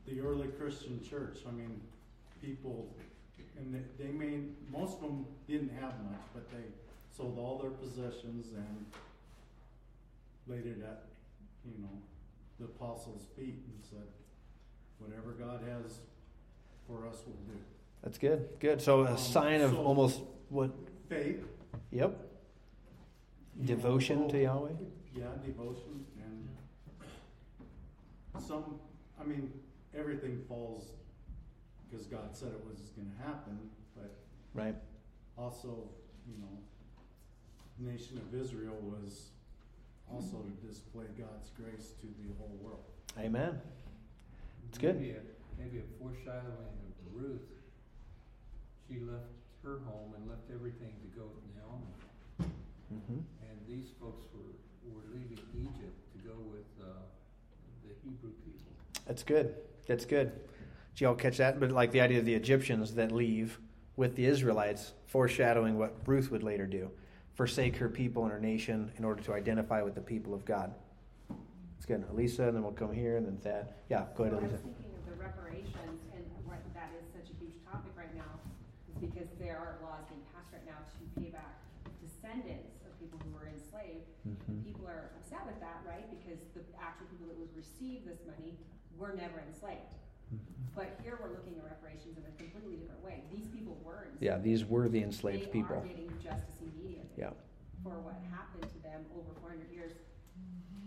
The 0.07 0.19
early 0.21 0.47
Christian 0.47 0.99
church, 1.07 1.39
I 1.47 1.51
mean, 1.51 1.79
people, 2.41 2.87
and 3.59 3.73
they, 3.73 4.03
they 4.05 4.11
may, 4.11 4.39
most 4.71 4.95
of 4.95 5.01
them 5.01 5.25
didn't 5.47 5.71
have 5.79 5.93
much, 6.03 6.21
but 6.33 6.49
they 6.51 6.63
sold 7.15 7.37
all 7.37 7.57
their 7.59 7.71
possessions 7.71 8.47
and 8.55 8.85
laid 10.47 10.65
it 10.65 10.81
at, 10.83 11.03
you 11.65 11.81
know, 11.81 11.89
the 12.59 12.65
apostles' 12.65 13.25
feet 13.37 13.55
and 13.67 13.83
said, 13.89 14.07
whatever 14.99 15.31
God 15.31 15.61
has 15.67 15.99
for 16.87 17.07
us 17.07 17.17
we'll 17.25 17.35
do. 17.55 17.59
That's 18.03 18.17
good. 18.17 18.49
Good. 18.59 18.81
So 18.81 19.01
a 19.05 19.11
Um, 19.11 19.17
sign 19.17 19.61
of 19.61 19.71
so- 19.71 19.83
almost 19.83 20.21
what? 20.49 20.71
Faith. 21.09 21.43
Yep. 21.91 22.17
you 23.55 23.61
know, 23.61 23.65
Devotion 23.67 24.27
to 24.29 24.41
Yahweh. 24.41 24.71
Yeah, 25.15 25.25
devotion 25.45 26.05
and 26.23 26.47
some, 28.41 28.79
I 29.19 29.23
mean, 29.25 29.51
everything 29.97 30.43
falls 30.47 30.91
because 31.89 32.05
God 32.05 32.35
said 32.35 32.49
it 32.49 32.63
was 32.65 32.79
gonna 32.95 33.15
happen, 33.23 33.69
but 33.95 34.15
Right. 34.53 34.75
also, 35.37 35.89
you 36.27 36.37
know, 36.37 36.57
nation 37.79 38.17
of 38.17 38.33
Israel 38.35 38.75
was 38.81 39.31
also 40.11 40.41
to 40.41 40.67
display 40.67 41.05
God's 41.17 41.49
grace 41.51 41.93
to 42.01 42.07
the 42.07 42.33
whole 42.37 42.57
world. 42.61 42.83
Amen. 43.17 43.61
It's 44.67 44.77
good. 44.77 44.95
Maybe 44.99 45.11
a, 45.11 45.21
maybe 45.57 45.79
a 45.79 45.83
foreshadowing 45.99 46.93
of 47.05 47.13
Ruth. 47.13 47.47
She 48.87 48.99
left 48.99 49.25
her 49.63 49.79
home 49.85 50.13
and 50.15 50.27
left 50.27 50.49
everything 50.53 50.93
to 51.01 51.19
go 51.19 51.25
with 51.25 51.45
Naomi. 51.55 52.53
hmm 52.89 53.19
And 53.49 53.57
these 53.67 53.91
folks 53.99 54.25
were, 54.33 54.55
were 54.91 55.03
leaving 55.13 55.39
Egypt 55.55 55.97
to 56.13 56.27
go 56.27 56.35
with 56.51 56.65
uh, 56.81 56.85
the 57.83 57.93
Hebrew 58.03 58.31
people. 58.45 58.71
That's 59.05 59.23
good. 59.23 59.55
That's 59.87 60.05
good. 60.05 60.31
Did 60.99 61.05
y'all 61.05 61.15
catch 61.15 61.37
that? 61.37 61.63
But 61.63 61.71
like 61.71 61.95
the 61.95 62.03
idea 62.03 62.19
of 62.19 62.27
the 62.27 62.35
Egyptians 62.35 62.99
that 62.99 63.13
leave 63.13 63.55
with 63.95 64.19
the 64.19 64.25
Israelites, 64.25 64.91
foreshadowing 65.07 65.79
what 65.79 65.95
Ruth 66.03 66.27
would 66.27 66.43
later 66.43 66.67
do 66.67 66.91
forsake 67.39 67.77
her 67.77 67.87
people 67.87 68.27
and 68.27 68.33
her 68.33 68.39
nation 68.43 68.91
in 68.99 69.05
order 69.07 69.23
to 69.23 69.31
identify 69.31 69.81
with 69.81 69.95
the 69.95 70.03
people 70.03 70.33
of 70.33 70.43
God. 70.43 70.75
It's 71.77 71.87
good. 71.87 72.03
Elisa, 72.11 72.51
and 72.51 72.53
then 72.59 72.63
we'll 72.67 72.75
come 72.75 72.91
here, 72.91 73.15
and 73.15 73.25
then 73.25 73.37
Thad. 73.37 73.71
Yeah, 73.87 74.11
go 74.11 74.27
ahead, 74.27 74.35
Elisa. 74.35 74.59
was 74.59 74.67
thinking 74.67 74.91
of 74.91 75.07
the 75.07 75.15
reparations 75.15 76.03
and 76.11 76.27
that 76.75 76.91
is 76.99 77.07
such 77.15 77.31
a 77.31 77.35
huge 77.39 77.55
topic 77.63 77.95
right 77.95 78.11
now, 78.11 78.35
is 78.91 78.99
because 78.99 79.31
there 79.39 79.55
are 79.55 79.79
laws 79.79 80.03
being 80.11 80.19
passed 80.35 80.51
right 80.51 80.67
now 80.67 80.83
to 80.83 80.99
pay 81.15 81.31
back 81.31 81.63
descendants 82.03 82.75
of 82.83 82.91
people 82.99 83.15
who 83.23 83.31
were 83.31 83.47
enslaved. 83.47 84.03
Mhm. 84.27 84.67
People 84.67 84.83
are 84.83 85.15
upset 85.15 85.47
with 85.47 85.63
that, 85.63 85.79
right? 85.87 86.11
Because 86.11 86.43
the 86.51 86.67
actual 86.75 87.07
people 87.07 87.31
that 87.31 87.39
would 87.39 87.55
receive 87.55 88.03
this 88.03 88.19
money 88.27 88.59
were 88.99 89.15
never 89.15 89.39
enslaved. 89.47 89.95
But 90.79 90.97
here 91.03 91.19
we're 91.21 91.31
looking 91.31 91.55
at 91.57 91.65
reparations 91.65 92.15
in 92.17 92.23
a 92.23 92.31
completely 92.37 92.77
different 92.77 93.03
way. 93.03 93.21
These 93.29 93.47
people 93.53 93.77
were 93.83 94.05
enslaved. 94.05 94.23
Yeah, 94.23 94.37
these 94.37 94.63
were 94.63 94.87
the 94.87 95.03
enslaved 95.03 95.47
They 95.47 95.59
people. 95.59 95.75
are 95.75 95.85
getting 95.85 96.09
justice 96.23 96.55
immediately. 96.61 97.09
Yeah. 97.17 97.31
For 97.83 97.89
what 97.99 98.15
happened 98.31 98.63
to 98.63 98.81
them 98.81 99.03
over 99.13 99.27
four 99.41 99.49
hundred 99.49 99.69
years 99.73 99.91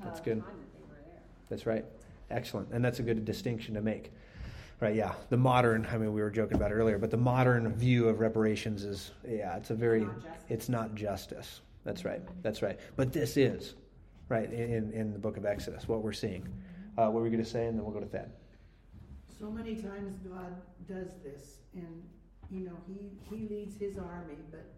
That's 0.02 0.20
good. 0.20 0.38
that 0.38 0.46
they 0.46 0.80
were 0.88 1.02
there. 1.04 1.20
That's 1.50 1.66
right. 1.66 1.84
Excellent. 2.30 2.70
And 2.72 2.82
that's 2.82 3.00
a 3.00 3.02
good 3.02 3.22
distinction 3.26 3.74
to 3.74 3.82
make. 3.82 4.12
Right, 4.80 4.96
yeah. 4.96 5.12
The 5.28 5.36
modern, 5.36 5.86
I 5.92 5.98
mean, 5.98 6.14
we 6.14 6.22
were 6.22 6.30
joking 6.30 6.56
about 6.56 6.72
it 6.72 6.74
earlier, 6.74 6.96
but 6.98 7.10
the 7.10 7.18
modern 7.18 7.72
view 7.74 8.08
of 8.08 8.18
reparations 8.18 8.84
is, 8.84 9.10
yeah, 9.28 9.56
it's 9.58 9.68
a 9.68 9.74
very, 9.74 10.00
Not 10.00 10.14
it's 10.48 10.68
not 10.70 10.94
justice. 10.94 11.60
That's 11.84 12.06
right. 12.06 12.22
That's 12.42 12.62
right. 12.62 12.80
But 12.96 13.12
this 13.12 13.36
is, 13.36 13.74
right, 14.30 14.50
in, 14.50 14.90
in 14.92 15.12
the 15.12 15.18
book 15.18 15.36
of 15.36 15.44
Exodus, 15.44 15.86
what 15.86 16.02
we're 16.02 16.12
seeing. 16.14 16.48
Uh, 16.96 17.04
what 17.10 17.14
were 17.14 17.22
we 17.22 17.30
going 17.30 17.44
to 17.44 17.48
say? 17.48 17.66
And 17.66 17.78
then 17.78 17.84
we'll 17.84 17.94
go 17.94 18.00
to 18.00 18.06
Thad. 18.06 18.32
So 19.42 19.50
many 19.50 19.74
times 19.74 20.14
God 20.18 20.54
does 20.86 21.14
this, 21.24 21.56
and 21.74 22.04
you 22.48 22.60
know 22.60 22.76
He 22.86 23.10
He 23.28 23.48
leads 23.48 23.76
His 23.76 23.98
army, 23.98 24.36
but 24.52 24.72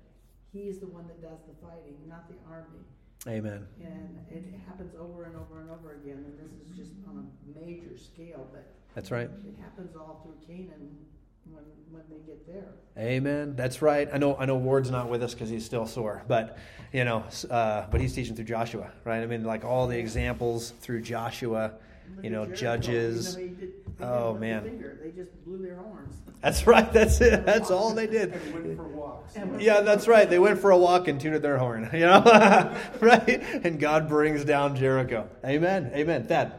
He 0.54 0.60
is 0.60 0.78
the 0.78 0.86
one 0.86 1.06
that 1.06 1.20
does 1.20 1.40
the 1.46 1.52
fighting, 1.60 1.98
not 2.08 2.30
the 2.30 2.36
army. 2.50 2.80
Amen. 3.28 3.66
And 3.78 4.24
it 4.30 4.58
happens 4.66 4.94
over 4.98 5.24
and 5.24 5.36
over 5.36 5.60
and 5.60 5.70
over 5.70 5.96
again. 5.96 6.24
And 6.24 6.38
this 6.38 6.52
is 6.66 6.74
just 6.74 6.92
on 7.06 7.28
a 7.28 7.60
major 7.60 7.98
scale, 7.98 8.48
but 8.54 8.72
That's 8.94 9.10
right. 9.10 9.28
it 9.46 9.54
happens 9.60 9.96
all 9.96 10.22
through 10.24 10.46
Canaan 10.46 10.96
when 11.44 11.64
when 11.90 12.04
they 12.08 12.24
get 12.26 12.46
there. 12.46 12.72
Amen. 12.96 13.56
That's 13.56 13.82
right. 13.82 14.08
I 14.10 14.16
know. 14.16 14.34
I 14.38 14.46
know. 14.46 14.56
Ward's 14.56 14.90
not 14.90 15.10
with 15.10 15.22
us 15.22 15.34
because 15.34 15.50
he's 15.50 15.66
still 15.66 15.86
sore, 15.86 16.22
but 16.26 16.56
you 16.90 17.04
know, 17.04 17.22
uh, 17.50 17.84
but 17.90 18.00
he's 18.00 18.14
teaching 18.14 18.34
through 18.34 18.46
Joshua, 18.46 18.90
right? 19.04 19.22
I 19.22 19.26
mean, 19.26 19.44
like 19.44 19.62
all 19.62 19.86
the 19.86 19.98
examples 19.98 20.70
through 20.80 21.02
Joshua. 21.02 21.74
You 22.22 22.30
know, 22.30 22.44
Jericho, 22.44 22.54
Judges. 22.56 23.36
You 23.36 23.48
know, 23.48 23.83
they 23.98 24.04
Oh, 24.04 24.08
didn't 24.08 24.24
lift 24.24 24.36
a 24.36 24.40
man. 24.40 24.62
finger. 24.64 24.98
They 25.02 25.10
just 25.12 25.44
blew 25.44 25.58
their 25.58 25.76
horns. 25.76 26.14
That's 26.42 26.66
right. 26.66 26.92
That's 26.92 27.20
it. 27.20 27.46
That's 27.46 27.70
all 27.70 27.94
they 27.94 28.06
did. 28.06 28.32
And 28.32 28.52
went 28.54 28.76
for 28.76 28.84
walks. 28.88 29.36
Yeah, 29.58 29.80
that's 29.80 30.06
right. 30.08 30.28
They 30.28 30.38
went 30.38 30.58
for 30.58 30.70
a 30.70 30.78
walk 30.78 31.08
and 31.08 31.20
tuned 31.20 31.36
their 31.42 31.58
horn, 31.58 31.88
you 31.94 32.00
know, 32.00 32.22
right? 33.00 33.42
And 33.64 33.78
God 33.80 34.08
brings 34.08 34.44
down 34.44 34.76
Jericho. 34.76 35.28
Amen. 35.44 35.90
Amen. 35.94 36.26
Thad. 36.26 36.52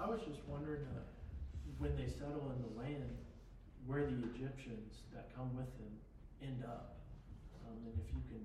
I 0.00 0.08
was 0.08 0.20
just 0.20 0.40
wondering, 0.48 0.80
uh, 0.94 1.00
when 1.78 1.96
they 1.96 2.06
settle 2.06 2.52
in 2.54 2.62
the 2.62 2.80
land, 2.80 3.10
where 3.86 4.04
the 4.04 4.16
Egyptians 4.34 5.02
that 5.12 5.34
come 5.36 5.54
with 5.56 5.68
them 5.76 5.92
end 6.42 6.62
up. 6.64 6.96
Um, 7.68 7.76
and 7.84 7.92
if 8.00 8.08
you 8.14 8.22
can 8.30 8.40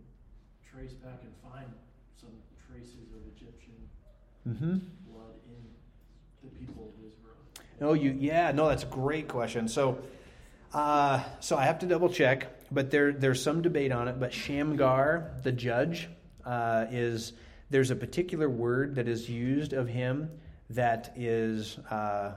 trace 0.66 0.94
back 0.94 1.22
and 1.24 1.32
find 1.52 1.68
some 2.20 2.34
traces 2.68 3.12
of 3.16 3.22
Egyptian 3.38 3.76
Mm-hmm. 4.50 4.82
blood 5.06 5.38
in 5.46 5.62
the 6.44 6.50
people 6.58 6.90
of 6.90 7.06
Israel. 7.06 7.38
No, 7.82 7.94
you. 7.94 8.16
Yeah, 8.18 8.52
no, 8.52 8.70
that's 8.70 8.84
a 8.84 8.88
great 8.88 9.28
question. 9.28 9.68
So, 9.68 9.98
uh, 10.72 11.24
so 11.40 11.58
I 11.58 11.64
have 11.66 11.80
to 11.80 11.88
double 11.88 12.10
check, 12.10 12.46
but 12.72 12.92
there 12.92 13.12
there's 13.12 13.42
some 13.42 13.64
debate 13.64 13.92
on 13.92 14.08
it. 14.08 14.20
But 14.20 14.32
Shamgar, 14.32 15.32
the 15.42 15.52
judge, 15.52 16.08
uh, 16.46 16.86
is 16.92 17.34
there's 17.72 17.90
a 17.90 17.96
particular 17.96 18.48
word 18.48 18.94
that 18.96 19.08
is 19.08 19.28
used 19.28 19.74
of 19.74 19.88
him 19.88 20.30
that 20.70 21.12
is 21.16 21.80
uh, 21.90 22.36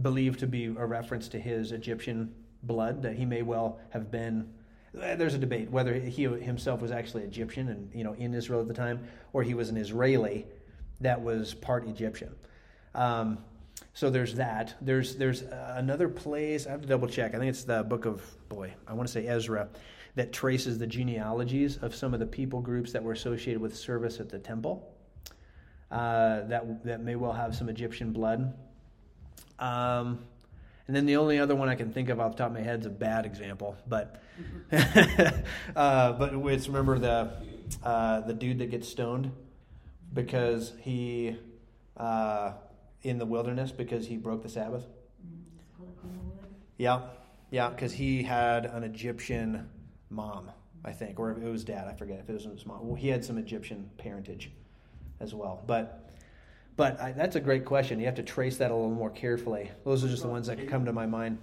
believed 0.00 0.40
to 0.40 0.46
be 0.46 0.64
a 0.64 0.86
reference 0.86 1.28
to 1.28 1.38
his 1.38 1.70
Egyptian 1.72 2.34
blood. 2.62 3.02
That 3.02 3.14
he 3.14 3.26
may 3.26 3.42
well 3.42 3.78
have 3.90 4.10
been. 4.10 4.48
eh, 4.98 5.16
There's 5.16 5.34
a 5.34 5.38
debate 5.38 5.70
whether 5.70 5.92
he 5.92 6.22
himself 6.22 6.80
was 6.80 6.92
actually 6.92 7.24
Egyptian 7.24 7.68
and 7.68 7.90
you 7.94 8.04
know 8.04 8.14
in 8.14 8.32
Israel 8.32 8.62
at 8.62 8.68
the 8.68 8.74
time, 8.74 9.06
or 9.34 9.42
he 9.42 9.52
was 9.52 9.68
an 9.68 9.76
Israeli 9.76 10.46
that 11.02 11.20
was 11.20 11.52
part 11.52 11.86
Egyptian. 11.86 12.34
Um, 12.94 13.38
so 13.98 14.10
there's 14.10 14.36
that. 14.36 14.76
There's 14.80 15.16
there's 15.16 15.42
uh, 15.42 15.74
another 15.76 16.08
place. 16.08 16.68
I 16.68 16.70
have 16.70 16.82
to 16.82 16.86
double 16.86 17.08
check. 17.08 17.34
I 17.34 17.38
think 17.38 17.50
it's 17.50 17.64
the 17.64 17.82
book 17.82 18.04
of 18.04 18.22
boy. 18.48 18.72
I 18.86 18.92
want 18.92 19.08
to 19.08 19.12
say 19.12 19.26
Ezra, 19.26 19.68
that 20.14 20.32
traces 20.32 20.78
the 20.78 20.86
genealogies 20.86 21.78
of 21.78 21.96
some 21.96 22.14
of 22.14 22.20
the 22.20 22.26
people 22.26 22.60
groups 22.60 22.92
that 22.92 23.02
were 23.02 23.10
associated 23.10 23.60
with 23.60 23.76
service 23.76 24.20
at 24.20 24.28
the 24.28 24.38
temple. 24.38 24.88
Uh, 25.90 26.42
that 26.46 26.84
that 26.84 27.00
may 27.00 27.16
well 27.16 27.32
have 27.32 27.56
some 27.56 27.68
Egyptian 27.68 28.12
blood. 28.12 28.54
Um, 29.58 30.20
and 30.86 30.94
then 30.94 31.04
the 31.04 31.16
only 31.16 31.40
other 31.40 31.56
one 31.56 31.68
I 31.68 31.74
can 31.74 31.92
think 31.92 32.08
of 32.08 32.20
off 32.20 32.36
the 32.36 32.38
top 32.38 32.50
of 32.50 32.54
my 32.54 32.62
head 32.62 32.78
is 32.78 32.86
a 32.86 32.90
bad 32.90 33.26
example, 33.26 33.76
but 33.88 34.22
uh, 34.72 36.12
but 36.12 36.34
it's 36.34 36.68
remember 36.68 37.00
the 37.00 37.32
uh, 37.82 38.20
the 38.20 38.32
dude 38.32 38.60
that 38.60 38.70
gets 38.70 38.88
stoned 38.88 39.32
because 40.14 40.72
he 40.82 41.36
uh, 41.96 42.52
in 43.02 43.18
the 43.18 43.26
wilderness 43.26 43.72
because 43.72 44.06
he 44.06 44.16
broke 44.16 44.42
the 44.42 44.48
Sabbath. 44.48 44.86
Yeah, 46.76 47.00
yeah, 47.50 47.70
because 47.70 47.92
he 47.92 48.22
had 48.22 48.66
an 48.66 48.84
Egyptian 48.84 49.68
mom, 50.10 50.50
I 50.84 50.92
think, 50.92 51.18
or 51.18 51.30
it 51.30 51.42
was 51.42 51.64
dad. 51.64 51.88
I 51.88 51.94
forget 51.94 52.20
if 52.20 52.28
it 52.28 52.32
was 52.32 52.44
his 52.44 52.66
mom. 52.66 52.86
Well, 52.86 52.94
he 52.94 53.08
had 53.08 53.24
some 53.24 53.38
Egyptian 53.38 53.90
parentage 53.98 54.50
as 55.20 55.34
well, 55.34 55.62
but. 55.66 56.04
But 56.76 57.00
I, 57.00 57.10
that's 57.10 57.34
a 57.34 57.40
great 57.40 57.64
question. 57.64 57.98
You 57.98 58.06
have 58.06 58.14
to 58.14 58.22
trace 58.22 58.58
that 58.58 58.70
a 58.70 58.74
little 58.74 58.88
more 58.92 59.10
carefully. 59.10 59.72
Those 59.84 60.04
are 60.04 60.08
just 60.08 60.22
the 60.22 60.28
ones 60.28 60.46
that 60.46 60.68
come 60.68 60.84
to 60.84 60.92
my 60.92 61.06
mind. 61.06 61.38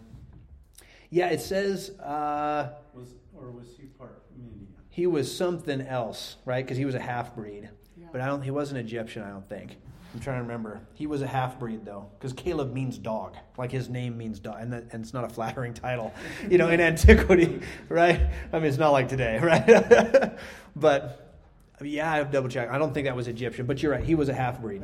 Yeah, 1.10 1.28
it 1.28 1.42
says 1.42 1.90
uh, 2.00 2.70
Was, 2.94 3.16
or 3.34 3.52
was 3.52 3.68
he 3.78 3.88
part 3.88 4.24
Midian? 4.38 4.68
he 4.90 5.08
was 5.08 5.36
something 5.36 5.82
else, 5.82 6.38
right? 6.46 6.64
Because 6.64 6.78
he 6.78 6.86
was 6.86 6.96
a 6.96 7.02
half 7.02 7.36
breed. 7.36 7.70
Yeah. 7.98 8.08
But 8.14 8.22
I 8.22 8.28
don't. 8.28 8.44
He 8.44 8.52
wasn't 8.52 8.80
Egyptian. 8.80 9.24
I 9.24 9.30
don't 9.30 9.48
think. 9.50 9.76
I'm 10.16 10.22
trying 10.22 10.38
to 10.38 10.44
remember. 10.44 10.80
He 10.94 11.08
was 11.08 11.22
a 11.22 11.28
half 11.28 11.60
breed 11.60 11.84
though, 11.84 12.06
because 12.18 12.32
Caleb 12.32 12.72
means 12.72 12.98
dog. 12.98 13.36
Like 13.58 13.70
his 13.70 13.90
name 13.90 14.18
means 14.18 14.40
dog, 14.40 14.56
and, 14.62 14.72
that, 14.72 14.86
and 14.94 15.04
it's 15.04 15.14
not 15.14 15.26
a 15.26 15.30
flattering 15.30 15.74
title, 15.74 16.14
you 16.50 16.58
know, 16.58 16.70
in 16.70 16.80
antiquity, 16.80 17.60
right? 17.90 18.22
I 18.54 18.60
mean, 18.60 18.70
it's 18.70 18.78
not 18.78 18.92
like 18.92 19.10
today, 19.10 19.40
right? 19.44 20.40
but 20.74 21.38
yeah, 21.82 22.14
I've 22.14 22.32
double 22.32 22.48
checked. 22.48 22.72
I 22.72 22.78
don't 22.78 22.94
think 22.94 23.08
that 23.08 23.16
was 23.16 23.28
Egyptian, 23.28 23.66
but 23.66 23.84
you're 23.84 23.92
right. 23.92 24.06
He 24.06 24.16
was 24.16 24.30
a 24.30 24.34
half 24.34 24.62
breed. 24.62 24.84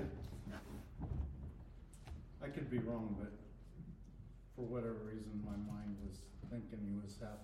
I 2.44 2.48
could 2.48 2.70
be 2.70 2.80
wrong, 2.80 3.16
but 3.18 3.32
for 4.58 4.66
whatever 4.66 4.98
reason, 5.06 5.32
my 5.46 5.52
mind 5.52 5.96
was 6.06 6.18
thinking 6.50 6.80
he 6.86 6.94
was 7.02 7.16
half 7.22 7.40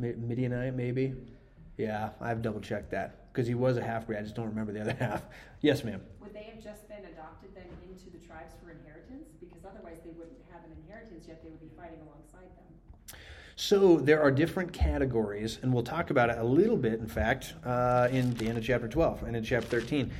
Midian. 0.00 0.28
Midianite, 0.28 0.74
maybe. 0.74 1.14
Yeah, 1.78 2.08
I've 2.20 2.42
double 2.42 2.60
checked 2.60 2.90
that 2.90 3.19
because 3.32 3.46
he 3.46 3.54
was 3.54 3.76
a 3.76 3.82
half 3.82 4.06
breed. 4.06 4.18
I 4.18 4.22
just 4.22 4.34
don't 4.34 4.48
remember 4.48 4.72
the 4.72 4.80
other 4.80 4.94
half. 4.98 5.24
Yes, 5.60 5.84
ma'am. 5.84 6.00
Would 6.20 6.34
they 6.34 6.44
have 6.44 6.62
just 6.62 6.88
been 6.88 7.04
adopted 7.04 7.50
then 7.54 7.64
into 7.88 8.10
the 8.10 8.24
tribes 8.26 8.52
for 8.62 8.70
inheritance? 8.70 9.28
Because 9.40 9.64
otherwise 9.64 9.98
they 10.04 10.10
wouldn't 10.10 10.38
have 10.50 10.64
an 10.64 10.72
inheritance, 10.84 11.26
yet 11.28 11.42
they 11.42 11.50
would 11.50 11.60
be 11.60 11.70
fighting 11.76 11.98
alongside 12.00 12.50
them. 12.56 13.18
So 13.56 13.98
there 13.98 14.20
are 14.22 14.30
different 14.30 14.72
categories, 14.72 15.58
and 15.62 15.72
we'll 15.72 15.82
talk 15.82 16.10
about 16.10 16.30
it 16.30 16.38
a 16.38 16.44
little 16.44 16.76
bit, 16.76 16.94
in 16.94 17.06
fact, 17.06 17.54
uh, 17.64 18.08
in 18.10 18.34
the 18.34 18.48
end 18.48 18.58
of 18.58 18.64
chapter 18.64 18.88
12 18.88 19.24
and 19.24 19.36
in 19.36 19.44
chapter 19.44 19.68
13. 19.68 20.10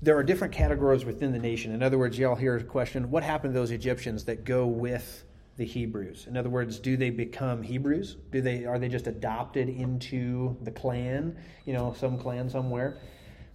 There 0.00 0.16
are 0.16 0.22
different 0.22 0.54
categories 0.54 1.04
within 1.04 1.32
the 1.32 1.38
nation. 1.40 1.72
In 1.72 1.82
other 1.82 1.98
words, 1.98 2.18
y'all 2.18 2.36
hear 2.36 2.56
a 2.56 2.62
question 2.62 3.10
what 3.10 3.24
happened 3.24 3.52
to 3.52 3.58
those 3.58 3.72
Egyptians 3.72 4.24
that 4.24 4.44
go 4.44 4.66
with 4.66 5.24
the 5.58 5.66
Hebrews? 5.66 6.26
In 6.28 6.36
other 6.36 6.48
words, 6.48 6.78
do 6.78 6.96
they 6.96 7.10
become 7.10 7.62
Hebrews? 7.62 8.16
Do 8.30 8.40
they 8.40 8.64
are 8.64 8.78
they 8.78 8.88
just 8.88 9.08
adopted 9.08 9.68
into 9.68 10.56
the 10.62 10.70
clan, 10.70 11.36
you 11.66 11.74
know, 11.74 11.92
some 11.98 12.16
clan 12.16 12.48
somewhere? 12.48 12.96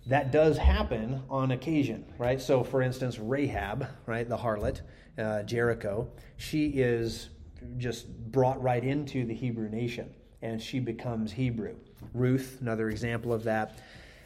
That 0.06 0.32
does 0.32 0.58
happen 0.58 1.24
on 1.30 1.52
occasion, 1.52 2.06
right? 2.18 2.40
So, 2.40 2.62
for 2.62 2.82
instance, 2.82 3.20
Rahab, 3.20 3.88
right, 4.06 4.28
the 4.28 4.38
harlot, 4.38 4.82
uh, 5.18 5.44
Jericho, 5.44 6.12
she 6.36 6.68
is 6.68 7.30
just 7.78 8.10
brought 8.32 8.62
right 8.62 8.84
into 8.84 9.26
the 9.26 9.34
Hebrew 9.34 9.70
nation, 9.70 10.14
and 10.42 10.62
she 10.62 10.80
becomes 10.82 11.32
Hebrew. 11.32 11.78
Ruth, 12.14 12.58
another 12.60 12.90
example 12.90 13.32
of 13.32 13.46
that. 13.46 13.80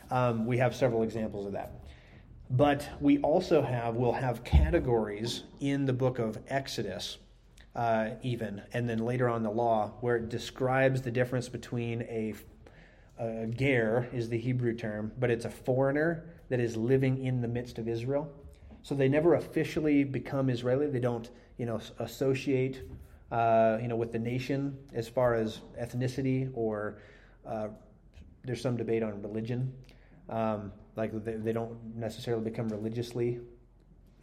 Um, 0.09 0.47
we 0.47 0.57
have 0.57 0.75
several 0.75 1.03
examples 1.03 1.45
of 1.45 1.51
that. 1.51 1.73
But 2.49 2.89
we 2.99 3.19
also 3.19 3.61
have, 3.61 3.95
we'll 3.95 4.13
have 4.13 4.43
categories 4.43 5.43
in 5.59 5.85
the 5.85 5.93
book 5.93 6.17
of 6.17 6.39
Exodus 6.47 7.19
uh, 7.77 8.15
even, 8.23 8.63
and 8.73 8.89
then 8.89 8.97
later 8.97 9.29
on 9.29 9.43
the 9.43 9.51
law, 9.51 9.93
where 10.01 10.15
it 10.15 10.29
describes 10.29 11.03
the 11.03 11.11
difference 11.11 11.47
between 11.47 12.01
a, 12.01 12.33
a 13.19 13.45
ger 13.45 14.09
is 14.11 14.29
the 14.29 14.37
Hebrew 14.37 14.75
term, 14.75 15.11
but 15.19 15.29
it's 15.29 15.45
a 15.45 15.49
foreigner 15.49 16.25
that 16.49 16.59
is 16.59 16.75
living 16.75 17.23
in 17.23 17.39
the 17.39 17.47
midst 17.47 17.77
of 17.77 17.87
Israel. 17.87 18.33
So 18.81 18.95
they 18.95 19.07
never 19.07 19.35
officially 19.35 20.03
become 20.03 20.49
Israeli. 20.49 20.87
They 20.87 20.99
don't, 20.99 21.29
you 21.57 21.67
know, 21.67 21.79
associate, 21.99 22.81
uh, 23.31 23.77
you 23.79 23.87
know, 23.87 23.95
with 23.95 24.11
the 24.11 24.19
nation 24.19 24.75
as 24.93 25.07
far 25.07 25.35
as 25.35 25.61
ethnicity 25.79 26.49
or 26.55 26.99
uh, 27.45 27.67
there's 28.43 28.61
some 28.61 28.75
debate 28.75 29.03
on 29.03 29.21
religion. 29.21 29.71
Um, 30.29 30.71
like 30.95 31.11
they, 31.23 31.33
they 31.33 31.53
don't 31.53 31.77
necessarily 31.95 32.43
become 32.43 32.69
religiously 32.69 33.39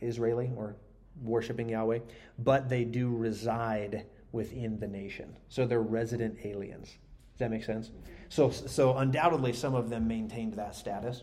Israeli 0.01 0.51
or 0.57 0.77
worshiping 1.23 1.69
Yahweh, 1.69 2.01
but 2.39 2.69
they 2.69 2.85
do 2.85 3.09
reside 3.15 4.07
within 4.33 4.79
the 4.79 4.89
nation. 4.89 5.37
So 5.49 5.67
they're 5.67 5.81
resident 5.81 6.39
aliens. 6.45 6.87
Does 6.87 7.39
that 7.39 7.51
make 7.51 7.65
sense? 7.65 7.91
So, 8.29 8.51
so 8.51 8.97
undoubtedly, 8.97 9.53
some 9.53 9.75
of 9.75 9.91
them 9.91 10.09
maintained 10.09 10.55
that 10.55 10.75
status. 10.75 11.23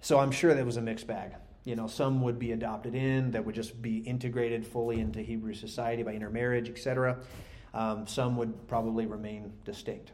So 0.00 0.18
I'm 0.18 0.30
sure 0.30 0.54
that 0.54 0.64
was 0.66 0.76
a 0.76 0.82
mixed 0.82 1.06
bag. 1.06 1.32
You 1.64 1.76
know, 1.76 1.86
some 1.86 2.22
would 2.22 2.38
be 2.38 2.52
adopted 2.52 2.94
in 2.96 3.30
that 3.30 3.44
would 3.44 3.54
just 3.54 3.80
be 3.80 3.98
integrated 3.98 4.66
fully 4.66 5.00
into 5.00 5.20
Hebrew 5.20 5.54
society 5.54 6.02
by 6.02 6.12
intermarriage, 6.12 6.68
etc. 6.68 7.18
Um, 7.72 8.06
some 8.06 8.36
would 8.36 8.66
probably 8.66 9.06
remain 9.06 9.52
distinct. 9.64 10.12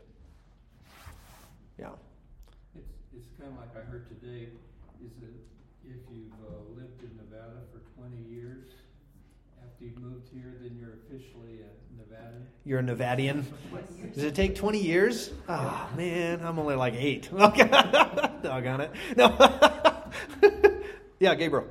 Yeah. 1.78 1.88
It's, 2.76 2.92
it's 3.16 3.28
kind 3.40 3.50
of 3.52 3.58
like 3.58 3.74
I 3.74 3.90
heard 3.90 4.06
today, 4.08 4.48
is 5.02 5.12
that 5.20 5.34
if 5.84 5.96
you've 6.12 6.32
uh, 6.46 6.76
lived 6.76 7.02
in 7.02 7.16
Nevada 7.16 7.62
for 7.72 7.80
twenty 7.96 8.22
years, 8.28 8.66
after 9.78 9.84
you've 9.84 9.98
moved 9.98 10.28
here, 10.32 10.56
then 10.60 10.76
you're 10.76 10.94
officially 11.06 11.60
a 11.60 11.94
Nevadan. 11.94 12.42
You're 12.64 12.80
a 12.80 12.82
Nevadian. 12.82 13.44
Does 14.12 14.24
it 14.24 14.34
take 14.34 14.56
20 14.56 14.82
years? 14.82 15.30
Oh, 15.48 15.88
man, 15.96 16.40
I'm 16.42 16.58
only 16.58 16.74
like 16.74 16.94
eight. 16.94 17.28
Doggone 17.36 18.80
it. 18.80 18.90
No. 19.16 19.28
yeah, 21.20 21.34
Gabriel. 21.36 21.66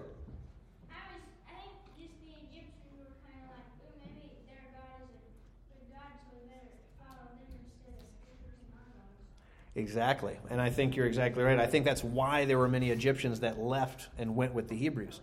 I 0.89 0.96
was, 1.12 1.22
I 1.48 1.60
think 1.60 1.74
just 2.00 2.13
the 2.24 2.32
Egyptians 2.32 2.96
were 2.98 3.12
kind 3.28 3.43
of 3.43 3.52
like, 3.52 3.67
oh, 3.84 3.91
maybe 4.00 4.32
their 4.48 4.63
God 4.72 5.04
is 5.04 5.12
a 5.12 5.76
good 5.76 5.91
God, 5.91 6.15
so 6.24 6.38
we 6.39 6.48
better 6.48 6.72
follow 7.04 7.28
them 7.28 7.60
instead 7.60 7.91
of 7.91 8.08
scriptures 8.24 8.56
and 8.63 8.72
our 8.72 8.88
gods. 8.96 9.20
Exactly. 9.76 10.39
And 10.50 10.62
I 10.62 10.70
think 10.70 10.96
you're 10.96 11.08
exactly 11.08 11.43
right. 11.43 11.60
I 11.60 11.67
think 11.67 11.84
that's 11.84 12.06
why 12.06 12.46
there 12.46 12.58
were 12.58 12.70
many 12.70 12.89
Egyptians 12.91 13.41
that 13.41 13.60
left 13.60 14.08
and 14.17 14.38
went 14.38 14.54
with 14.54 14.70
the 14.70 14.76
Hebrews, 14.78 15.20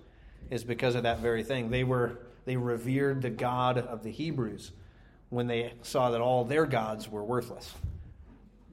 is 0.51 0.65
because 0.65 0.95
of 0.97 1.05
that 1.05 1.21
very 1.21 1.43
thing. 1.43 1.71
They 1.71 1.85
were 1.85 2.19
they 2.45 2.57
revered 2.57 3.23
the 3.23 3.31
God 3.31 3.79
of 3.79 4.03
the 4.03 4.11
Hebrews 4.11 4.73
when 5.31 5.47
they 5.47 5.75
saw 5.83 6.11
that 6.11 6.21
all 6.21 6.45
their 6.45 6.67
gods 6.67 7.09
were 7.09 7.25
worthless. 7.25 7.73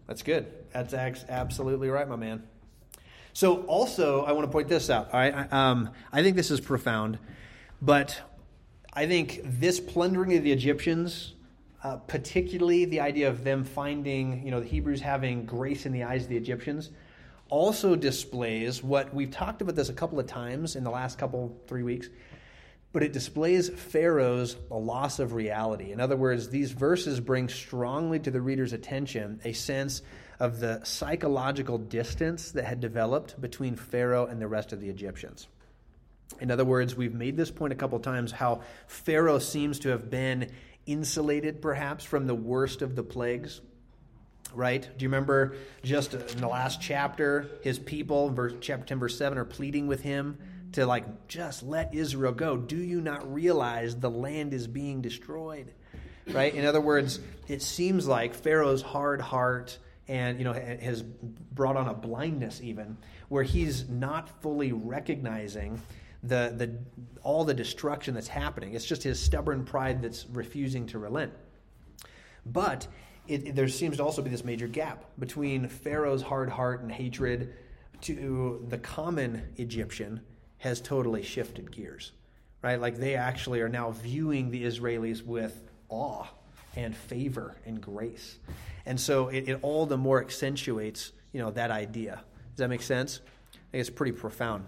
That's 0.07 0.23
good. 0.23 0.47
That's 0.73 0.93
absolutely 0.93 1.89
right, 1.89 2.07
my 2.07 2.15
man. 2.15 2.43
So, 3.33 3.61
also, 3.63 4.23
I 4.25 4.33
want 4.33 4.45
to 4.45 4.51
point 4.51 4.67
this 4.67 4.89
out. 4.89 5.13
Right, 5.13 5.33
I, 5.33 5.69
um, 5.69 5.89
I 6.11 6.21
think 6.21 6.35
this 6.35 6.51
is 6.51 6.59
profound, 6.59 7.17
but 7.81 8.19
I 8.93 9.07
think 9.07 9.39
this 9.43 9.79
plundering 9.79 10.35
of 10.35 10.43
the 10.43 10.51
Egyptians, 10.51 11.33
uh, 11.81 11.95
particularly 11.95 12.83
the 12.83 12.99
idea 12.99 13.29
of 13.29 13.45
them 13.45 13.63
finding, 13.63 14.43
you 14.43 14.51
know, 14.51 14.59
the 14.59 14.67
Hebrews 14.67 14.99
having 14.99 15.45
grace 15.45 15.85
in 15.85 15.93
the 15.93 16.03
eyes 16.03 16.23
of 16.23 16.29
the 16.29 16.35
Egyptians, 16.35 16.89
also 17.49 17.95
displays 17.95 18.83
what 18.83 19.13
we've 19.13 19.31
talked 19.31 19.61
about 19.61 19.75
this 19.75 19.87
a 19.87 19.93
couple 19.93 20.19
of 20.19 20.27
times 20.27 20.75
in 20.75 20.83
the 20.83 20.89
last 20.89 21.17
couple 21.17 21.57
three 21.67 21.83
weeks 21.83 22.09
but 22.93 23.03
it 23.03 23.13
displays 23.13 23.69
Pharaoh's 23.69 24.57
loss 24.69 25.19
of 25.19 25.33
reality. 25.33 25.91
In 25.91 25.99
other 25.99 26.17
words, 26.17 26.49
these 26.49 26.71
verses 26.71 27.19
bring 27.19 27.47
strongly 27.47 28.19
to 28.19 28.31
the 28.31 28.41
reader's 28.41 28.73
attention 28.73 29.39
a 29.45 29.53
sense 29.53 30.01
of 30.39 30.59
the 30.59 30.81
psychological 30.83 31.77
distance 31.77 32.51
that 32.51 32.65
had 32.65 32.81
developed 32.81 33.39
between 33.39 33.75
Pharaoh 33.75 34.25
and 34.25 34.41
the 34.41 34.47
rest 34.47 34.73
of 34.73 34.81
the 34.81 34.89
Egyptians. 34.89 35.47
In 36.39 36.51
other 36.51 36.65
words, 36.65 36.95
we've 36.95 37.13
made 37.13 37.37
this 37.37 37.51
point 37.51 37.71
a 37.71 37.75
couple 37.75 37.99
times 37.99 38.31
how 38.31 38.61
Pharaoh 38.87 39.39
seems 39.39 39.79
to 39.79 39.89
have 39.89 40.09
been 40.09 40.51
insulated 40.85 41.61
perhaps 41.61 42.03
from 42.03 42.25
the 42.25 42.35
worst 42.35 42.81
of 42.81 42.95
the 42.95 43.03
plagues. 43.03 43.61
Right? 44.53 44.81
Do 44.81 45.03
you 45.03 45.09
remember 45.09 45.55
just 45.81 46.13
in 46.13 46.41
the 46.41 46.47
last 46.47 46.81
chapter, 46.81 47.47
his 47.61 47.79
people, 47.79 48.31
verse, 48.31 48.53
chapter 48.59 48.85
10, 48.85 48.99
verse 48.99 49.17
7, 49.17 49.37
are 49.37 49.45
pleading 49.45 49.87
with 49.87 50.01
him 50.01 50.37
to 50.73 50.85
like 50.85 51.27
just 51.27 51.63
let 51.63 51.93
Israel 51.93 52.31
go. 52.31 52.57
Do 52.57 52.77
you 52.77 53.01
not 53.01 53.31
realize 53.31 53.95
the 53.95 54.09
land 54.09 54.53
is 54.53 54.67
being 54.67 55.01
destroyed? 55.01 55.73
Right? 56.27 56.53
In 56.53 56.65
other 56.65 56.81
words, 56.81 57.19
it 57.47 57.61
seems 57.61 58.07
like 58.07 58.35
Pharaoh's 58.35 58.81
hard 58.81 59.21
heart 59.21 59.77
and 60.07 60.39
you 60.39 60.43
know 60.43 60.53
has 60.53 61.03
brought 61.03 61.77
on 61.77 61.87
a 61.87 61.93
blindness 61.93 62.59
even 62.61 62.97
where 63.29 63.43
he's 63.43 63.87
not 63.87 64.41
fully 64.41 64.71
recognizing 64.71 65.81
the 66.23 66.53
the 66.55 66.77
all 67.23 67.45
the 67.45 67.53
destruction 67.53 68.13
that's 68.13 68.27
happening. 68.27 68.73
It's 68.73 68.85
just 68.85 69.03
his 69.03 69.19
stubborn 69.19 69.63
pride 69.65 70.01
that's 70.01 70.25
refusing 70.31 70.87
to 70.87 70.99
relent. 70.99 71.33
But 72.45 72.87
it, 73.27 73.55
there 73.55 73.67
seems 73.67 73.97
to 73.97 74.03
also 74.03 74.21
be 74.21 74.29
this 74.29 74.43
major 74.43 74.67
gap 74.67 75.05
between 75.19 75.67
Pharaoh's 75.67 76.21
hard 76.21 76.49
heart 76.49 76.81
and 76.81 76.91
hatred 76.91 77.53
to 78.01 78.65
the 78.67 78.79
common 78.79 79.53
Egyptian 79.57 80.21
has 80.61 80.79
totally 80.79 81.23
shifted 81.23 81.71
gears, 81.71 82.11
right? 82.61 82.79
Like 82.79 82.97
they 82.97 83.15
actually 83.15 83.61
are 83.61 83.69
now 83.69 83.91
viewing 83.91 84.51
the 84.51 84.63
Israelis 84.63 85.25
with 85.25 85.59
awe 85.89 86.25
and 86.75 86.95
favor 86.95 87.55
and 87.65 87.81
grace. 87.81 88.37
And 88.85 88.99
so 88.99 89.27
it, 89.27 89.49
it 89.49 89.59
all 89.63 89.85
the 89.85 89.97
more 89.97 90.21
accentuates, 90.21 91.11
you 91.33 91.41
know, 91.41 91.51
that 91.51 91.71
idea. 91.71 92.21
Does 92.51 92.57
that 92.57 92.69
make 92.69 92.83
sense? 92.83 93.21
I 93.53 93.57
think 93.71 93.81
it's 93.81 93.89
pretty 93.89 94.13
profound. 94.13 94.65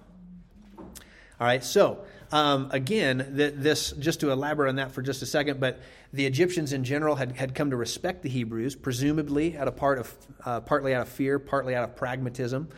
All 0.77 1.47
right, 1.47 1.63
so 1.63 1.99
um, 2.31 2.69
again, 2.71 3.33
th- 3.35 3.53
this 3.57 3.91
just 3.91 4.21
to 4.21 4.31
elaborate 4.31 4.69
on 4.69 4.77
that 4.77 4.91
for 4.91 5.03
just 5.03 5.21
a 5.21 5.25
second, 5.25 5.59
but 5.59 5.79
the 6.11 6.25
Egyptians 6.25 6.73
in 6.73 6.83
general 6.83 7.15
had, 7.15 7.33
had 7.33 7.53
come 7.53 7.69
to 7.69 7.75
respect 7.75 8.23
the 8.23 8.29
Hebrews, 8.29 8.75
presumably 8.75 9.57
out 9.57 9.67
of 9.67 9.75
part 9.75 9.99
of 9.99 10.15
uh, 10.43 10.61
partly 10.61 10.95
out 10.95 11.03
of 11.03 11.09
fear, 11.09 11.37
partly 11.37 11.75
out 11.75 11.83
of 11.83 11.95
pragmatism. 11.95 12.69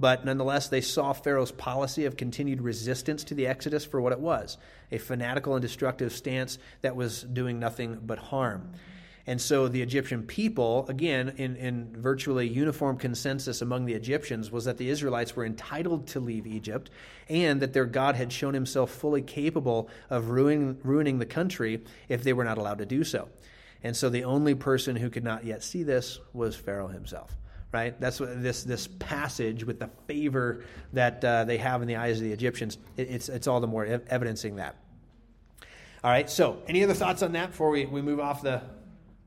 But 0.00 0.24
nonetheless, 0.24 0.68
they 0.68 0.80
saw 0.80 1.12
Pharaoh's 1.12 1.50
policy 1.50 2.04
of 2.04 2.16
continued 2.16 2.62
resistance 2.62 3.24
to 3.24 3.34
the 3.34 3.46
Exodus 3.46 3.84
for 3.84 4.00
what 4.00 4.12
it 4.12 4.20
was 4.20 4.56
a 4.90 4.98
fanatical 4.98 5.54
and 5.54 5.62
destructive 5.62 6.12
stance 6.12 6.58
that 6.82 6.96
was 6.96 7.22
doing 7.22 7.58
nothing 7.58 8.00
but 8.06 8.18
harm. 8.18 8.72
And 9.26 9.38
so 9.38 9.68
the 9.68 9.82
Egyptian 9.82 10.22
people, 10.22 10.86
again, 10.88 11.34
in, 11.36 11.56
in 11.56 11.94
virtually 12.00 12.48
uniform 12.48 12.96
consensus 12.96 13.60
among 13.60 13.84
the 13.84 13.92
Egyptians, 13.92 14.50
was 14.50 14.64
that 14.64 14.78
the 14.78 14.88
Israelites 14.88 15.36
were 15.36 15.44
entitled 15.44 16.06
to 16.08 16.20
leave 16.20 16.46
Egypt 16.46 16.88
and 17.28 17.60
that 17.60 17.74
their 17.74 17.84
God 17.84 18.14
had 18.14 18.32
shown 18.32 18.54
himself 18.54 18.90
fully 18.90 19.20
capable 19.20 19.90
of 20.08 20.30
ruining, 20.30 20.78
ruining 20.82 21.18
the 21.18 21.26
country 21.26 21.84
if 22.08 22.24
they 22.24 22.32
were 22.32 22.44
not 22.44 22.56
allowed 22.56 22.78
to 22.78 22.86
do 22.86 23.04
so. 23.04 23.28
And 23.82 23.94
so 23.94 24.08
the 24.08 24.24
only 24.24 24.54
person 24.54 24.96
who 24.96 25.10
could 25.10 25.24
not 25.24 25.44
yet 25.44 25.62
see 25.62 25.82
this 25.82 26.18
was 26.32 26.56
Pharaoh 26.56 26.88
himself. 26.88 27.37
Right? 27.70 28.00
That's 28.00 28.18
what 28.18 28.42
this 28.42 28.64
this 28.64 28.86
passage 28.86 29.64
with 29.64 29.78
the 29.78 29.90
favor 30.06 30.64
that 30.94 31.22
uh, 31.22 31.44
they 31.44 31.58
have 31.58 31.82
in 31.82 31.88
the 31.88 31.96
eyes 31.96 32.16
of 32.18 32.24
the 32.24 32.32
Egyptians. 32.32 32.78
It, 32.96 33.10
it's 33.10 33.28
it's 33.28 33.46
all 33.46 33.60
the 33.60 33.66
more 33.66 33.84
ev- 33.84 34.06
evidencing 34.08 34.56
that. 34.56 34.76
All 36.02 36.10
right. 36.10 36.30
So, 36.30 36.62
any 36.68 36.84
other 36.84 36.94
thoughts 36.94 37.22
on 37.22 37.32
that 37.32 37.50
before 37.50 37.70
we, 37.70 37.84
we 37.84 38.00
move 38.00 38.20
off 38.20 38.40
the 38.40 38.62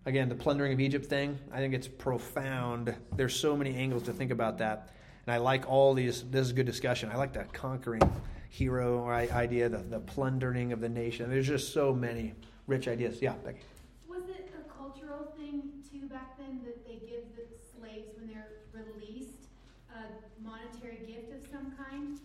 again 0.06 0.30
the 0.30 0.36
plundering 0.36 0.74
of 0.74 0.80
Egypt 0.80 1.06
thing? 1.06 1.38
I 1.52 1.58
think 1.58 1.74
it's 1.74 1.88
profound. 1.88 2.96
There's 3.16 3.36
so 3.36 3.58
many 3.58 3.76
angles 3.76 4.04
to 4.04 4.14
think 4.14 4.32
about 4.32 4.58
that, 4.60 4.90
and 5.28 5.34
I 5.34 5.38
like 5.38 5.70
all 5.70 5.94
these. 5.94 6.24
This 6.24 6.48
is 6.48 6.52
a 6.52 6.56
good 6.56 6.66
discussion. 6.66 7.10
I 7.12 7.18
like 7.18 7.34
the 7.34 7.44
conquering 7.54 8.02
hero 8.50 9.08
idea, 9.10 9.70
the 9.70 9.80
the 9.80 10.00
plundering 10.00 10.72
of 10.72 10.80
the 10.80 10.90
nation. 10.90 11.30
There's 11.30 11.48
just 11.48 11.74
so 11.74 11.94
many 11.94 12.34
rich 12.68 12.88
ideas. 12.88 13.22
Yeah, 13.22 13.34
Becky. 13.44 13.60
Was 14.08 14.24
it 14.30 14.50
a 14.58 14.70
cultural 14.72 15.34
thing 15.38 15.72
too 15.92 16.08
back 16.08 16.38
then 16.38 16.62
that 16.64 16.86
they 16.88 16.96
give 17.06 17.24
the 17.36 17.44
slaves 17.78 18.08
when 18.18 18.28
they're 18.28 18.48
released 18.74 19.50
a 19.94 20.04
monetary 20.42 21.00
gift 21.06 21.32
of 21.34 21.41
some 21.52 21.74
kind? 21.78 22.20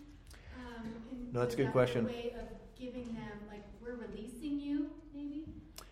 Um, 0.57 0.91
No, 1.33 1.41
that's 1.41 1.53
a 1.53 1.57
good 1.57 1.67
that 1.67 1.73
question. 1.73 2.05
way 2.05 2.33
of 2.39 2.47
giving 2.79 3.13
them 3.13 3.31
like 3.49 3.63
we're 3.81 3.95
releasing 3.95 4.59
you, 4.59 4.89
maybe? 5.13 5.45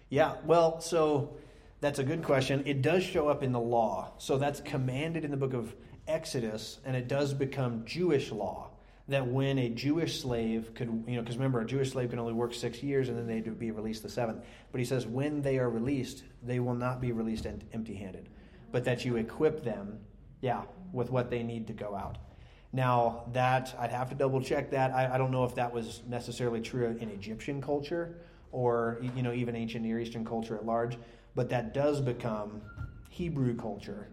Yeah, 0.10 0.36
well, 0.46 0.80
so 0.82 1.36
that's 1.82 2.00
a 2.00 2.04
good 2.04 2.24
question. 2.24 2.64
It 2.66 2.82
does 2.82 3.04
show 3.04 3.28
up 3.28 3.44
in 3.44 3.52
the 3.52 3.60
law. 3.60 4.14
So 4.18 4.38
that's 4.38 4.62
commanded 4.62 5.26
in 5.26 5.32
the 5.32 5.38
book 5.38 5.54
of 5.54 5.76
Exodus, 6.08 6.80
and 6.86 6.96
it 6.96 7.08
does 7.08 7.34
become 7.34 7.84
Jewish 7.86 8.32
law 8.32 8.70
that 9.08 9.28
when 9.28 9.60
a 9.60 9.70
Jewish 9.70 10.22
slave 10.22 10.74
could, 10.74 10.88
you 11.08 11.16
know, 11.16 11.22
because 11.22 11.38
remember, 11.38 11.62
a 11.62 11.66
Jewish 11.66 11.92
slave 11.92 12.10
can 12.10 12.18
only 12.18 12.34
work 12.34 12.54
six 12.54 12.82
years 12.82 13.08
and 13.08 13.18
then 13.18 13.28
they'd 13.28 13.60
be 13.60 13.70
released 13.70 14.02
the 14.02 14.10
seventh. 14.10 14.44
But 14.72 14.80
he 14.80 14.86
says 14.86 15.06
when 15.06 15.42
they 15.42 15.60
are 15.60 15.70
released, 15.70 16.24
they 16.42 16.60
will 16.60 16.74
not 16.74 17.02
be 17.02 17.12
released 17.12 17.46
empty 17.46 17.94
handed, 17.94 18.30
but 18.72 18.84
that 18.86 19.06
you 19.06 19.18
equip 19.18 19.64
them, 19.64 20.00
yeah, 20.42 20.64
with 20.92 21.12
what 21.12 21.30
they 21.30 21.44
need 21.44 21.68
to 21.68 21.74
go 21.74 21.96
out. 21.96 22.18
Now, 22.76 23.24
that, 23.32 23.74
I'd 23.80 23.92
have 23.92 24.10
to 24.10 24.16
double 24.16 24.42
check 24.42 24.70
that. 24.72 24.92
I, 24.92 25.16
I 25.16 25.18
don't 25.18 25.32
know 25.32 25.46
if 25.46 25.56
that 25.56 25.74
was 25.74 26.02
necessarily 26.10 26.60
true 26.60 26.98
in 27.00 27.08
Egyptian 27.08 27.62
culture 27.62 28.18
or, 28.52 29.00
you 29.16 29.24
know, 29.24 29.32
even 29.32 29.56
ancient 29.56 29.86
Near 29.86 29.98
Eastern 29.98 30.26
culture 30.26 30.58
at 30.58 30.66
large, 30.66 30.98
but 31.36 31.48
that 31.52 31.74
does 31.74 32.02
become 32.02 32.62
Hebrew 33.10 33.56
culture, 33.56 34.10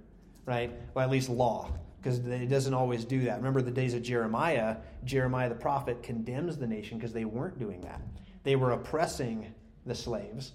right? 0.46 0.72
Well, 0.94 1.04
at 1.04 1.10
least 1.10 1.28
law, 1.28 1.72
because 2.00 2.20
it 2.20 2.48
doesn't 2.48 2.72
always 2.72 3.04
do 3.04 3.22
that. 3.22 3.38
Remember 3.38 3.62
the 3.62 3.72
days 3.72 3.94
of 3.94 4.02
Jeremiah? 4.04 4.76
Jeremiah 5.04 5.48
the 5.48 5.56
prophet 5.56 6.00
condemns 6.04 6.56
the 6.56 6.66
nation 6.68 6.98
because 6.98 7.12
they 7.12 7.24
weren't 7.24 7.58
doing 7.58 7.80
that. 7.80 8.00
They 8.44 8.54
were 8.54 8.70
oppressing 8.70 9.52
the 9.86 9.94
slaves 9.96 10.52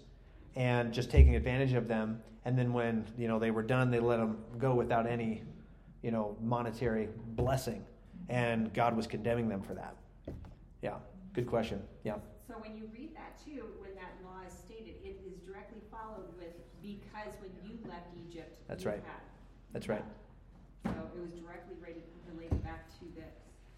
and 0.55 0.93
just 0.93 1.11
taking 1.11 1.35
advantage 1.35 1.73
of 1.73 1.89
them. 1.89 2.21
And 2.45 2.57
then 2.57 2.71
when 2.71 3.05
you 3.17 3.27
know 3.27 3.37
they 3.37 3.51
were 3.51 3.63
done, 3.63 3.91
they 3.91 3.99
let 3.99 4.15
them 4.15 4.37
go 4.57 4.73
without 4.73 5.07
any, 5.07 5.43
you 6.01 6.11
know, 6.11 6.37
monetary 6.41 7.09
blessing, 7.35 7.83
and 8.29 8.73
God 8.73 8.95
was 8.95 9.07
condemning 9.07 9.47
them 9.49 9.61
for 9.61 9.73
that. 9.73 9.95
Yeah, 10.81 10.95
good 11.33 11.47
question. 11.47 11.81
Yeah, 12.03 12.15
So 12.47 12.53
when 12.55 12.75
you 12.77 12.89
read 12.93 13.15
that 13.15 13.43
too, 13.43 13.63
when 13.79 13.95
that 13.95 14.11
law 14.23 14.39
is 14.45 14.53
stated, 14.53 14.95
it 15.03 15.19
is 15.25 15.37
directly 15.45 15.81
followed 15.91 16.27
with 16.37 16.53
because 16.81 17.33
when 17.41 17.51
you 17.63 17.77
left 17.89 18.07
Egypt, 18.29 18.57
That's 18.67 18.83
you 18.83 18.91
right. 18.91 19.03
had. 19.03 19.21
that's 19.73 19.89
right. 19.89 20.03
So 20.85 20.91
it 21.15 21.21
was 21.21 21.31
directly 21.31 21.75
related, 21.81 22.03
related 22.33 22.63
back 22.63 22.87
to 22.99 23.05
this. 23.15 23.33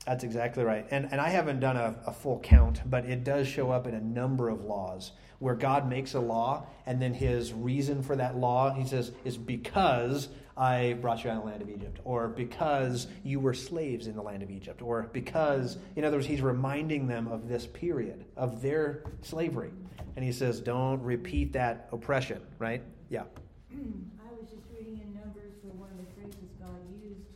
That's 0.05 0.23
exactly 0.23 0.63
right. 0.63 0.85
And, 0.91 1.07
and 1.11 1.19
I 1.21 1.29
haven't 1.29 1.59
done 1.59 1.77
a, 1.77 1.95
a 2.07 2.13
full 2.13 2.39
count, 2.39 2.81
but 2.89 3.05
it 3.05 3.23
does 3.23 3.47
show 3.47 3.71
up 3.71 3.87
in 3.87 3.93
a 3.95 4.01
number 4.01 4.49
of 4.49 4.63
laws 4.65 5.11
where 5.39 5.55
God 5.55 5.87
makes 5.87 6.13
a 6.15 6.19
law, 6.19 6.65
and 6.85 7.01
then 7.01 7.13
his 7.13 7.53
reason 7.53 8.03
for 8.03 8.15
that 8.17 8.35
law, 8.35 8.73
he 8.73 8.85
says, 8.85 9.13
is 9.23 9.37
because 9.37 10.27
I 10.59 10.97
brought 10.99 11.23
you 11.23 11.29
out 11.29 11.37
of 11.37 11.43
the 11.43 11.49
land 11.49 11.61
of 11.61 11.69
Egypt, 11.69 12.01
or 12.03 12.27
because 12.27 13.07
you 13.23 13.39
were 13.39 13.53
slaves 13.53 14.07
in 14.07 14.15
the 14.15 14.21
land 14.21 14.43
of 14.43 14.51
Egypt, 14.51 14.81
or 14.81 15.09
because, 15.13 15.77
in 15.95 16.03
other 16.03 16.17
words, 16.17 16.27
he's 16.27 16.41
reminding 16.41 17.07
them 17.07 17.29
of 17.29 17.47
this 17.47 17.65
period, 17.65 18.25
of 18.35 18.61
their 18.61 19.03
slavery. 19.21 19.71
And 20.17 20.25
he 20.25 20.33
says, 20.33 20.59
don't 20.59 21.01
repeat 21.01 21.53
that 21.53 21.87
oppression, 21.93 22.41
right? 22.57 22.83
Yeah. 23.09 23.23
I 23.71 24.33
was 24.35 24.49
just 24.51 24.67
reading 24.75 24.99
in 24.99 25.13
Numbers 25.15 25.53
where 25.63 25.73
one 25.79 25.89
of 25.91 25.97
the 25.97 26.11
phrases 26.11 26.51
God 26.59 26.75
used. 26.91 27.31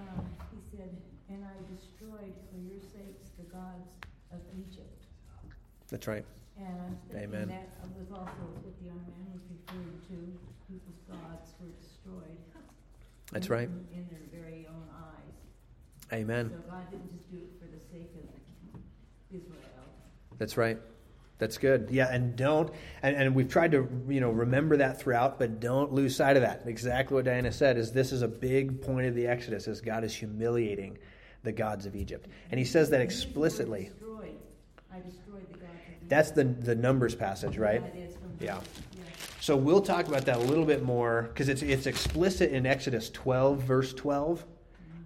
Um, 0.00 0.24
he 0.48 0.76
said, 0.76 0.96
"And 1.28 1.44
I 1.44 1.54
destroyed 1.68 2.32
for 2.48 2.56
your 2.56 2.80
sakes 2.80 3.36
the 3.36 3.44
gods 3.52 4.00
of 4.32 4.40
Egypt." 4.56 5.04
That's 5.90 6.06
right. 6.08 6.24
And 6.56 6.96
I'm 7.12 7.16
Amen. 7.16 7.48
that 7.48 7.68
was 7.96 8.10
also 8.12 8.44
what 8.64 8.74
the 8.80 8.86
young 8.86 9.00
man 9.00 9.28
was 9.32 9.42
referring 9.48 10.00
to. 10.08 10.16
People's 10.68 11.02
gods 11.08 11.10
were 11.10 11.18
destroyed. 11.20 11.49
That's 13.32 13.46
in- 13.46 13.52
right. 13.52 13.68
In 13.68 14.08
their 14.10 14.42
very 14.42 14.66
own 14.68 14.84
eyes. 14.94 16.20
Amen. 16.20 16.50
So 16.50 16.70
God 16.70 16.90
didn't 16.90 17.10
just 17.10 17.30
do 17.30 17.38
it 17.38 17.50
for 17.60 17.66
the 17.66 17.80
sake 17.80 18.10
of 18.74 18.80
Israel. 19.30 19.84
That's 20.38 20.56
right. 20.56 20.78
That's 21.38 21.56
good. 21.56 21.88
Yeah, 21.90 22.12
and 22.12 22.36
don't 22.36 22.70
and, 23.02 23.16
and 23.16 23.34
we've 23.34 23.48
tried 23.48 23.72
to 23.72 23.88
you 24.08 24.20
know 24.20 24.30
remember 24.30 24.76
that 24.76 25.00
throughout, 25.00 25.38
but 25.38 25.58
don't 25.58 25.90
lose 25.92 26.14
sight 26.14 26.36
of 26.36 26.42
that. 26.42 26.62
Exactly 26.66 27.14
what 27.14 27.24
Diana 27.24 27.50
said 27.50 27.78
is 27.78 27.92
this 27.92 28.12
is 28.12 28.20
a 28.22 28.28
big 28.28 28.82
point 28.82 29.06
of 29.06 29.14
the 29.14 29.26
Exodus 29.26 29.66
is 29.66 29.80
God 29.80 30.04
is 30.04 30.14
humiliating 30.14 30.98
the 31.42 31.52
gods 31.52 31.86
of 31.86 31.96
Egypt. 31.96 32.28
And 32.50 32.58
he 32.58 32.64
says 32.66 32.90
that 32.90 33.00
And 33.00 33.10
use 33.10 33.22
the 33.22 33.28
word 33.28 33.32
explicitly. 33.32 33.84
Destroyed. 33.84 34.38
I 34.92 35.00
destroyed 35.00 35.46
the 35.50 35.58
gods 35.58 35.72
of 35.72 35.92
Egypt. 35.92 36.08
That's 36.10 36.30
the 36.32 36.44
the 36.44 36.74
numbers 36.74 37.14
passage, 37.14 37.56
right? 37.56 37.82
That 37.82 37.98
is 37.98 38.14
from 38.16 38.36
Yeah. 38.38 38.60
So 39.40 39.56
we'll 39.56 39.80
talk 39.80 40.06
about 40.06 40.26
that 40.26 40.36
a 40.36 40.40
little 40.40 40.66
bit 40.66 40.82
more 40.82 41.22
because 41.22 41.48
it's 41.48 41.62
it's 41.62 41.86
explicit 41.86 42.52
in 42.52 42.66
Exodus 42.66 43.08
12 43.10 43.60
verse 43.60 43.94
12, 43.94 44.44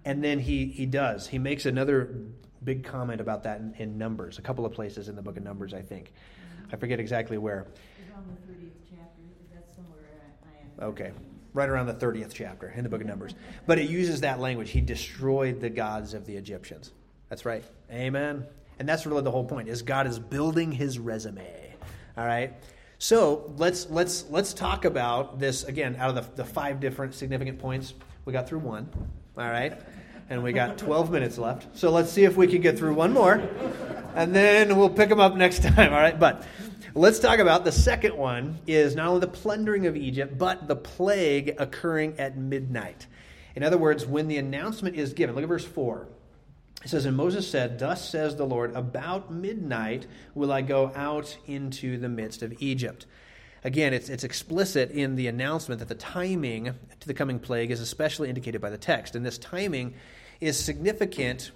and 0.03 0.21
then 0.23 0.39
he 0.39 0.65
he 0.65 0.85
does 0.85 1.27
he 1.27 1.39
makes 1.39 1.65
another 1.65 2.15
big 2.63 2.83
comment 2.83 3.21
about 3.21 3.43
that 3.43 3.59
in, 3.61 3.73
in 3.77 3.97
Numbers, 3.97 4.37
a 4.37 4.41
couple 4.41 4.65
of 4.65 4.73
places 4.73 5.07
in 5.07 5.15
the 5.15 5.21
book 5.21 5.37
of 5.37 5.43
Numbers, 5.43 5.73
I 5.73 5.81
think. 5.81 6.11
I 6.71 6.75
forget 6.75 6.99
exactly 6.99 7.37
where. 7.37 7.67
It's 7.97 8.11
on 8.13 8.25
the 8.27 8.53
thirtieth 8.53 8.73
chapter, 8.89 9.21
that's 9.53 9.73
somewhere 9.75 10.03
I, 10.43 10.83
I 10.83 10.85
am. 10.85 10.89
Okay, 10.89 11.11
right 11.53 11.69
around 11.69 11.87
the 11.87 11.93
30th 11.93 12.33
chapter 12.33 12.73
in 12.75 12.83
the 12.83 12.89
book 12.89 13.01
of 13.01 13.07
Numbers. 13.07 13.33
But 13.65 13.79
it 13.79 13.89
uses 13.89 14.21
that 14.21 14.39
language. 14.41 14.71
He 14.71 14.81
destroyed 14.81 15.61
the 15.61 15.69
gods 15.69 16.13
of 16.13 16.25
the 16.25 16.35
Egyptians. 16.35 16.91
That's 17.29 17.45
right. 17.45 17.63
Amen. 17.89 18.45
And 18.77 18.89
that's 18.89 19.05
really 19.05 19.21
the 19.21 19.31
whole 19.31 19.45
point 19.45 19.69
is 19.69 19.81
God 19.81 20.05
is 20.05 20.19
building 20.19 20.71
his 20.71 20.99
resume. 20.99 21.73
All 22.17 22.25
right. 22.25 22.53
So 23.05 23.53
let's 23.57 23.87
let's 23.91 24.25
let's 24.31 24.51
talk 24.51 24.83
about 24.83 25.37
this 25.37 25.63
again 25.65 25.95
out 25.99 26.17
of 26.17 26.35
the, 26.35 26.41
the 26.41 26.43
five 26.43 26.79
different 26.79 27.13
significant 27.13 27.59
points. 27.59 27.93
We 28.25 28.33
got 28.33 28.49
through 28.49 28.61
one. 28.61 28.89
All 29.37 29.47
right. 29.47 29.79
And 30.31 30.41
we 30.41 30.53
got 30.53 30.79
12 30.79 31.11
minutes 31.11 31.37
left. 31.37 31.77
So 31.77 31.91
let's 31.91 32.11
see 32.11 32.23
if 32.23 32.35
we 32.35 32.47
can 32.47 32.61
get 32.61 32.79
through 32.79 32.95
one 32.95 33.13
more. 33.13 33.47
And 34.15 34.35
then 34.35 34.75
we'll 34.75 34.89
pick 34.89 35.09
them 35.09 35.19
up 35.19 35.35
next 35.35 35.61
time. 35.75 35.93
All 35.93 35.99
right. 35.99 36.19
But 36.19 36.47
let's 36.95 37.19
talk 37.19 37.37
about 37.37 37.63
the 37.63 37.71
second 37.71 38.17
one 38.17 38.57
is 38.65 38.95
not 38.95 39.09
only 39.09 39.19
the 39.19 39.27
plundering 39.27 39.85
of 39.85 39.95
Egypt, 39.95 40.39
but 40.39 40.67
the 40.67 40.75
plague 40.75 41.53
occurring 41.59 42.15
at 42.17 42.39
midnight. 42.39 43.05
In 43.55 43.61
other 43.61 43.77
words, 43.77 44.07
when 44.07 44.27
the 44.27 44.37
announcement 44.37 44.95
is 44.95 45.13
given, 45.13 45.35
look 45.35 45.43
at 45.43 45.47
verse 45.47 45.63
4. 45.63 46.07
It 46.85 46.89
says, 46.89 47.05
And 47.05 47.17
Moses 47.17 47.49
said, 47.49 47.79
Thus 47.79 48.07
says 48.07 48.35
the 48.35 48.45
Lord, 48.45 48.75
about 48.75 49.33
midnight 49.33 50.05
will 50.35 50.51
I 50.51 50.61
go 50.61 50.91
out 50.95 51.35
into 51.47 51.97
the 51.97 52.07
midst 52.07 52.43
of 52.43 52.53
Egypt. 52.61 53.07
Again, 53.63 53.91
it's, 53.91 54.07
it's 54.07 54.23
explicit 54.23 54.91
in 54.91 55.15
the 55.15 55.25
announcement 55.25 55.79
that 55.79 55.87
the 55.87 55.95
timing 55.95 56.75
to 56.99 57.07
the 57.07 57.15
coming 57.15 57.39
plague 57.39 57.71
is 57.71 57.81
especially 57.81 58.29
indicated 58.29 58.61
by 58.61 58.69
the 58.69 58.77
text. 58.77 59.15
And 59.15 59.25
this 59.25 59.39
timing 59.39 59.95
is 60.39 60.63
significant 60.63 61.49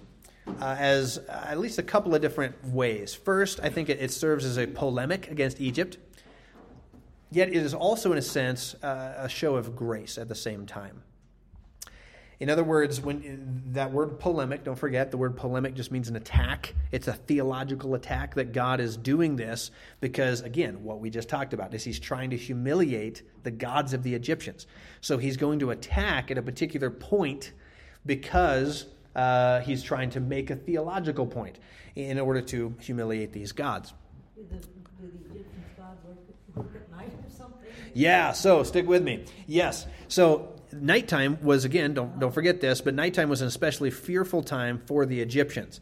uh, 0.60 0.74
as 0.76 1.18
uh, 1.18 1.46
at 1.48 1.60
least 1.60 1.78
a 1.78 1.84
couple 1.84 2.12
of 2.12 2.20
different 2.20 2.64
ways. 2.66 3.14
First, 3.14 3.60
I 3.62 3.68
think 3.68 3.88
it, 3.88 4.00
it 4.00 4.10
serves 4.10 4.44
as 4.44 4.58
a 4.58 4.66
polemic 4.66 5.30
against 5.30 5.60
Egypt, 5.60 5.96
yet 7.30 7.50
it 7.50 7.54
is 7.54 7.72
also, 7.72 8.10
in 8.10 8.18
a 8.18 8.22
sense, 8.22 8.74
uh, 8.82 9.14
a 9.16 9.28
show 9.28 9.54
of 9.54 9.76
grace 9.76 10.18
at 10.18 10.26
the 10.26 10.34
same 10.34 10.66
time. 10.66 11.04
In 12.40 12.48
other 12.48 12.64
words, 12.64 13.02
when 13.02 13.62
that 13.72 13.92
word 13.92 14.18
polemic, 14.18 14.64
don't 14.64 14.78
forget 14.78 15.10
the 15.10 15.18
word 15.18 15.36
polemic 15.36 15.74
just 15.74 15.92
means 15.92 16.08
an 16.08 16.16
attack. 16.16 16.74
It's 16.90 17.06
a 17.06 17.12
theological 17.12 17.94
attack 17.94 18.34
that 18.36 18.52
God 18.52 18.80
is 18.80 18.96
doing 18.96 19.36
this 19.36 19.70
because, 20.00 20.40
again, 20.40 20.82
what 20.82 21.00
we 21.00 21.10
just 21.10 21.28
talked 21.28 21.52
about 21.52 21.74
is 21.74 21.84
he's 21.84 22.00
trying 22.00 22.30
to 22.30 22.38
humiliate 22.38 23.22
the 23.42 23.50
gods 23.50 23.92
of 23.92 24.02
the 24.02 24.14
Egyptians. 24.14 24.66
So 25.02 25.18
he's 25.18 25.36
going 25.36 25.58
to 25.58 25.70
attack 25.70 26.30
at 26.30 26.38
a 26.38 26.42
particular 26.42 26.88
point 26.88 27.52
because 28.06 28.86
uh, 29.14 29.60
he's 29.60 29.82
trying 29.82 30.08
to 30.10 30.20
make 30.20 30.48
a 30.48 30.56
theological 30.56 31.26
point 31.26 31.58
in 31.94 32.18
order 32.18 32.40
to 32.40 32.74
humiliate 32.80 33.34
these 33.34 33.52
gods. 33.52 33.92
Did 34.34 34.48
the, 34.48 34.56
did 34.56 35.12
the 35.12 35.34
Egyptians 35.34 35.66
God 35.76 35.98
work, 36.06 36.16
work 36.54 36.74
at 36.74 36.90
night 36.90 37.12
or 37.12 37.30
something? 37.30 37.68
Yeah, 37.92 38.32
so 38.32 38.62
stick 38.62 38.86
with 38.86 39.02
me. 39.02 39.26
Yes. 39.46 39.86
So 40.08 40.54
nighttime 40.72 41.38
was 41.42 41.64
again, 41.64 41.94
don't 41.94 42.18
don't 42.18 42.32
forget 42.32 42.60
this, 42.60 42.80
but 42.80 42.94
nighttime 42.94 43.28
was 43.28 43.40
an 43.40 43.48
especially 43.48 43.90
fearful 43.90 44.42
time 44.42 44.82
for 44.86 45.06
the 45.06 45.20
Egyptians. 45.20 45.80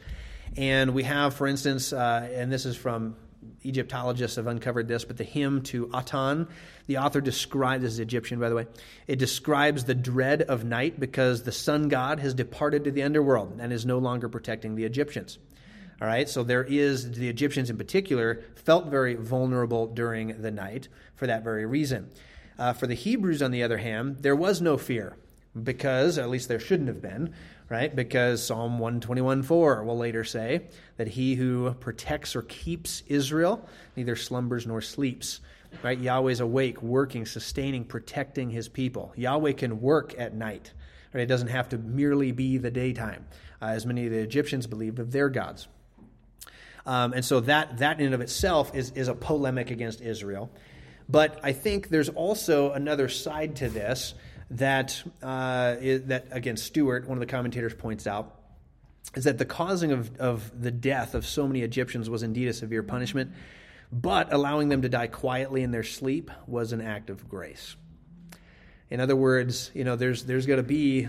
And 0.57 0.95
we 0.95 1.05
have, 1.05 1.35
for 1.35 1.47
instance, 1.47 1.93
uh, 1.93 2.29
and 2.33 2.51
this 2.51 2.65
is 2.65 2.77
from 2.77 3.17
Egyptologists 3.65 4.37
have 4.37 4.47
uncovered 4.47 4.89
this, 4.89 5.05
but 5.05 5.17
the 5.17 5.25
hymn 5.25 5.63
to 5.63 5.91
Aten, 5.95 6.49
the 6.87 6.99
author 6.99 7.21
describes, 7.21 7.83
this 7.83 7.95
is 7.95 7.99
Egyptian, 7.99 8.39
by 8.39 8.49
the 8.49 8.55
way, 8.55 8.67
it 9.07 9.19
describes 9.19 9.85
the 9.85 9.95
dread 9.95 10.43
of 10.43 10.65
night 10.65 10.99
because 10.99 11.43
the 11.43 11.53
sun 11.53 11.89
god 11.89 12.21
has 12.21 12.35
departed 12.35 12.85
to 12.85 12.91
the 12.91 13.03
underworld 13.03 13.59
and 13.61 13.73
is 13.73 13.85
no 13.85 13.99
longer 13.99 14.29
protecting 14.29 14.75
the 14.75 14.85
Egyptians. 14.85 15.39
All 16.01 16.07
right, 16.07 16.29
so 16.29 16.45
there 16.45 16.63
is, 16.63 17.13
the 17.13 17.29
Egyptians 17.29 17.71
in 17.71 17.77
particular 17.77 18.43
felt 18.55 18.87
very 18.87 19.15
vulnerable 19.15 19.89
during 19.89 20.41
the 20.41 20.51
night 20.51 20.89
for 21.17 21.27
that 21.27 21.43
very 21.43 21.67
reason. 21.67 22.11
Uh, 22.59 22.73
for 22.73 22.87
the 22.87 22.95
Hebrews, 22.95 23.43
on 23.43 23.51
the 23.51 23.63
other 23.63 23.79
hand, 23.79 24.19
there 24.21 24.35
was 24.35 24.61
no 24.61 24.77
fear 24.77 25.17
because, 25.61 26.19
at 26.19 26.29
least 26.29 26.49
there 26.49 26.59
shouldn't 26.59 26.89
have 26.89 27.01
been, 27.01 27.35
right? 27.69 27.95
Because 27.95 28.45
Psalm 28.45 28.79
121:4 28.79 29.85
will 29.85 29.97
later 29.97 30.25
say 30.25 30.67
that 30.97 31.09
he 31.09 31.35
who 31.35 31.73
protects 31.75 32.35
or 32.35 32.43
keeps 32.43 33.03
Israel 33.07 33.69
neither 33.97 34.17
slumbers 34.17 34.67
nor 34.67 34.81
sleeps. 34.81 35.41
Right? 35.83 35.99
Yahweh's 35.99 36.41
awake, 36.41 36.83
working, 36.83 37.27
sustaining, 37.27 37.85
protecting 37.85 38.49
his 38.49 38.69
people. 38.69 39.13
Yahweh 39.17 39.53
can 39.53 39.83
work 39.83 40.15
at 40.19 40.35
night. 40.35 40.73
Right? 41.13 41.21
It 41.21 41.27
doesn't 41.27 41.49
have 41.49 41.69
to 41.71 41.79
merely 41.79 42.33
be 42.33 42.57
the 42.57 42.71
daytime, 42.71 43.27
uh, 43.61 43.67
as 43.67 43.85
many 43.85 44.07
of 44.07 44.13
the 44.13 44.19
Egyptians 44.19 44.67
believed 44.67 44.99
of 44.99 45.13
their 45.13 45.29
gods. 45.29 45.69
Um, 46.87 47.13
and 47.13 47.23
so 47.23 47.41
that, 47.41 47.79
that 47.79 48.01
in 48.01 48.07
and 48.07 48.15
of 48.15 48.23
itself 48.23 48.75
is, 48.75 48.93
is 48.93 49.09
a 49.09 49.15
polemic 49.15 49.71
against 49.71 50.01
Israel. 50.01 50.51
But 51.09 51.41
I 51.43 51.53
think 51.53 51.89
there's 51.89 52.09
also 52.09 52.73
another 52.73 53.09
side 53.09 53.57
to 53.57 53.69
this 53.69 54.15
that, 54.51 55.03
uh, 55.23 55.77
is, 55.81 56.05
that 56.05 56.29
again, 56.31 56.57
Stuart, 56.57 57.09
one 57.09 57.17
of 57.17 57.21
the 57.21 57.27
commentators, 57.27 57.75
points 57.75 58.07
out 58.07 58.35
is 59.15 59.25
that 59.25 59.39
the 59.39 59.45
causing 59.45 59.93
of, 59.93 60.17
of 60.21 60.61
the 60.61 60.71
death 60.71 61.15
of 61.15 61.27
so 61.27 61.47
many 61.47 61.63
Egyptians 61.63 62.11
was 62.11 62.23
indeed 62.23 62.49
a 62.49 62.53
severe 62.53 62.83
punishment, 62.83 63.33
but 63.91 64.33
allowing 64.33 64.69
them 64.69 64.83
to 64.83 64.89
die 64.89 65.07
quietly 65.07 65.63
in 65.63 65.71
their 65.71 65.83
sleep 65.83 66.31
was 66.47 66.73
an 66.73 66.81
act 66.81 67.09
of 67.09 67.29
grace. 67.29 67.77
In 68.91 69.01
other 69.01 69.17
words, 69.17 69.71
you 69.75 69.85
know, 69.85 69.97
there's 69.97 70.25
there's 70.25 70.47
going 70.47 70.59
to 70.59 70.63
be 70.63 71.09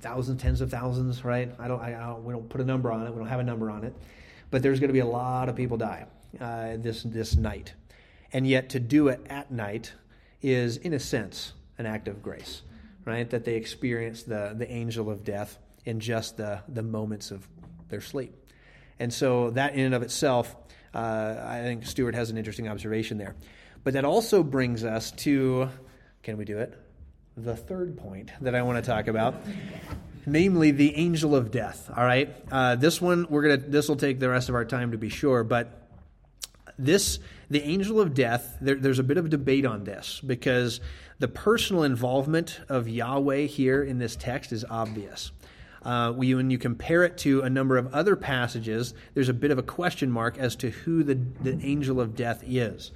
thousands, 0.00 0.40
tens 0.42 0.60
of 0.60 0.70
thousands, 0.70 1.24
right? 1.24 1.50
I 1.58 1.68
don't, 1.68 1.80
I, 1.80 1.90
don't, 1.92 2.24
we 2.24 2.32
don't 2.32 2.48
put 2.48 2.60
a 2.60 2.64
number 2.64 2.92
on 2.92 3.06
it. 3.06 3.10
We 3.10 3.18
don't 3.18 3.28
have 3.28 3.40
a 3.40 3.44
number 3.44 3.70
on 3.70 3.84
it, 3.84 3.94
but 4.50 4.62
there's 4.62 4.80
going 4.80 4.88
to 4.88 4.94
be 4.94 5.00
a 5.00 5.06
lot 5.06 5.48
of 5.48 5.56
people 5.56 5.76
die 5.76 6.06
uh, 6.40 6.76
this 6.78 7.02
this 7.02 7.36
night, 7.36 7.74
and 8.32 8.46
yet 8.46 8.70
to 8.70 8.80
do 8.80 9.08
it 9.08 9.24
at 9.28 9.50
night 9.50 9.92
is, 10.42 10.76
in 10.76 10.92
a 10.92 11.00
sense, 11.00 11.52
an 11.78 11.86
act 11.86 12.08
of 12.08 12.22
grace, 12.22 12.62
right? 13.04 13.28
That 13.30 13.44
they 13.44 13.54
experience 13.54 14.22
the, 14.22 14.54
the 14.56 14.70
angel 14.70 15.10
of 15.10 15.24
death 15.24 15.58
in 15.84 16.00
just 16.00 16.36
the, 16.36 16.60
the 16.68 16.82
moments 16.82 17.30
of 17.30 17.46
their 17.88 18.00
sleep. 18.00 18.34
And 18.98 19.12
so 19.12 19.50
that 19.50 19.74
in 19.74 19.86
and 19.86 19.94
of 19.94 20.02
itself, 20.02 20.54
uh, 20.94 21.36
I 21.42 21.62
think 21.62 21.86
Stuart 21.86 22.14
has 22.14 22.30
an 22.30 22.38
interesting 22.38 22.68
observation 22.68 23.18
there. 23.18 23.34
But 23.82 23.94
that 23.94 24.04
also 24.04 24.42
brings 24.42 24.84
us 24.84 25.10
to, 25.12 25.70
can 26.22 26.36
we 26.36 26.44
do 26.44 26.58
it? 26.58 26.78
The 27.36 27.56
third 27.56 27.96
point 27.96 28.30
that 28.42 28.54
I 28.54 28.62
want 28.62 28.82
to 28.84 28.88
talk 28.88 29.06
about, 29.06 29.34
namely 30.26 30.70
the 30.70 30.94
angel 30.96 31.34
of 31.34 31.50
death. 31.50 31.90
All 31.96 32.04
right, 32.04 32.34
uh, 32.52 32.76
this 32.76 33.00
one 33.00 33.26
we're 33.30 33.42
gonna. 33.42 33.56
This 33.56 33.88
will 33.88 33.96
take 33.96 34.20
the 34.20 34.28
rest 34.28 34.48
of 34.50 34.54
our 34.54 34.64
time 34.64 34.90
to 34.92 34.98
be 34.98 35.08
sure, 35.08 35.44
but 35.44 35.79
this 36.84 37.18
the 37.48 37.62
angel 37.62 38.00
of 38.00 38.14
death. 38.14 38.56
There, 38.60 38.76
there's 38.76 38.98
a 38.98 39.04
bit 39.04 39.16
of 39.16 39.30
debate 39.30 39.66
on 39.66 39.84
this 39.84 40.20
because 40.24 40.80
the 41.18 41.28
personal 41.28 41.82
involvement 41.82 42.60
of 42.68 42.88
Yahweh 42.88 43.42
here 43.42 43.82
in 43.82 43.98
this 43.98 44.16
text 44.16 44.52
is 44.52 44.64
obvious. 44.64 45.32
Uh, 45.82 46.12
when 46.12 46.50
you 46.50 46.58
compare 46.58 47.04
it 47.04 47.16
to 47.18 47.40
a 47.40 47.50
number 47.50 47.78
of 47.78 47.92
other 47.94 48.14
passages, 48.14 48.92
there's 49.14 49.30
a 49.30 49.34
bit 49.34 49.50
of 49.50 49.58
a 49.58 49.62
question 49.62 50.10
mark 50.10 50.36
as 50.38 50.54
to 50.56 50.70
who 50.70 51.02
the, 51.02 51.14
the 51.14 51.58
angel 51.64 52.00
of 52.00 52.14
death 52.14 52.44
is. 52.46 52.92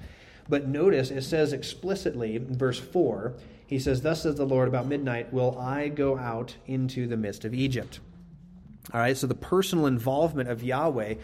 But 0.48 0.68
notice 0.68 1.10
it 1.10 1.22
says 1.22 1.52
explicitly 1.52 2.36
in 2.36 2.56
verse 2.56 2.78
4, 2.78 3.34
he 3.66 3.78
says, 3.78 4.02
Thus 4.02 4.22
says 4.22 4.36
the 4.36 4.44
Lord, 4.44 4.68
about 4.68 4.86
midnight 4.86 5.32
will 5.32 5.58
I 5.58 5.88
go 5.88 6.18
out 6.18 6.56
into 6.66 7.06
the 7.06 7.16
midst 7.16 7.46
of 7.46 7.54
Egypt. 7.54 8.00
All 8.92 9.00
right, 9.00 9.16
so 9.16 9.26
the 9.26 9.34
personal 9.34 9.86
involvement 9.86 10.50
of 10.50 10.62
Yahweh 10.62 11.14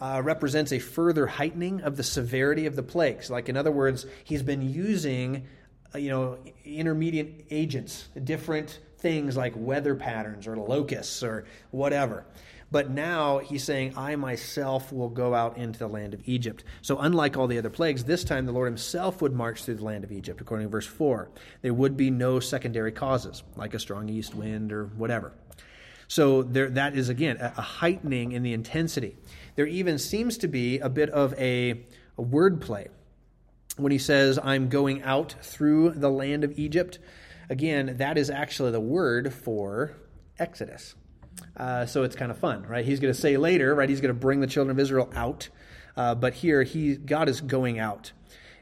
uh, 0.00 0.20
represents 0.24 0.72
a 0.72 0.78
further 0.78 1.26
heightening 1.26 1.80
of 1.82 1.96
the 1.96 2.02
severity 2.02 2.66
of 2.66 2.76
the 2.76 2.82
plagues. 2.82 3.30
Like, 3.30 3.48
in 3.48 3.56
other 3.56 3.72
words, 3.72 4.06
he's 4.24 4.42
been 4.42 4.62
using 4.62 5.46
uh, 5.94 5.98
you 5.98 6.10
know, 6.10 6.38
intermediate 6.64 7.46
agents, 7.50 8.08
different 8.24 8.78
things 8.98 9.36
like 9.36 9.54
weather 9.56 9.94
patterns 9.94 10.46
or 10.46 10.56
locusts 10.56 11.22
or 11.22 11.46
whatever. 11.70 12.26
But 12.70 12.90
now 12.90 13.38
he's 13.38 13.64
saying, 13.64 13.94
I 13.96 14.16
myself 14.16 14.92
will 14.92 15.08
go 15.08 15.34
out 15.34 15.56
into 15.56 15.78
the 15.78 15.88
land 15.88 16.12
of 16.12 16.20
Egypt. 16.26 16.64
So, 16.82 16.98
unlike 16.98 17.36
all 17.36 17.46
the 17.46 17.56
other 17.56 17.70
plagues, 17.70 18.04
this 18.04 18.24
time 18.24 18.44
the 18.44 18.52
Lord 18.52 18.66
himself 18.66 19.22
would 19.22 19.32
march 19.32 19.64
through 19.64 19.76
the 19.76 19.84
land 19.84 20.04
of 20.04 20.12
Egypt, 20.12 20.40
according 20.42 20.66
to 20.66 20.70
verse 20.70 20.86
4. 20.86 21.30
There 21.62 21.72
would 21.72 21.96
be 21.96 22.10
no 22.10 22.40
secondary 22.40 22.92
causes, 22.92 23.42
like 23.56 23.72
a 23.72 23.78
strong 23.78 24.10
east 24.10 24.34
wind 24.34 24.72
or 24.72 24.84
whatever. 24.84 25.32
So, 26.08 26.42
there, 26.42 26.68
that 26.70 26.94
is, 26.94 27.08
again, 27.08 27.38
a, 27.38 27.54
a 27.56 27.62
heightening 27.62 28.32
in 28.32 28.42
the 28.42 28.52
intensity. 28.52 29.16
There 29.58 29.66
even 29.66 29.98
seems 29.98 30.38
to 30.38 30.46
be 30.46 30.78
a 30.78 30.88
bit 30.88 31.10
of 31.10 31.34
a, 31.34 31.70
a 32.16 32.22
wordplay 32.22 32.86
when 33.76 33.90
he 33.90 33.98
says, 33.98 34.38
I'm 34.40 34.68
going 34.68 35.02
out 35.02 35.34
through 35.42 35.94
the 35.94 36.08
land 36.10 36.44
of 36.44 36.56
Egypt, 36.56 37.00
again, 37.50 37.96
that 37.96 38.16
is 38.18 38.30
actually 38.30 38.70
the 38.70 38.78
word 38.78 39.34
for 39.34 39.96
Exodus. 40.38 40.94
Uh, 41.56 41.86
so 41.86 42.04
it's 42.04 42.14
kind 42.14 42.30
of 42.30 42.38
fun, 42.38 42.66
right? 42.68 42.84
He's 42.84 43.00
going 43.00 43.12
to 43.12 43.20
say 43.20 43.36
later, 43.36 43.74
right? 43.74 43.88
He's 43.88 44.00
going 44.00 44.14
to 44.14 44.20
bring 44.20 44.38
the 44.38 44.46
children 44.46 44.70
of 44.70 44.78
Israel 44.78 45.10
out, 45.16 45.48
uh, 45.96 46.14
but 46.14 46.34
here 46.34 46.62
he 46.62 46.94
God 46.94 47.28
is 47.28 47.40
going 47.40 47.80
out, 47.80 48.12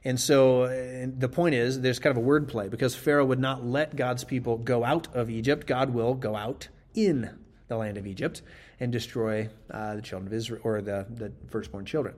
and 0.02 0.18
so 0.18 0.64
and 0.64 1.20
the 1.20 1.28
point 1.28 1.54
is 1.54 1.82
there's 1.82 1.98
kind 1.98 2.16
of 2.16 2.22
a 2.22 2.24
word 2.26 2.48
play 2.48 2.70
because 2.70 2.94
Pharaoh 2.94 3.26
would 3.26 3.38
not 3.38 3.66
let 3.66 3.96
God's 3.96 4.24
people 4.24 4.56
go 4.56 4.82
out 4.82 5.14
of 5.14 5.28
Egypt. 5.28 5.66
God 5.66 5.90
will 5.90 6.14
go 6.14 6.34
out 6.34 6.68
in 6.94 7.36
the 7.68 7.76
land 7.76 7.98
of 7.98 8.06
Egypt 8.06 8.40
and 8.80 8.92
destroy 8.92 9.48
uh, 9.70 9.96
the 9.96 10.02
children 10.02 10.26
of 10.26 10.32
Israel 10.32 10.60
or 10.64 10.80
the 10.80 11.06
the 11.08 11.32
firstborn 11.48 11.84
children, 11.84 12.14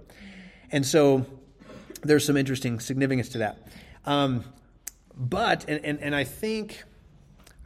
and 0.72 0.84
so 0.84 1.24
there's 2.02 2.24
some 2.24 2.36
interesting 2.36 2.80
significance 2.80 3.30
to 3.30 3.38
that. 3.38 3.58
Um, 4.04 4.44
but, 5.14 5.64
and, 5.68 5.84
and, 5.84 6.00
and 6.00 6.14
I 6.14 6.24
think, 6.24 6.84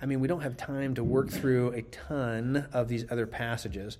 I 0.00 0.06
mean, 0.06 0.20
we 0.20 0.28
don't 0.28 0.40
have 0.40 0.56
time 0.56 0.94
to 0.94 1.04
work 1.04 1.30
through 1.30 1.72
a 1.72 1.82
ton 1.82 2.66
of 2.72 2.88
these 2.88 3.04
other 3.10 3.26
passages, 3.26 3.98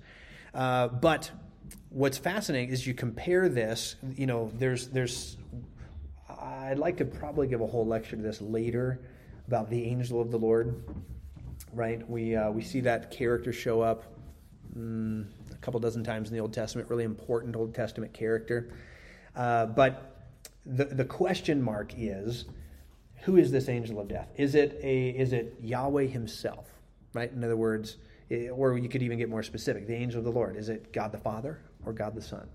uh, 0.53 0.87
but 0.87 1.31
what's 1.89 2.17
fascinating 2.17 2.69
is 2.69 2.85
you 2.87 2.93
compare 2.93 3.47
this, 3.47 3.95
you 4.15 4.25
know, 4.25 4.51
there's, 4.57 4.87
there's, 4.87 5.37
I'd 6.27 6.79
like 6.79 6.97
to 6.97 7.05
probably 7.05 7.47
give 7.47 7.61
a 7.61 7.67
whole 7.67 7.85
lecture 7.85 8.15
to 8.15 8.21
this 8.21 8.41
later 8.41 8.99
about 9.47 9.69
the 9.69 9.85
angel 9.85 10.19
of 10.19 10.31
the 10.31 10.39
Lord, 10.39 10.83
right? 11.73 12.07
We, 12.09 12.35
uh, 12.35 12.49
we 12.49 12.63
see 12.63 12.81
that 12.81 13.11
character 13.11 13.53
show 13.53 13.81
up 13.81 14.12
mm, 14.77 15.25
a 15.51 15.55
couple 15.57 15.79
dozen 15.79 16.03
times 16.03 16.29
in 16.29 16.35
the 16.35 16.41
Old 16.41 16.53
Testament, 16.53 16.89
really 16.89 17.03
important 17.03 17.55
Old 17.55 17.73
Testament 17.73 18.13
character. 18.13 18.73
Uh, 19.35 19.65
but 19.65 20.27
the, 20.65 20.85
the 20.85 21.05
question 21.05 21.61
mark 21.61 21.93
is 21.97 22.45
who 23.23 23.37
is 23.37 23.51
this 23.51 23.69
angel 23.69 23.99
of 23.99 24.07
death? 24.07 24.29
Is 24.35 24.55
it, 24.55 24.79
a, 24.83 25.09
is 25.09 25.33
it 25.33 25.55
Yahweh 25.61 26.05
himself? 26.05 26.69
Right? 27.13 27.31
In 27.31 27.43
other 27.43 27.55
words, 27.55 27.97
it, 28.29 28.49
or 28.49 28.77
you 28.77 28.89
could 28.89 29.01
even 29.01 29.17
get 29.17 29.29
more 29.29 29.43
specific 29.43 29.87
the 29.87 29.95
angel 29.95 30.19
of 30.19 30.25
the 30.25 30.31
Lord. 30.31 30.57
Is 30.57 30.69
it 30.69 30.91
God 30.91 31.11
the 31.11 31.17
Father 31.17 31.59
or 31.85 31.93
God 31.93 32.15
the 32.15 32.21
Son? 32.21 32.47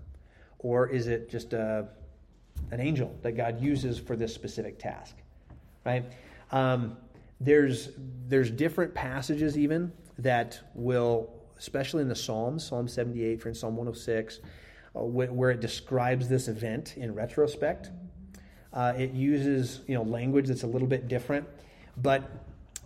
Or 0.59 0.87
is 0.87 1.07
it 1.07 1.29
just 1.29 1.53
a, 1.53 1.61
uh, 1.61 1.85
an 2.71 2.81
angel 2.81 3.15
that 3.21 3.31
God 3.31 3.61
uses 3.61 3.97
for 3.97 4.15
this 4.15 4.33
specific 4.33 4.77
task? 4.77 5.15
Right? 5.85 6.05
Um, 6.51 6.97
there's, 7.39 7.89
there's 8.27 8.51
different 8.51 8.93
passages 8.93 9.57
even 9.57 9.91
that 10.17 10.59
will, 10.75 11.33
especially 11.59 12.01
in 12.01 12.07
the 12.07 12.15
Psalms, 12.15 12.65
Psalm 12.65 12.87
78, 12.87 13.41
for 13.41 13.49
instance, 13.49 13.61
Psalm 13.61 13.75
106, 13.75 14.39
uh, 14.95 15.03
where 15.03 15.51
it 15.51 15.59
describes 15.59 16.27
this 16.27 16.47
event 16.47 16.95
in 16.97 17.13
retrospect. 17.13 17.91
Uh, 18.73 18.93
it 18.97 19.11
uses 19.11 19.81
you 19.87 19.95
know 19.95 20.03
language 20.03 20.47
that's 20.47 20.63
a 20.63 20.67
little 20.67 20.87
bit 20.87 21.07
different, 21.07 21.47
but 21.97 22.29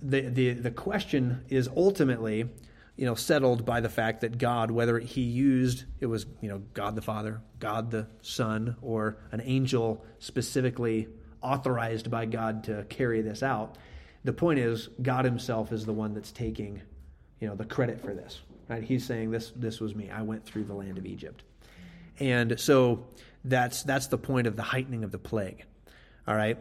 the, 0.01 0.21
the 0.21 0.53
the 0.53 0.71
question 0.71 1.43
is 1.49 1.69
ultimately 1.75 2.49
you 2.95 3.05
know 3.05 3.15
settled 3.15 3.65
by 3.65 3.79
the 3.79 3.89
fact 3.89 4.21
that 4.21 4.37
God, 4.37 4.71
whether 4.71 4.99
he 4.99 5.21
used 5.21 5.85
it 5.99 6.05
was 6.05 6.25
you 6.41 6.49
know 6.49 6.61
God 6.73 6.95
the 6.95 7.01
Father, 7.01 7.41
God 7.59 7.91
the 7.91 8.07
Son, 8.21 8.75
or 8.81 9.17
an 9.31 9.41
angel 9.43 10.05
specifically 10.19 11.07
authorized 11.41 12.09
by 12.09 12.25
God 12.25 12.63
to 12.65 12.85
carry 12.89 13.21
this 13.21 13.43
out. 13.43 13.77
The 14.23 14.33
point 14.33 14.59
is, 14.59 14.87
God 15.01 15.25
Himself 15.25 15.73
is 15.73 15.85
the 15.85 15.93
one 15.93 16.13
that's 16.13 16.31
taking 16.31 16.81
you 17.41 17.47
know 17.47 17.55
the 17.55 17.65
credit 17.65 17.99
for 18.01 18.13
this. 18.13 18.41
Right? 18.69 18.83
He's 18.83 19.05
saying 19.05 19.31
this 19.31 19.51
this 19.55 19.79
was 19.79 19.95
me. 19.95 20.09
I 20.09 20.21
went 20.21 20.45
through 20.45 20.65
the 20.65 20.73
land 20.73 20.97
of 20.97 21.05
Egypt. 21.05 21.43
And 22.19 22.59
so 22.59 23.05
that's 23.43 23.83
that's 23.83 24.07
the 24.07 24.17
point 24.17 24.47
of 24.47 24.55
the 24.55 24.63
heightening 24.63 25.03
of 25.03 25.11
the 25.11 25.17
plague. 25.19 25.65
All 26.27 26.35
right. 26.35 26.57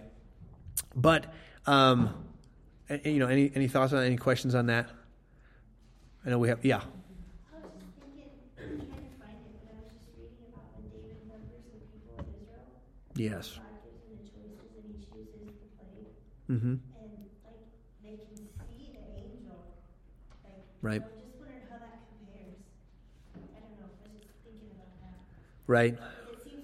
but 0.96 1.32
um, 1.66 2.14
you 3.04 3.18
know, 3.18 3.28
any 3.28 3.52
any 3.54 3.68
thoughts 3.68 3.92
on 3.92 4.00
that? 4.00 4.06
Any 4.06 4.16
questions 4.16 4.54
on 4.54 4.66
that? 4.66 4.88
I 6.26 6.30
know 6.30 6.38
we 6.38 6.48
have. 6.48 6.64
Yeah. 6.64 6.76
I 6.76 6.80
was 6.80 7.72
just 7.78 7.92
thinking, 8.00 8.30
trying 8.56 8.78
to 8.78 9.16
find 9.18 9.36
it, 21.02 21.21
Right. 25.66 25.94
It 25.94 25.98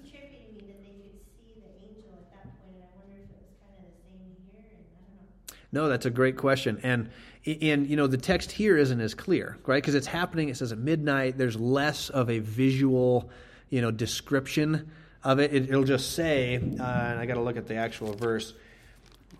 trippy 0.03 0.45
to 0.45 0.53
me 0.55 0.63
that 0.67 0.83
they 0.83 0.91
could 0.91 1.23
see 1.37 1.53
the 1.55 1.69
angel 1.87 2.11
at 2.13 2.31
that 2.31 2.43
point, 2.59 2.75
and 2.75 2.83
I 2.83 2.89
wonder 2.99 3.15
if 3.17 3.29
it 3.29 3.39
was 3.39 3.55
kind 3.61 3.79
of 3.79 3.85
the 3.85 4.03
same 4.03 4.19
here, 4.51 4.75
and 4.75 4.85
I 4.91 5.07
don't 5.07 5.81
know. 5.81 5.83
No, 5.83 5.89
that's 5.89 6.05
a 6.05 6.09
great 6.09 6.37
question, 6.37 6.79
and 6.83 7.09
and 7.45 7.87
you 7.87 7.95
know 7.95 8.07
the 8.07 8.17
text 8.17 8.51
here 8.51 8.77
isn't 8.77 8.99
as 8.99 9.13
clear, 9.13 9.57
right? 9.65 9.81
Because 9.81 9.95
it's 9.95 10.07
happening. 10.07 10.49
It 10.49 10.57
says 10.57 10.71
at 10.71 10.77
midnight. 10.77 11.37
There's 11.37 11.57
less 11.57 12.09
of 12.09 12.29
a 12.29 12.39
visual, 12.39 13.29
you 13.69 13.81
know, 13.81 13.91
description 13.91 14.91
of 15.23 15.39
it. 15.39 15.53
it 15.53 15.69
will 15.69 15.83
just 15.83 16.13
say, 16.13 16.55
uh, 16.55 16.59
and 16.59 17.19
I 17.19 17.25
got 17.25 17.35
to 17.35 17.41
look 17.41 17.57
at 17.57 17.67
the 17.67 17.75
actual 17.75 18.13
verse, 18.13 18.53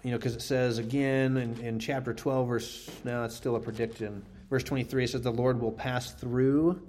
you 0.04 0.12
know, 0.12 0.18
because 0.18 0.36
it 0.36 0.42
says 0.42 0.78
again 0.78 1.38
in, 1.38 1.60
in 1.60 1.80
chapter 1.80 2.14
12, 2.14 2.48
verse. 2.48 2.90
Now 3.04 3.26
it's 3.26 3.36
still 3.36 3.56
a 3.58 3.60
prediction. 3.60 4.24
Verse 4.50 4.64
23 4.64 5.04
it 5.04 5.10
says, 5.10 5.22
"The 5.22 5.32
Lord 5.32 5.60
will 5.60 5.74
pass 5.74 6.12
through 6.12 6.82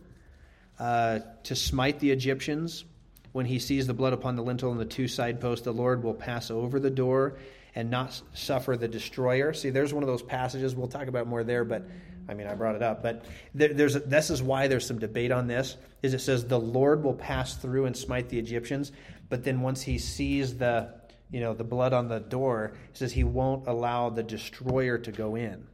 uh, 0.80 1.20
to 1.44 1.54
smite 1.54 2.00
the 2.00 2.10
Egyptians." 2.10 2.84
When 3.32 3.46
he 3.46 3.60
sees 3.60 3.86
the 3.86 3.94
blood 3.94 4.12
upon 4.12 4.34
the 4.34 4.42
lintel 4.42 4.72
and 4.72 4.80
the 4.80 4.84
two 4.84 5.06
side 5.06 5.40
posts, 5.40 5.64
the 5.64 5.72
Lord 5.72 6.02
will 6.02 6.14
pass 6.14 6.50
over 6.50 6.80
the 6.80 6.90
door 6.90 7.36
and 7.74 7.90
not 7.90 8.20
suffer 8.34 8.76
the 8.76 8.88
destroyer. 8.88 9.52
See, 9.52 9.70
there's 9.70 9.94
one 9.94 10.02
of 10.02 10.08
those 10.08 10.22
passages. 10.22 10.74
We'll 10.74 10.88
talk 10.88 11.06
about 11.06 11.26
more 11.26 11.44
there, 11.44 11.64
but 11.64 11.86
I 12.28 12.34
mean, 12.34 12.46
I 12.46 12.54
brought 12.54 12.74
it 12.74 12.82
up. 12.82 13.02
But 13.02 13.24
there, 13.54 13.72
there's 13.72 13.96
a, 13.96 14.00
this 14.00 14.30
is 14.30 14.42
why 14.42 14.68
there's 14.68 14.86
some 14.86 14.98
debate 14.98 15.32
on 15.32 15.46
this. 15.46 15.76
Is 16.02 16.14
it 16.14 16.20
says 16.20 16.44
the 16.44 16.58
Lord 16.58 17.02
will 17.02 17.14
pass 17.14 17.56
through 17.56 17.86
and 17.86 17.96
smite 17.96 18.28
the 18.28 18.38
Egyptians, 18.38 18.92
but 19.28 19.44
then 19.44 19.60
once 19.60 19.82
he 19.82 19.98
sees 19.98 20.56
the 20.56 20.94
you 21.30 21.40
know 21.40 21.54
the 21.54 21.64
blood 21.64 21.92
on 21.92 22.08
the 22.08 22.20
door, 22.20 22.72
it 22.90 22.96
says 22.96 23.12
he 23.12 23.24
won't 23.24 23.66
allow 23.66 24.10
the 24.10 24.22
destroyer 24.22 24.98
to 24.98 25.12
go 25.12 25.36
in. 25.36 25.66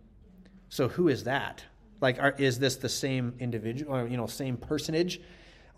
So 0.68 0.88
who 0.88 1.09
is 1.09 1.24
that? 1.24 1.64
Like, 2.01 2.18
are, 2.20 2.34
is 2.38 2.59
this 2.59 2.76
the 2.76 2.88
same 2.88 3.34
individual, 3.38 3.97
or, 3.97 4.07
you 4.07 4.16
know, 4.16 4.26
same 4.26 4.57
personage? 4.57 5.20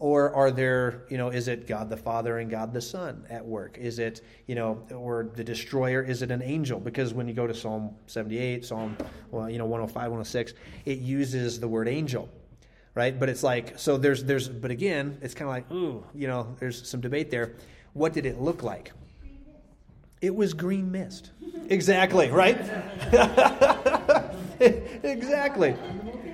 Or 0.01 0.33
are 0.33 0.53
there, 0.53 1.03
you 1.09 1.19
know, 1.19 1.31
is 1.31 1.49
it 1.49 1.67
God 1.67 1.91
the 1.91 1.97
Father 1.97 2.39
and 2.39 2.49
God 2.49 2.73
the 2.73 2.81
Son 2.81 3.25
at 3.29 3.45
work? 3.45 3.79
Is 3.79 3.99
it, 3.99 4.23
you 4.47 4.55
know, 4.55 4.85
or 4.95 5.31
the 5.35 5.43
destroyer, 5.43 6.03
is 6.03 6.23
it 6.23 6.31
an 6.31 6.41
angel? 6.41 6.79
Because 6.79 7.13
when 7.13 7.27
you 7.27 7.35
go 7.35 7.49
to 7.49 7.55
Psalm 7.55 7.97
78, 8.07 8.65
Psalm, 8.65 8.97
well, 9.33 9.51
you 9.51 9.59
know, 9.59 9.65
105, 9.65 10.03
106, 10.03 10.55
it 10.85 10.99
uses 10.99 11.59
the 11.59 11.67
word 11.67 11.89
angel, 11.89 12.29
right? 12.95 13.19
But 13.19 13.29
it's 13.29 13.43
like, 13.43 13.77
so 13.77 13.97
there's, 13.97 14.23
there's, 14.23 14.49
but 14.49 14.71
again, 14.71 15.19
it's 15.21 15.35
kind 15.35 15.49
of 15.49 15.55
like, 15.55 15.71
ooh, 15.73 16.05
you 16.15 16.29
know, 16.29 16.55
there's 16.61 16.89
some 16.89 17.01
debate 17.01 17.33
there. 17.33 17.57
What 17.93 18.13
did 18.13 18.25
it 18.25 18.41
look 18.41 18.63
like? 18.63 18.93
It 20.21 20.35
was 20.35 20.55
green 20.55 20.93
mist. 20.93 21.31
Exactly, 21.71 22.31
right? 22.31 22.59
exactly. 25.03 25.77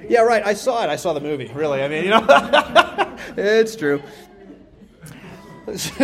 Yeah, 0.09 0.21
right. 0.23 0.45
I 0.45 0.55
saw 0.55 0.83
it. 0.85 0.91
I 0.91 0.97
saw 0.97 1.13
the 1.13 1.21
movie, 1.21 1.51
really. 1.55 1.83
I 1.83 1.89
mean, 1.89 2.05
you 2.05 2.11
know, 2.11 2.27
it's 3.37 3.77
true. 3.77 4.03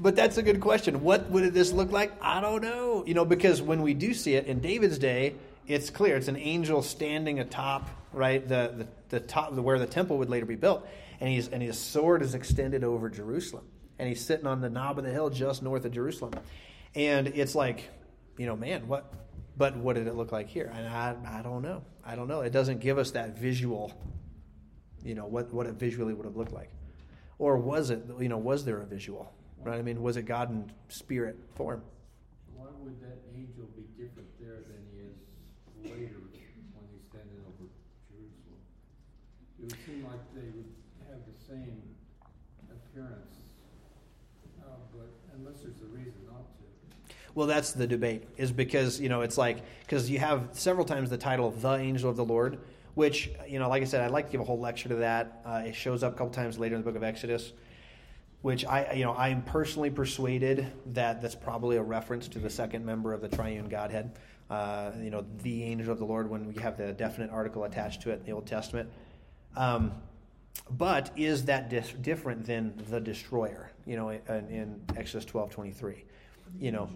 but 0.00 0.16
that's 0.16 0.36
a 0.36 0.42
good 0.42 0.60
question. 0.60 1.02
What 1.02 1.30
would 1.30 1.54
this 1.54 1.72
look 1.72 1.92
like? 1.92 2.12
I 2.22 2.40
don't 2.40 2.62
know. 2.62 3.04
You 3.06 3.14
know, 3.14 3.24
because 3.24 3.62
when 3.62 3.82
we 3.82 3.94
do 3.94 4.14
see 4.14 4.34
it 4.34 4.46
in 4.46 4.60
David's 4.60 4.98
day, 4.98 5.34
it's 5.66 5.90
clear. 5.90 6.16
It's 6.16 6.28
an 6.28 6.36
angel 6.36 6.82
standing 6.82 7.38
atop, 7.38 7.88
right, 8.12 8.46
the, 8.46 8.74
the, 8.76 8.88
the 9.10 9.20
top, 9.20 9.52
where 9.52 9.78
the 9.78 9.86
temple 9.86 10.18
would 10.18 10.28
later 10.28 10.46
be 10.46 10.56
built. 10.56 10.86
And, 11.20 11.28
he's, 11.28 11.48
and 11.48 11.62
his 11.62 11.78
sword 11.78 12.22
is 12.22 12.34
extended 12.34 12.82
over 12.82 13.08
Jerusalem. 13.08 13.64
And 13.98 14.08
he's 14.08 14.24
sitting 14.24 14.46
on 14.46 14.60
the 14.60 14.70
knob 14.70 14.98
of 14.98 15.04
the 15.04 15.10
hill 15.10 15.30
just 15.30 15.62
north 15.62 15.84
of 15.84 15.92
Jerusalem. 15.92 16.32
And 16.94 17.28
it's 17.28 17.54
like, 17.54 17.90
you 18.38 18.46
know, 18.46 18.56
man, 18.56 18.86
what? 18.88 19.12
But 19.56 19.76
what 19.76 19.96
did 19.96 20.06
it 20.06 20.14
look 20.14 20.32
like 20.32 20.48
here? 20.48 20.72
And 20.74 20.88
I, 20.88 21.14
I 21.26 21.42
don't 21.42 21.62
know. 21.62 21.82
I 22.04 22.14
don't 22.16 22.28
know. 22.28 22.40
It 22.40 22.50
doesn't 22.50 22.80
give 22.80 22.96
us 22.96 23.10
that 23.10 23.36
visual, 23.36 23.92
you 25.04 25.14
know, 25.14 25.26
what, 25.26 25.52
what 25.52 25.66
it 25.66 25.74
visually 25.74 26.14
would 26.14 26.24
have 26.24 26.36
looked 26.36 26.52
like. 26.52 26.70
Or 27.38 27.58
was 27.58 27.90
it, 27.90 28.02
you 28.18 28.28
know, 28.28 28.38
was 28.38 28.64
there 28.64 28.78
a 28.78 28.86
visual? 28.86 29.32
Right? 29.62 29.78
I 29.78 29.82
mean, 29.82 30.00
was 30.00 30.16
it 30.16 30.22
God 30.22 30.50
in 30.50 30.70
spirit 30.88 31.36
form? 31.56 31.82
Why 32.56 32.68
would 32.78 33.00
that 33.02 33.18
angel 33.36 33.68
be 33.76 33.84
different 34.02 34.28
there 34.40 34.64
than 34.64 34.80
he 34.92 35.04
is 35.04 35.92
later 35.92 36.16
when 36.16 36.84
he's 36.88 37.04
standing 37.08 37.40
over 37.44 37.68
Jerusalem? 38.08 38.60
It 39.60 39.64
would 39.68 39.76
seem 39.84 40.04
like 40.08 40.24
they 40.32 40.48
would 40.56 40.72
have 41.12 41.20
the 41.28 41.36
same 41.44 41.82
appearance, 42.72 43.36
uh, 44.64 44.80
but 44.96 45.12
unless 45.36 45.60
there's 45.60 45.80
a 45.84 45.90
reason 45.92 46.24
not 46.24 46.48
to. 46.56 46.64
Well, 47.34 47.46
that's 47.46 47.72
the 47.72 47.86
debate, 47.86 48.24
is 48.36 48.50
because, 48.50 49.00
you 49.00 49.08
know, 49.08 49.20
it's 49.20 49.38
like, 49.38 49.62
because 49.80 50.10
you 50.10 50.18
have 50.18 50.48
several 50.52 50.84
times 50.84 51.10
the 51.10 51.16
title, 51.16 51.50
The 51.50 51.74
Angel 51.74 52.10
of 52.10 52.16
the 52.16 52.24
Lord, 52.24 52.58
which, 52.94 53.30
you 53.48 53.58
know, 53.58 53.68
like 53.68 53.82
I 53.82 53.86
said, 53.86 54.00
I'd 54.00 54.10
like 54.10 54.26
to 54.26 54.32
give 54.32 54.40
a 54.40 54.44
whole 54.44 54.58
lecture 54.58 54.88
to 54.88 54.96
that. 54.96 55.40
Uh, 55.46 55.62
it 55.66 55.74
shows 55.74 56.02
up 56.02 56.14
a 56.14 56.16
couple 56.16 56.32
times 56.32 56.58
later 56.58 56.74
in 56.74 56.82
the 56.82 56.84
book 56.84 56.96
of 56.96 57.04
Exodus, 57.04 57.52
which 58.42 58.64
I, 58.64 58.94
you 58.94 59.04
know, 59.04 59.14
I'm 59.14 59.42
personally 59.42 59.90
persuaded 59.90 60.66
that 60.94 61.22
that's 61.22 61.36
probably 61.36 61.76
a 61.76 61.82
reference 61.82 62.26
to 62.28 62.40
the 62.40 62.50
second 62.50 62.84
member 62.84 63.12
of 63.12 63.20
the 63.20 63.28
triune 63.28 63.68
Godhead. 63.68 64.18
Uh, 64.50 64.90
you 65.00 65.10
know, 65.10 65.24
the 65.42 65.62
angel 65.62 65.92
of 65.92 66.00
the 66.00 66.04
Lord, 66.04 66.28
when 66.28 66.52
we 66.52 66.60
have 66.60 66.76
the 66.76 66.92
definite 66.92 67.30
article 67.30 67.62
attached 67.62 68.02
to 68.02 68.10
it 68.10 68.18
in 68.20 68.24
the 68.24 68.32
Old 68.32 68.46
Testament. 68.46 68.90
Um, 69.56 69.92
but 70.70 71.12
is 71.16 71.44
that 71.44 71.70
dis- 71.70 71.92
different 72.00 72.44
than 72.44 72.74
the 72.88 72.98
destroyer? 72.98 73.70
You 73.86 73.96
know, 73.96 74.08
in, 74.08 74.48
in 74.48 74.80
Exodus 74.96 75.24
twelve 75.24 75.50
twenty 75.50 75.70
three. 75.70 76.04
You 76.58 76.72
know, 76.72 76.90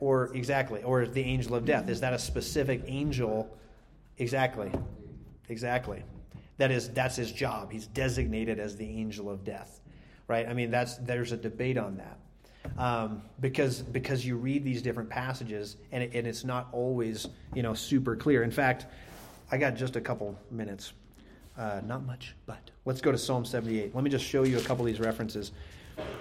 or 0.00 0.34
exactly, 0.34 0.82
or 0.82 1.06
the 1.06 1.22
angel 1.22 1.54
of 1.54 1.64
death. 1.64 1.88
Is 1.88 2.00
that 2.00 2.12
a 2.12 2.18
specific 2.18 2.82
angel? 2.86 3.56
Exactly, 4.18 4.72
exactly. 5.48 6.02
That 6.56 6.70
is 6.70 6.90
that's 6.90 7.16
his 7.16 7.30
job. 7.30 7.70
He's 7.70 7.86
designated 7.86 8.58
as 8.58 8.76
the 8.76 8.88
angel 8.88 9.30
of 9.30 9.44
death, 9.44 9.80
right? 10.26 10.48
I 10.48 10.54
mean, 10.54 10.70
that's 10.70 10.96
there's 10.96 11.32
a 11.32 11.36
debate 11.36 11.78
on 11.78 11.98
that. 11.98 12.18
Um, 12.76 13.22
because 13.40 13.80
because 13.80 14.24
you 14.24 14.36
read 14.36 14.64
these 14.64 14.82
different 14.82 15.08
passages 15.08 15.76
and, 15.92 16.02
it, 16.02 16.10
and 16.14 16.26
it's 16.26 16.44
not 16.44 16.68
always 16.72 17.28
you 17.54 17.62
know 17.62 17.74
super 17.74 18.16
clear. 18.16 18.42
In 18.42 18.50
fact, 18.50 18.86
I 19.50 19.56
got 19.56 19.74
just 19.74 19.96
a 19.96 20.00
couple 20.00 20.38
minutes, 20.50 20.92
uh, 21.58 21.80
not 21.84 22.04
much, 22.06 22.34
but 22.46 22.70
let's 22.84 23.00
go 23.00 23.10
to 23.10 23.18
Psalm 23.18 23.44
78. 23.44 23.94
Let 23.94 24.04
me 24.04 24.10
just 24.10 24.24
show 24.24 24.44
you 24.44 24.58
a 24.58 24.62
couple 24.62 24.84
of 24.84 24.86
these 24.86 25.00
references 25.00 25.52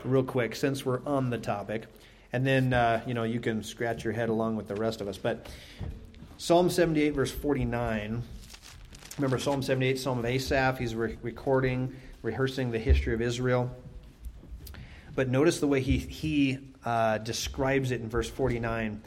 real 0.04 0.24
quick 0.24 0.56
since 0.56 0.86
we're 0.86 1.02
on 1.06 1.30
the 1.30 1.38
topic, 1.38 1.86
and 2.32 2.46
then 2.46 2.74
uh, 2.74 3.02
you 3.06 3.14
know 3.14 3.24
you 3.24 3.40
can 3.40 3.64
scratch 3.64 4.04
your 4.04 4.14
head 4.14 4.30
along 4.30 4.56
with 4.56 4.68
the 4.68 4.76
rest 4.76 5.02
of 5.02 5.08
us. 5.08 5.18
But 5.18 5.48
Psalm 6.38 6.70
78 6.70 7.14
verse 7.14 7.32
49. 7.32 8.24
Remember 9.18 9.38
Psalm 9.38 9.62
78, 9.62 10.00
Psalm 10.00 10.20
of 10.20 10.26
Asaph. 10.26 10.78
He's 10.78 10.96
re- 10.96 11.18
recording, 11.22 11.94
rehearsing 12.22 12.72
the 12.72 12.80
history 12.80 13.14
of 13.14 13.22
Israel. 13.22 13.70
But 15.14 15.28
notice 15.28 15.60
the 15.60 15.68
way 15.68 15.82
he, 15.82 15.98
he 15.98 16.60
uh, 16.86 17.18
describes 17.18 17.92
it 17.92 18.00
in 18.00 18.08
verse 18.08 18.30
49. 18.30 19.02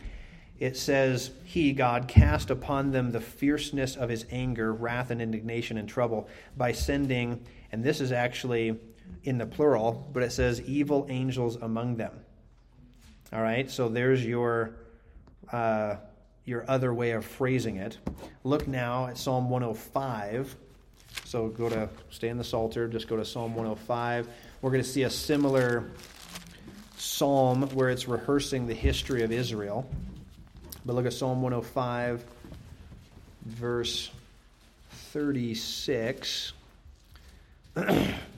It 0.59 0.77
says, 0.77 1.31
He, 1.45 1.73
God, 1.73 2.09
cast 2.09 2.51
upon 2.51 2.93
them 2.93 3.11
the 3.11 3.21
fierceness 3.21 3.97
of 3.97 4.11
his 4.11 4.27
anger, 4.31 4.73
wrath, 4.73 5.11
and 5.11 5.23
indignation 5.23 5.79
and 5.79 5.89
trouble 5.89 6.29
by 6.57 6.73
sending, 6.73 7.45
and 7.73 7.83
this 7.83 8.01
is 8.01 8.13
actually 8.13 8.79
in 9.25 9.39
the 9.39 9.47
plural, 9.47 10.09
but 10.13 10.23
it 10.23 10.33
says, 10.33 10.61
evil 10.63 11.07
angels 11.09 11.57
among 11.57 11.97
them. 11.97 12.13
All 13.33 13.41
right, 13.41 13.71
so 13.71 13.89
there's 13.89 14.23
your, 14.23 14.75
uh, 15.51 15.97
your 16.45 16.67
other 16.69 16.93
way 16.93 17.13
of 17.13 17.25
phrasing 17.25 17.77
it. 17.77 17.97
Look 18.45 18.69
now 18.69 19.07
at 19.07 19.17
Psalm 19.17 19.49
105. 19.49 20.55
So 21.25 21.49
go 21.49 21.71
to, 21.71 21.89
stay 22.11 22.29
in 22.29 22.37
the 22.37 22.45
Psalter, 22.45 22.89
just 22.89 23.09
go 23.09 23.17
to 23.17 23.25
Psalm 23.25 23.55
105. 23.55 24.29
We're 24.61 24.71
going 24.71 24.83
to 24.83 24.89
see 24.89 25.05
a 25.05 25.11
similar 25.11 25.93
psalm 26.99 27.63
where 27.71 27.89
it's 27.89 28.07
rehearsing 28.07 28.67
the 28.67 28.75
history 28.75 29.23
of 29.23 29.33
Israel. 29.33 29.91
But 30.85 30.95
look 30.95 31.07
at 31.07 31.15
Psalm 31.15 31.41
105, 31.41 32.23
verse 33.47 34.11
36. 34.91 36.53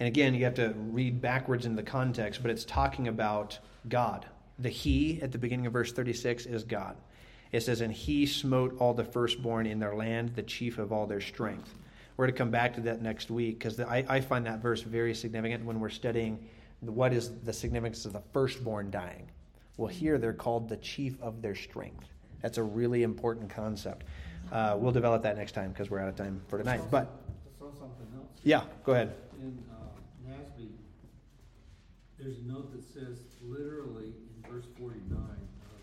and 0.00 0.08
again, 0.08 0.34
you 0.34 0.44
have 0.44 0.54
to 0.54 0.74
read 0.76 1.20
backwards 1.20 1.66
into 1.66 1.76
the 1.76 1.88
context, 1.88 2.42
but 2.42 2.50
it's 2.50 2.64
talking 2.64 3.08
about 3.08 3.58
God. 3.88 4.26
The 4.58 4.68
He 4.68 5.20
at 5.22 5.32
the 5.32 5.38
beginning 5.38 5.66
of 5.66 5.72
verse 5.72 5.92
36 5.92 6.46
is 6.46 6.64
God. 6.64 6.96
It 7.52 7.62
says, 7.62 7.80
And 7.80 7.92
He 7.92 8.26
smote 8.26 8.76
all 8.80 8.94
the 8.94 9.04
firstborn 9.04 9.66
in 9.66 9.78
their 9.78 9.94
land, 9.94 10.34
the 10.34 10.42
chief 10.42 10.78
of 10.78 10.92
all 10.92 11.06
their 11.06 11.20
strength. 11.20 11.72
We're 12.16 12.26
going 12.26 12.34
to 12.34 12.38
come 12.38 12.50
back 12.50 12.74
to 12.74 12.80
that 12.82 13.02
next 13.02 13.30
week 13.30 13.58
because 13.58 13.80
I, 13.80 14.04
I 14.08 14.20
find 14.20 14.46
that 14.46 14.60
verse 14.60 14.82
very 14.82 15.14
significant 15.14 15.64
when 15.64 15.80
we're 15.80 15.88
studying 15.88 16.48
What 16.80 17.12
is 17.12 17.32
the 17.42 17.52
significance 17.52 18.04
of 18.04 18.12
the 18.12 18.22
firstborn 18.32 18.90
dying? 18.90 19.30
Well, 19.76 19.88
here 19.88 20.18
they're 20.18 20.32
called 20.32 20.68
the 20.68 20.76
chief 20.76 21.20
of 21.20 21.42
their 21.42 21.54
strength. 21.54 22.06
That's 22.42 22.58
a 22.58 22.62
really 22.62 23.02
important 23.02 23.50
concept. 23.50 24.04
Uh, 24.52 24.76
we'll 24.78 24.92
develop 24.92 25.22
that 25.22 25.36
next 25.36 25.52
time 25.52 25.70
because 25.70 25.90
we're 25.90 25.98
out 25.98 26.08
of 26.08 26.16
time 26.16 26.40
for 26.48 26.58
tonight. 26.58 26.82
But 26.90 27.10
I 27.10 27.58
saw 27.58 27.70
something 27.72 28.06
else. 28.16 28.28
yeah, 28.42 28.64
go 28.84 28.92
ahead. 28.92 29.14
In 29.40 29.58
uh, 29.70 29.73
there's 32.24 32.38
a 32.38 32.48
note 32.50 32.72
that 32.72 32.82
says 32.82 33.18
literally 33.42 34.06
in 34.06 34.50
verse 34.50 34.64
forty-nine 34.80 35.44
of 35.68 35.80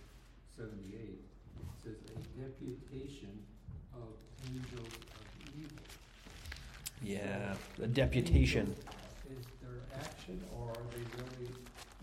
seventy-eight, 0.57 1.21
it 1.21 1.83
says 1.83 1.97
a 2.09 2.41
deputation 2.41 3.29
of 3.93 4.07
angels 4.49 4.87
of 4.87 5.59
evil. 5.59 5.77
Yeah, 7.03 7.53
a 7.83 7.87
deputation. 7.87 8.75
Is 9.29 9.45
their 9.61 9.99
action 9.99 10.43
or 10.57 10.69
are 10.69 10.75
they 10.95 11.03
really 11.21 11.51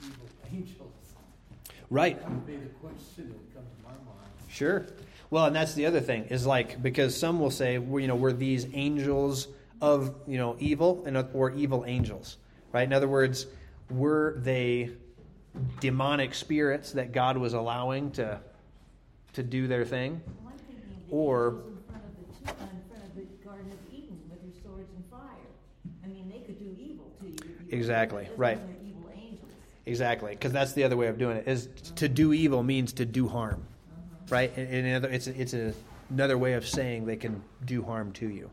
evil 0.04 0.28
angels? 0.52 0.92
Right. 1.90 2.20
That 2.20 2.30
would 2.30 2.46
be 2.46 2.56
the 2.58 2.66
question 2.80 3.30
that 3.30 3.54
comes 3.54 3.68
to 3.76 3.82
my 3.82 3.90
mind. 3.90 4.30
Sure. 4.48 4.86
Well, 5.30 5.46
and 5.46 5.56
that's 5.56 5.74
the 5.74 5.86
other 5.86 6.00
thing 6.00 6.26
is 6.26 6.46
like 6.46 6.80
because 6.80 7.18
some 7.18 7.40
will 7.40 7.50
say, 7.50 7.78
well, 7.78 7.98
you 7.98 8.06
know, 8.06 8.14
we're 8.14 8.32
these 8.32 8.68
angels 8.72 9.48
of 9.82 10.14
you 10.28 10.38
know 10.38 10.54
evil 10.60 11.02
and 11.06 11.26
or 11.34 11.50
evil 11.50 11.84
angels, 11.88 12.36
right? 12.72 12.84
In 12.84 12.92
other 12.92 13.08
words, 13.08 13.46
were 13.90 14.34
they 14.38 14.90
demonic 15.80 16.34
spirits 16.34 16.92
that 16.92 17.12
God 17.12 17.36
was 17.36 17.54
allowing 17.54 18.10
to 18.12 18.40
to 19.34 19.42
do 19.42 19.66
their 19.66 19.84
thing? 19.84 20.20
Well, 20.42 20.52
I'm 20.52 20.58
thinking 20.58 21.04
the 21.08 21.14
Or- 21.14 21.48
in 21.48 21.54
front 21.86 22.02
of 22.04 22.16
the, 22.16 22.50
in 22.50 22.80
front 22.88 23.04
of 23.04 23.14
the 23.14 23.46
Garden 23.46 23.72
of 23.72 23.94
Eden 23.94 24.18
with 24.30 24.42
their 24.42 24.62
swords 24.62 24.90
and 24.94 25.04
fire. 25.06 25.20
I 26.04 26.08
mean, 26.08 26.28
they 26.28 26.40
could 26.40 26.58
do 26.58 26.76
evil 26.78 27.12
to 27.20 27.26
you. 27.28 27.54
Exactly, 27.70 28.28
right. 28.36 28.58
are 28.58 28.86
evil 28.86 29.10
angels. 29.14 29.50
Exactly, 29.86 30.32
because 30.32 30.52
that's 30.52 30.72
the 30.72 30.84
other 30.84 30.96
way 30.96 31.06
of 31.06 31.18
doing 31.18 31.36
it. 31.36 31.46
Is 31.46 31.68
to 31.96 32.08
do 32.08 32.32
evil 32.32 32.62
means 32.62 32.92
to 32.94 33.04
do 33.04 33.28
harm, 33.28 33.62
right? 34.28 34.54
And, 34.56 34.86
in 34.86 34.94
other, 34.94 35.08
it's 35.08 35.26
a, 35.26 35.40
it's 35.40 35.54
a, 35.54 35.72
another 36.10 36.38
way 36.38 36.54
of 36.54 36.66
saying 36.66 37.06
they 37.06 37.16
can 37.16 37.42
do 37.64 37.82
harm 37.82 38.12
to 38.14 38.28
you. 38.28 38.50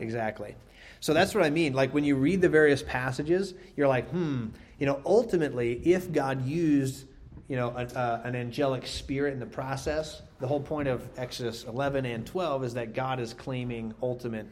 Exactly. 0.00 0.54
So 1.00 1.14
that's 1.14 1.34
what 1.34 1.44
I 1.44 1.50
mean. 1.50 1.72
Like 1.72 1.94
when 1.94 2.04
you 2.04 2.16
read 2.16 2.40
the 2.40 2.48
various 2.48 2.82
passages, 2.82 3.54
you're 3.76 3.88
like, 3.88 4.08
hmm. 4.10 4.46
You 4.78 4.86
know, 4.86 5.00
ultimately, 5.04 5.80
if 5.84 6.12
God 6.12 6.46
used, 6.46 7.06
you 7.48 7.56
know, 7.56 7.70
an, 7.70 7.88
uh, 7.88 8.22
an 8.24 8.36
angelic 8.36 8.86
spirit 8.86 9.32
in 9.32 9.40
the 9.40 9.46
process, 9.46 10.22
the 10.40 10.46
whole 10.46 10.60
point 10.60 10.88
of 10.88 11.08
Exodus 11.16 11.64
11 11.64 12.06
and 12.06 12.26
12 12.26 12.64
is 12.64 12.74
that 12.74 12.94
God 12.94 13.20
is 13.20 13.34
claiming 13.34 13.92
ultimate, 14.02 14.46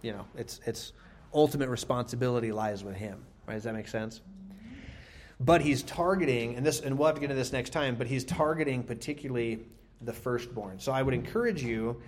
you 0.00 0.12
know, 0.12 0.24
it's 0.36 0.60
it's 0.66 0.92
ultimate 1.34 1.68
responsibility 1.68 2.52
lies 2.52 2.82
with 2.82 2.96
Him. 2.96 3.22
Right? 3.46 3.54
Does 3.54 3.64
that 3.64 3.74
make 3.74 3.88
sense? 3.88 4.20
but 5.44 5.60
he's 5.60 5.82
targeting 5.82 6.56
and 6.56 6.64
this 6.64 6.80
and 6.80 6.96
we'll 6.96 7.06
have 7.06 7.14
to 7.14 7.20
get 7.20 7.30
into 7.30 7.34
this 7.34 7.52
next 7.52 7.70
time 7.70 7.96
but 7.96 8.06
he's 8.06 8.24
targeting 8.24 8.82
particularly 8.82 9.60
the 10.02 10.12
firstborn 10.12 10.78
so 10.78 10.92
i 10.92 11.02
would 11.02 11.14
encourage 11.14 11.62
you 11.62 12.00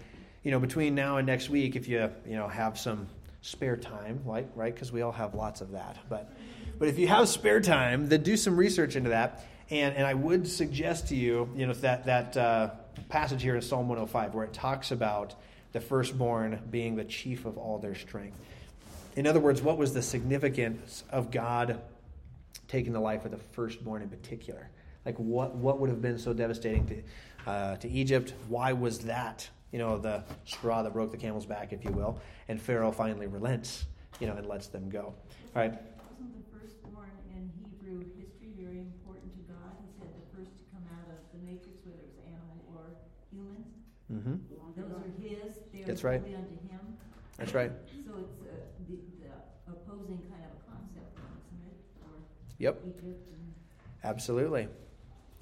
you 0.43 0.51
know 0.51 0.59
between 0.59 0.95
now 0.95 1.17
and 1.17 1.27
next 1.27 1.49
week 1.51 1.77
if 1.77 1.89
you 1.89 2.11
you 2.27 2.37
know 2.37 2.49
have 2.49 2.79
some 2.79 3.07
spare 3.41 3.77
time 3.77 4.21
like 4.25 4.49
right 4.55 4.75
because 4.75 4.93
we 4.93 5.03
all 5.03 5.13
have 5.13 5.35
lots 5.35 5.61
of 5.61 5.73
that 5.73 5.99
but 6.09 6.33
but 6.79 6.89
if 6.89 6.99
you 6.99 7.07
have 7.09 7.29
spare 7.29 7.61
time 7.61 8.09
then 8.09 8.23
do 8.23 8.37
some 8.37 8.57
research 8.57 8.97
into 8.97 9.11
that 9.11 9.45
and 9.71 9.95
and 9.97 10.07
i 10.07 10.15
would 10.15 10.47
suggest 10.47 11.09
to 11.09 11.17
you 11.17 11.49
you 11.55 11.67
know 11.67 11.73
that 11.75 12.05
that 12.05 12.37
uh, 12.37 12.71
passage 13.09 13.43
here 13.43 13.57
in 13.57 13.63
psalm 13.63 13.89
105 13.89 14.35
where 14.35 14.45
it 14.45 14.53
talks 14.53 14.91
about 14.91 15.35
the 15.73 15.81
firstborn 15.81 16.61
being 16.71 16.97
the 16.97 17.05
chief 17.05 17.45
of 17.45 17.59
all 17.59 17.79
their 17.79 17.95
strength 17.95 18.39
in 19.17 19.27
other 19.27 19.41
words 19.41 19.63
what 19.63 19.79
was 19.79 19.95
the 19.95 20.03
significance 20.03 21.05
of 21.11 21.31
god 21.31 21.81
taking 22.69 22.93
the 22.93 23.01
life 23.01 23.25
of 23.25 23.31
the 23.31 23.39
firstborn 23.39 24.03
in 24.03 24.09
particular. 24.09 24.69
Like 25.05 25.17
what 25.17 25.55
what 25.55 25.79
would 25.79 25.91
have 25.91 26.03
been 26.03 26.19
so 26.19 26.33
devastating 26.33 26.87
to 26.87 27.51
uh, 27.51 27.77
to 27.77 27.89
Egypt? 27.89 28.35
Why 28.49 28.73
was 28.73 29.01
that 29.01 29.49
you 29.71 29.79
know 29.79 29.99
the 29.99 30.25
straw 30.45 30.83
that 30.83 30.93
broke 30.93 31.11
the 31.11 31.19
camel's 31.19 31.47
back, 31.47 31.73
if 31.73 31.85
you 31.85 31.93
will? 31.93 32.21
And 32.49 32.61
Pharaoh 32.61 32.93
finally 32.93 33.27
relents, 33.27 33.87
you 34.19 34.27
know, 34.27 34.35
and 34.35 34.47
lets 34.47 34.69
them 34.69 34.89
go. 34.89 35.15
All 35.55 35.63
right. 35.63 35.73
Wasn't 35.73 36.35
the 36.35 36.59
firstborn 36.59 37.11
in 37.37 37.51
Hebrew 37.63 38.01
history 38.19 38.53
very 38.59 38.79
important 38.79 39.31
to 39.37 39.43
God? 39.53 39.77
He 39.79 39.89
said 39.99 40.09
the 40.09 40.37
first 40.37 40.57
to 40.57 40.65
come 40.73 40.85
out 40.91 41.09
of 41.13 41.21
the 41.31 41.41
matrix, 41.45 41.85
whether 41.85 42.01
it 42.01 42.11
was 42.11 42.19
animal 42.27 42.59
or 42.75 42.97
human. 43.31 43.65
Mm-hmm. 44.15 44.35
Those 44.79 44.91
are 44.93 45.07
his. 45.19 45.57
They 45.73 45.81
are 45.81 45.87
That's 45.87 46.05
right. 46.05 46.23
unto 46.23 46.29
him. 46.29 46.97
That's 47.39 47.55
right. 47.55 47.73
So 48.05 48.11
it's 48.21 48.43
uh, 48.43 48.55
the, 48.89 48.97
the 49.25 49.73
opposing 49.73 50.23
kind 50.31 50.45
of 50.47 50.53
a 50.57 50.71
concept, 50.71 51.19
isn't 51.19 51.67
it? 51.67 51.79
For 51.99 52.63
Yep. 52.63 52.75
Egypt 52.85 53.01
and 53.33 53.55
Absolutely. 54.05 54.69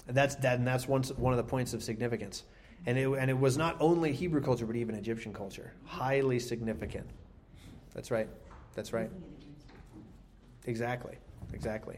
And 0.07 0.17
that's 0.17 0.35
that, 0.35 0.57
and 0.59 0.67
that's 0.67 0.87
one 0.87 1.03
one 1.17 1.33
of 1.33 1.37
the 1.37 1.43
points 1.43 1.73
of 1.73 1.83
significance. 1.83 2.43
And 2.85 2.97
it 2.97 3.07
and 3.07 3.29
it 3.29 3.37
was 3.39 3.57
not 3.57 3.77
only 3.79 4.11
Hebrew 4.11 4.41
culture, 4.41 4.65
but 4.65 4.75
even 4.75 4.95
Egyptian 4.95 5.33
culture, 5.33 5.73
highly 5.85 6.39
significant. 6.39 7.07
That's 7.93 8.11
right. 8.11 8.27
That's 8.75 8.91
right. 8.91 9.09
using 9.09 9.23
it 9.23 9.37
against 9.37 9.69
it. 9.69 10.69
Exactly. 10.69 11.17
Exactly. 11.53 11.97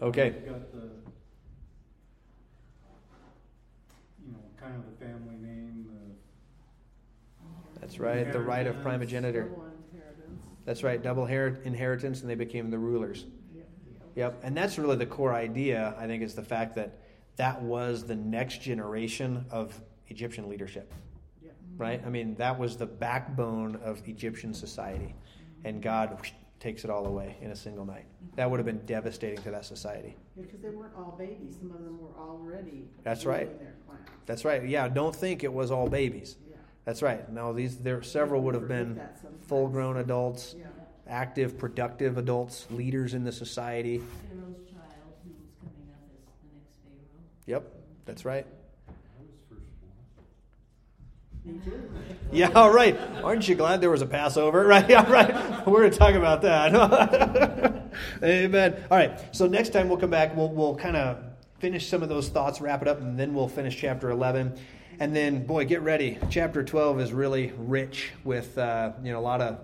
the 0.00 0.06
Okay. 0.06 0.30
one, 0.30 0.34
you've 0.40 0.48
got 0.48 0.72
the, 0.72 0.78
you 4.24 4.32
know, 4.32 4.38
kind 4.64 4.76
of 4.76 4.84
the 4.86 5.04
family 5.04 5.36
name, 5.36 5.86
the. 5.88 7.80
That's 7.80 7.98
right. 7.98 8.32
The 8.32 8.40
right 8.40 8.66
of 8.66 8.80
primogeniture. 8.82 9.48
Double 9.48 9.66
inheritance. 9.92 10.44
That's 10.64 10.82
right. 10.82 11.02
Double 11.02 11.26
her- 11.26 11.60
inheritance, 11.64 12.22
and 12.22 12.30
they 12.30 12.34
became 12.34 12.70
the 12.70 12.78
rulers. 12.78 13.26
Yep. 13.54 13.68
Yep. 14.16 14.40
And 14.42 14.56
that's 14.56 14.78
really 14.78 14.96
the 14.96 15.06
core 15.06 15.34
idea, 15.34 15.94
I 15.98 16.06
think, 16.06 16.22
is 16.22 16.34
the 16.34 16.42
fact 16.42 16.74
that 16.76 17.00
that 17.36 17.60
was 17.62 18.04
the 18.04 18.14
next 18.16 18.62
generation 18.62 19.44
of 19.50 19.78
Egyptian 20.08 20.48
leadership, 20.48 20.92
Yep. 21.42 21.54
right? 21.76 22.02
I 22.06 22.08
mean, 22.08 22.36
that 22.36 22.58
was 22.58 22.76
the 22.76 22.86
backbone 22.86 23.76
of 23.76 24.06
Egyptian 24.08 24.54
society. 24.54 25.14
And 25.64 25.82
God 25.82 26.16
whoosh, 26.16 26.32
takes 26.64 26.82
it 26.82 26.90
all 26.90 27.04
away 27.06 27.36
in 27.42 27.50
a 27.50 27.56
single 27.56 27.84
night. 27.84 28.06
That 28.36 28.50
would 28.50 28.58
have 28.58 28.64
been 28.64 28.80
devastating 28.86 29.36
to 29.42 29.50
that 29.50 29.66
society. 29.66 30.16
Because 30.34 30.62
they 30.62 30.70
weren't 30.70 30.94
all 30.96 31.14
babies. 31.18 31.56
Some 31.60 31.70
of 31.70 31.84
them 31.84 32.00
were 32.00 32.18
already. 32.18 32.88
That's 33.02 33.26
right. 33.26 33.46
their. 33.60 33.74
That's 34.24 34.46
right. 34.46 34.66
Yeah, 34.66 34.88
don't 34.88 35.14
think 35.14 35.44
it 35.44 35.52
was 35.52 35.70
all 35.70 35.90
babies. 35.90 36.36
Yeah. 36.48 36.56
That's 36.86 37.02
right. 37.02 37.30
No, 37.30 37.52
these 37.52 37.76
there 37.76 38.02
several 38.02 38.40
would 38.44 38.54
have 38.54 38.66
been 38.66 38.94
Forget 38.94 39.14
that 39.16 39.20
sometimes. 39.20 39.46
full-grown 39.46 39.98
adults, 39.98 40.54
Yeah. 40.58 40.64
active, 41.06 41.58
productive 41.58 42.16
adults, 42.16 42.66
leaders 42.70 43.12
in 43.12 43.24
the 43.24 43.32
society. 43.32 43.98
Pharaoh's 43.98 44.64
child 44.64 45.12
who 45.22 45.32
was 45.32 45.50
coming 45.60 45.90
up 45.92 46.00
as 46.16 46.32
the 46.40 46.56
next 46.56 46.76
Pharaoh. 46.82 47.58
Yep, 47.60 47.74
that's 48.06 48.24
right. 48.24 48.46
I 48.88 48.92
was 49.20 49.36
firstborn. 49.50 49.92
Me 50.16 51.10
too. 51.30 51.33
Yeah, 52.32 52.50
all 52.54 52.72
right. 52.72 52.98
Aren't 53.22 53.46
you 53.48 53.54
glad 53.54 53.80
there 53.80 53.90
was 53.90 54.02
a 54.02 54.06
Passover? 54.06 54.64
Right, 54.74 54.88
yeah, 54.88 55.10
right. 55.10 55.66
We're 55.66 55.80
going 55.80 55.92
to 55.92 55.98
talk 55.98 56.14
about 56.14 56.42
that. 56.42 56.74
Amen. 58.22 58.84
All 58.90 58.96
right. 58.96 59.34
So 59.36 59.46
next 59.46 59.70
time 59.70 59.88
we'll 59.88 59.98
come 59.98 60.10
back. 60.10 60.34
We'll 60.34 60.48
we'll 60.48 60.74
kind 60.74 60.96
of 60.96 61.22
finish 61.58 61.86
some 61.86 62.02
of 62.02 62.08
those 62.08 62.28
thoughts, 62.28 62.60
wrap 62.60 62.82
it 62.82 62.88
up, 62.88 63.00
and 63.00 63.18
then 63.18 63.34
we'll 63.34 63.48
finish 63.48 63.76
chapter 63.78 64.10
eleven. 64.10 64.58
And 65.00 65.14
then, 65.14 65.44
boy, 65.46 65.66
get 65.66 65.82
ready. 65.82 66.18
Chapter 66.30 66.64
twelve 66.64 66.98
is 67.00 67.12
really 67.12 67.52
rich 67.58 68.12
with 68.24 68.56
uh, 68.56 68.92
you 69.02 69.12
know 69.12 69.18
a 69.18 69.20
lot 69.20 69.40
of 69.40 69.60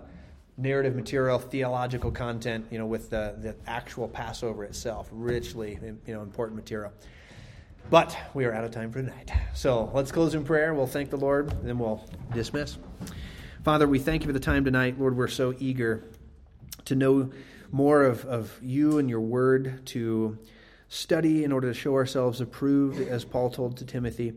narrative 0.57 0.95
material, 0.95 1.39
theological 1.39 2.11
content. 2.11 2.67
You 2.69 2.77
know, 2.77 2.85
with 2.85 3.09
the 3.09 3.35
the 3.39 3.55
actual 3.65 4.07
Passover 4.07 4.63
itself, 4.63 5.09
richly 5.11 5.79
you 5.81 6.13
know 6.13 6.21
important 6.21 6.55
material. 6.55 6.93
But 7.89 8.17
we 8.33 8.45
are 8.45 8.53
out 8.53 8.63
of 8.63 8.71
time 8.71 8.91
for 8.91 9.01
tonight. 9.01 9.31
So 9.53 9.91
let's 9.93 10.11
close 10.11 10.33
in 10.33 10.45
prayer. 10.45 10.73
We'll 10.73 10.87
thank 10.87 11.09
the 11.09 11.17
Lord, 11.17 11.51
and 11.51 11.67
then 11.67 11.77
we'll 11.77 12.07
dismiss. 12.33 12.77
Father, 13.63 13.87
we 13.87 13.99
thank 13.99 14.23
you 14.23 14.27
for 14.27 14.33
the 14.33 14.39
time 14.39 14.63
tonight. 14.63 14.99
Lord, 14.99 15.17
we're 15.17 15.27
so 15.27 15.53
eager 15.59 16.03
to 16.85 16.95
know 16.95 17.31
more 17.71 18.03
of, 18.03 18.25
of 18.25 18.57
you 18.61 18.97
and 18.97 19.09
your 19.09 19.21
word, 19.21 19.85
to 19.87 20.37
study 20.87 21.43
in 21.43 21.51
order 21.51 21.67
to 21.67 21.73
show 21.73 21.93
ourselves 21.93 22.41
approved, 22.41 22.99
as 22.99 23.23
Paul 23.25 23.49
told 23.49 23.77
to 23.77 23.85
Timothy. 23.85 24.33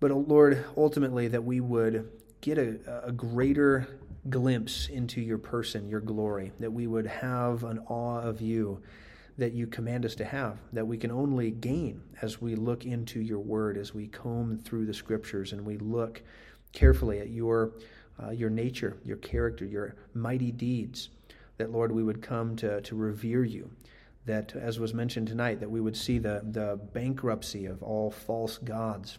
But, 0.00 0.10
oh, 0.10 0.24
Lord, 0.26 0.64
ultimately, 0.76 1.28
that 1.28 1.44
we 1.44 1.60
would 1.60 2.10
get 2.40 2.58
a, 2.58 3.04
a 3.04 3.12
greater 3.12 3.88
glimpse 4.28 4.88
into 4.88 5.20
your 5.20 5.38
person, 5.38 5.88
your 5.88 6.00
glory, 6.00 6.52
that 6.60 6.72
we 6.72 6.86
would 6.86 7.06
have 7.06 7.64
an 7.64 7.78
awe 7.88 8.20
of 8.20 8.40
you 8.40 8.82
that 9.38 9.52
you 9.52 9.66
command 9.66 10.04
us 10.04 10.14
to 10.14 10.24
have, 10.24 10.58
that 10.72 10.86
we 10.86 10.96
can 10.96 11.10
only 11.10 11.50
gain 11.50 12.02
as 12.22 12.40
we 12.40 12.54
look 12.54 12.84
into 12.84 13.20
your 13.20 13.40
word, 13.40 13.76
as 13.76 13.92
we 13.92 14.06
comb 14.06 14.58
through 14.58 14.86
the 14.86 14.94
scriptures 14.94 15.52
and 15.52 15.64
we 15.64 15.76
look 15.78 16.22
carefully 16.72 17.18
at 17.18 17.30
your, 17.30 17.72
uh, 18.22 18.30
your 18.30 18.50
nature, 18.50 18.96
your 19.04 19.16
character, 19.16 19.64
your 19.64 19.96
mighty 20.14 20.52
deeds, 20.52 21.08
that, 21.56 21.70
Lord, 21.70 21.92
we 21.92 22.02
would 22.02 22.22
come 22.22 22.56
to, 22.56 22.80
to 22.82 22.94
revere 22.96 23.44
you. 23.44 23.70
That, 24.26 24.54
as 24.56 24.78
was 24.78 24.94
mentioned 24.94 25.28
tonight, 25.28 25.60
that 25.60 25.70
we 25.70 25.80
would 25.80 25.96
see 25.96 26.18
the, 26.18 26.40
the 26.50 26.80
bankruptcy 26.92 27.66
of 27.66 27.82
all 27.82 28.10
false 28.10 28.56
gods, 28.58 29.18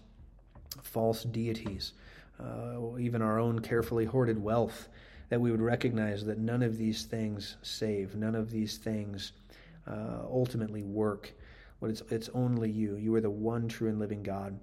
false 0.81 1.23
deities, 1.23 1.93
uh, 2.39 2.97
even 2.97 3.21
our 3.21 3.39
own 3.39 3.59
carefully 3.59 4.05
hoarded 4.05 4.41
wealth, 4.41 4.87
that 4.87 4.95
that 5.29 5.41
we 5.41 5.51
would 5.51 5.61
recognize 5.61 6.23
that 6.25 6.37
none 6.37 6.61
of 6.61 6.77
these 6.77 7.03
things 7.03 7.57
save, 7.61 8.15
none 8.15 8.35
of 8.35 8.51
these 8.51 8.77
things 8.77 9.31
uh, 9.87 10.23
ultimately 10.29 10.83
work. 10.83 11.33
But 11.81 11.89
it's, 11.89 12.01
it's 12.09 12.29
only 12.33 12.69
you. 12.69 12.95
You 12.95 13.13
are 13.15 13.21
the 13.21 13.29
one 13.29 13.67
true 13.67 13.89
and 13.89 13.99
living 13.99 14.23
God. 14.23 14.59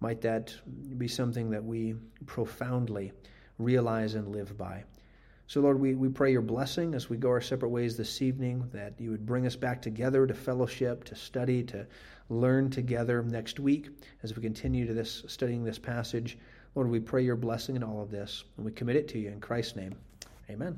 Might 0.00 0.20
that 0.22 0.54
be 0.98 1.08
something 1.08 1.50
that 1.50 1.64
we 1.64 1.94
profoundly 2.26 3.12
realize 3.58 4.14
and 4.14 4.28
live 4.28 4.56
by? 4.58 4.84
So, 5.48 5.60
Lord, 5.60 5.78
we, 5.78 5.94
we 5.94 6.08
pray 6.08 6.32
your 6.32 6.42
blessing 6.42 6.94
as 6.94 7.08
we 7.08 7.16
go 7.16 7.28
our 7.28 7.40
separate 7.40 7.68
ways 7.68 7.96
this 7.96 8.20
evening, 8.20 8.68
that 8.72 8.94
you 8.98 9.10
would 9.10 9.24
bring 9.24 9.46
us 9.46 9.54
back 9.54 9.80
together 9.80 10.26
to 10.26 10.34
fellowship, 10.34 11.04
to 11.04 11.14
study, 11.14 11.62
to 11.64 11.86
learn 12.28 12.68
together 12.68 13.22
next 13.22 13.60
week 13.60 13.88
as 14.24 14.34
we 14.34 14.42
continue 14.42 14.86
to 14.86 14.92
this 14.92 15.22
studying 15.28 15.62
this 15.62 15.78
passage. 15.78 16.36
Lord, 16.74 16.90
we 16.90 16.98
pray 16.98 17.22
your 17.22 17.36
blessing 17.36 17.76
in 17.76 17.84
all 17.84 18.02
of 18.02 18.10
this, 18.10 18.44
and 18.56 18.66
we 18.66 18.72
commit 18.72 18.96
it 18.96 19.08
to 19.08 19.18
you 19.18 19.28
in 19.30 19.40
Christ's 19.40 19.76
name. 19.76 19.94
Amen. 20.50 20.76